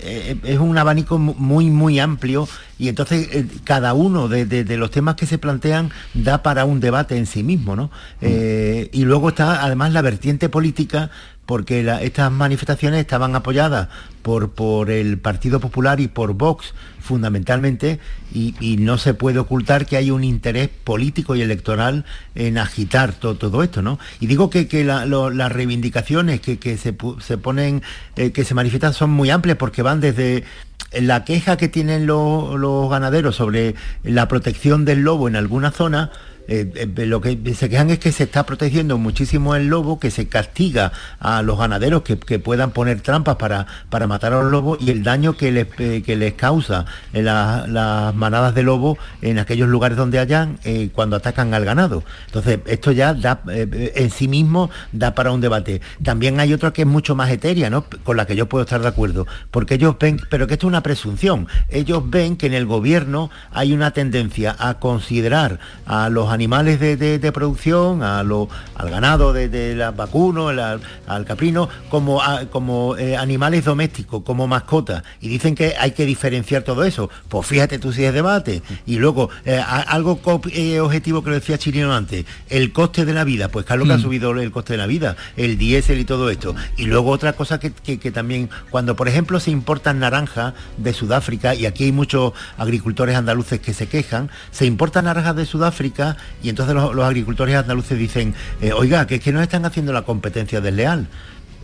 eh, 0.00 0.36
es 0.44 0.58
un 0.58 0.76
abanico 0.78 1.18
mu- 1.18 1.34
muy 1.38 1.70
muy 1.70 1.98
amplio 1.98 2.48
y 2.78 2.88
entonces 2.88 3.28
eh, 3.32 3.46
cada 3.64 3.94
uno 3.94 4.28
de, 4.28 4.44
de- 4.46 4.64
de 4.64 4.76
los 4.76 4.90
temas 4.90 5.14
que 5.16 5.26
se 5.26 5.38
plantean 5.38 5.90
da 6.14 6.42
para 6.42 6.64
un 6.64 6.80
debate 6.80 7.16
en 7.16 7.26
sí 7.26 7.42
mismo 7.42 7.76
¿no? 7.76 7.90
Eh, 8.20 8.88
y 8.92 9.04
luego 9.04 9.30
está 9.30 9.64
además 9.64 9.92
la 9.92 10.02
vertiente 10.02 10.48
política 10.48 11.10
porque 11.46 11.88
estas 12.02 12.30
manifestaciones 12.32 13.00
estaban 13.00 13.34
apoyadas 13.36 13.88
por, 14.22 14.50
por 14.50 14.90
el 14.90 15.18
Partido 15.18 15.60
Popular 15.60 16.00
y 16.00 16.08
por 16.08 16.34
Vox 16.34 16.74
fundamentalmente 17.00 18.00
y, 18.34 18.76
no 18.80 18.98
se 18.98 19.14
puede 19.14 19.38
ocultar 19.38 19.86
que 19.86 19.96
hay 19.96 20.10
un 20.10 20.24
interés 20.24 20.68
político 20.68 21.34
y 21.36 21.42
electoral 21.42 22.04
en 22.34 22.58
agitar 22.58 23.12
to- 23.12 23.36
todo 23.36 23.62
esto, 23.62 23.80
¿no? 23.80 23.98
Y 24.20 24.26
digo 24.26 24.50
que, 24.50 24.68
que 24.68 24.84
las 24.84 25.52
reivindicaciones 25.52 26.40
que, 26.40 26.58
que 26.58 26.76
se, 26.76 26.96
se 27.20 27.38
ponen, 27.38 27.82
eh, 28.16 28.32
que 28.32 28.44
se 28.44 28.54
manifiestan 28.54 28.92
son 28.92 29.10
muy 29.10 29.30
amplias 29.30 29.56
porque 29.56 29.82
van 29.82 30.00
desde 30.00 30.44
la 30.92 31.24
queja 31.24 31.56
que 31.56 31.68
tienen 31.68 32.06
los 32.06 32.90
ganaderos 32.90 33.36
sobre 33.36 33.74
la 34.02 34.28
protección 34.28 34.84
del 34.84 35.00
lobo 35.00 35.28
en 35.28 35.36
alguna 35.36 35.70
zona, 35.70 36.10
Eh, 36.48 36.70
eh, 36.96 37.06
lo 37.06 37.20
que 37.20 37.38
se 37.54 37.68
quejan 37.68 37.90
es 37.90 37.98
que 37.98 38.12
se 38.12 38.24
está 38.24 38.46
protegiendo 38.46 38.98
muchísimo 38.98 39.54
el 39.54 39.66
lobo, 39.68 39.98
que 39.98 40.10
se 40.10 40.28
castiga 40.28 40.92
a 41.20 41.42
los 41.42 41.58
ganaderos 41.58 42.02
que, 42.02 42.18
que 42.18 42.38
puedan 42.38 42.70
poner 42.70 43.00
trampas 43.00 43.36
para, 43.36 43.66
para 43.90 44.06
matar 44.06 44.32
a 44.32 44.42
los 44.42 44.50
lobos 44.50 44.78
y 44.80 44.90
el 44.90 45.02
daño 45.02 45.36
que 45.36 45.50
les, 45.52 45.66
eh, 45.78 46.02
que 46.04 46.16
les 46.16 46.34
causa 46.34 46.86
en 47.12 47.24
la- 47.24 47.66
las 47.66 48.14
manadas 48.14 48.54
de 48.54 48.62
lobo 48.62 48.96
en 49.22 49.38
aquellos 49.38 49.68
lugares 49.68 49.96
donde 49.98 50.18
hayan 50.18 50.58
cuando 50.94 51.16
atacan 51.16 51.54
al 51.54 51.64
ganado. 51.64 52.02
Entonces, 52.26 52.60
esto 52.66 52.92
ya 52.92 53.14
da, 53.14 53.40
en 53.46 54.10
sí 54.10 54.28
mismo 54.28 54.70
da 54.92 55.14
para 55.14 55.30
un 55.32 55.40
debate. 55.40 55.80
También 56.02 56.40
hay 56.40 56.52
otra 56.52 56.72
que 56.72 56.82
es 56.82 56.88
mucho 56.88 57.14
más 57.14 57.30
etérea, 57.30 57.70
¿no? 57.70 57.84
Con 58.04 58.16
la 58.16 58.26
que 58.26 58.36
yo 58.36 58.46
puedo 58.48 58.64
estar 58.64 58.80
de 58.80 58.88
acuerdo. 58.88 59.26
Porque 59.50 59.74
ellos 59.74 59.96
ven, 59.98 60.20
pero 60.30 60.46
que 60.46 60.54
esto 60.54 60.66
es 60.66 60.68
una 60.68 60.82
presunción. 60.82 61.46
Ellos 61.68 62.02
ven 62.08 62.36
que 62.36 62.46
en 62.46 62.54
el 62.54 62.66
gobierno 62.66 63.30
hay 63.52 63.72
una 63.72 63.90
tendencia 63.92 64.54
a 64.58 64.74
considerar 64.78 65.58
a 65.86 66.08
los 66.08 66.30
animales 66.36 66.78
de, 66.78 66.96
de- 66.96 67.18
de 67.18 67.32
producción, 67.32 68.02
a 68.02 68.22
lo- 68.22 68.48
al 68.74 68.90
ganado 68.90 69.32
de, 69.32 69.48
de 69.48 69.74
la 69.74 69.90
vacuno, 69.90 70.50
el- 70.50 70.60
al, 70.60 70.80
al 71.06 71.24
caprino, 71.24 71.68
como, 71.88 72.22
a- 72.22 72.44
como 72.46 72.96
eh, 72.96 73.16
animales 73.16 73.64
domésticos, 73.64 74.22
como 74.22 74.46
mascotas. 74.46 75.02
Y 75.20 75.28
dicen 75.28 75.54
que 75.54 75.74
hay 75.80 75.92
que 75.92 76.04
diferenciar 76.04 76.62
todo 76.62 76.84
eso. 76.84 77.08
Pues 77.28 77.46
fíjate 77.46 77.78
tú 77.78 77.92
si 77.92 78.04
es 78.04 78.12
debate. 78.12 78.62
Y 78.84 78.96
luego, 78.98 79.30
eh, 79.44 79.58
algo 79.88 80.20
eh, 80.52 80.80
objetivo 80.80 81.22
que 81.24 81.30
lo 81.30 81.36
decía 81.36 81.56
Chirino 81.58 81.94
antes, 81.94 82.26
el 82.50 82.72
coste 82.72 83.04
de 83.06 83.14
la 83.14 83.24
vida. 83.24 83.48
Pues 83.48 83.64
claro 83.64 83.84
que 83.84 83.92
ha 83.92 83.96
Mm. 83.98 84.02
subido 84.02 84.30
el 84.32 84.50
coste 84.52 84.74
de 84.74 84.78
la 84.78 84.86
vida, 84.86 85.16
el 85.36 85.56
diésel 85.56 85.98
y 85.98 86.04
todo 86.04 86.28
esto. 86.30 86.54
Y 86.76 86.84
luego 86.84 87.10
otra 87.10 87.32
cosa 87.32 87.58
que, 87.58 87.72
que- 87.72 87.98
que 87.98 88.10
también, 88.10 88.50
cuando 88.70 88.94
por 88.94 89.08
ejemplo 89.08 89.40
se 89.40 89.50
importan 89.50 89.98
naranjas 90.00 90.52
de 90.76 90.92
Sudáfrica, 90.92 91.54
y 91.54 91.64
aquí 91.64 91.84
hay 91.84 91.92
muchos 91.92 92.32
agricultores 92.58 93.16
andaluces 93.16 93.60
que 93.60 93.72
se 93.72 93.88
quejan, 93.88 94.30
se 94.50 94.66
importan 94.66 95.06
naranjas 95.06 95.34
de 95.36 95.46
Sudáfrica 95.46 96.16
y 96.42 96.48
entonces 96.48 96.74
los, 96.74 97.04
agricultores 97.04 97.56
andaluces 97.56 97.98
dicen, 97.98 98.34
eh, 98.60 98.72
oiga, 98.72 99.06
que 99.06 99.16
es 99.16 99.20
que 99.20 99.32
nos 99.32 99.42
están 99.42 99.64
haciendo 99.64 99.92
la 99.92 100.02
competencia 100.02 100.60
desleal. 100.60 101.08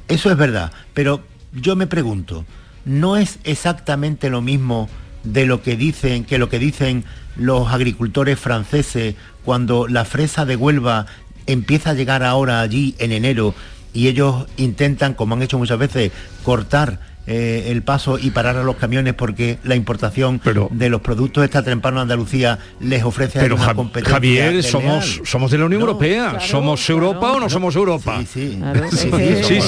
Eso 0.08 0.30
es 0.30 0.36
verdad, 0.36 0.72
pero 0.94 1.22
yo 1.52 1.76
me 1.76 1.86
pregunto, 1.86 2.44
¿no 2.84 3.16
es 3.16 3.38
exactamente 3.44 4.30
lo 4.30 4.42
mismo 4.42 4.88
de 5.24 5.46
lo 5.46 5.62
que 5.62 5.76
dicen, 5.76 6.24
que 6.24 6.38
lo 6.38 6.48
que 6.48 6.58
dicen 6.58 7.04
los 7.36 7.70
agricultores 7.72 8.38
franceses 8.38 9.14
cuando 9.44 9.88
la 9.88 10.04
fresa 10.04 10.44
de 10.44 10.56
Huelva 10.56 11.06
empieza 11.46 11.90
a 11.90 11.94
llegar 11.94 12.22
ahora 12.22 12.60
allí 12.60 12.94
en 12.98 13.12
enero 13.12 13.54
y 13.92 14.08
ellos 14.08 14.46
intentan, 14.56 15.14
como 15.14 15.34
han 15.34 15.42
hecho 15.42 15.58
muchas 15.58 15.78
veces, 15.78 16.12
cortar 16.44 17.11
eh, 17.27 17.66
el 17.68 17.83
paso 17.83 18.18
y 18.18 18.31
parar 18.31 18.57
a 18.57 18.62
los 18.62 18.77
camiones 18.77 19.14
porque 19.14 19.59
la 19.64 19.77
importación 19.77 20.41
de 20.70 20.91
los 20.91 21.01
productos 21.01 21.45
está 21.45 21.62
temprano 21.62 22.01
a 22.01 22.03
Andalucía 22.03 22.59
les 22.81 23.03
ofrece 23.05 23.39
Pero 23.41 23.57
una 23.57 23.64
Ja- 23.64 23.75
competencia 23.75 24.12
Javier, 24.14 24.62
somos, 24.62 25.20
somos 25.25 25.51
de 25.51 25.59
la 25.59 25.66
Unión 25.66 25.83
Europea. 25.83 26.41
¿Somos 26.41 26.89
Europa 26.91 27.33
o 27.33 27.41
no 27.41 27.49
somos 27.49 27.75
Europa? 27.77 28.18
Sí, 28.20 28.27
sí, 28.27 28.61
sí, 28.91 29.11
sí, 29.43 29.55
y 29.57 29.61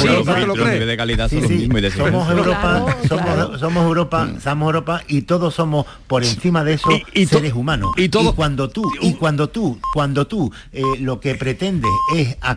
somos. 1.90 2.30
Europa, 2.30 2.96
somos, 3.08 3.60
somos 3.60 3.84
Europa, 3.84 4.28
somos 4.42 4.66
Europa 4.66 5.02
y 5.08 5.22
todos 5.22 5.54
somos 5.54 5.86
por 6.06 6.24
encima 6.24 6.64
de 6.64 6.74
eso 6.74 6.90
seres 7.26 7.52
humanos. 7.52 7.92
Y, 7.96 8.08
cuando 8.34 8.68
tú, 8.68 8.90
y 9.00 9.14
cuando 9.14 9.48
tú, 9.48 9.78
cuando 9.92 10.26
tú 10.26 10.52
eh, 10.72 10.82
lo 11.00 11.20
que 11.20 11.34
pretendes 11.34 11.90
es 12.16 12.36
acabar 12.40 12.54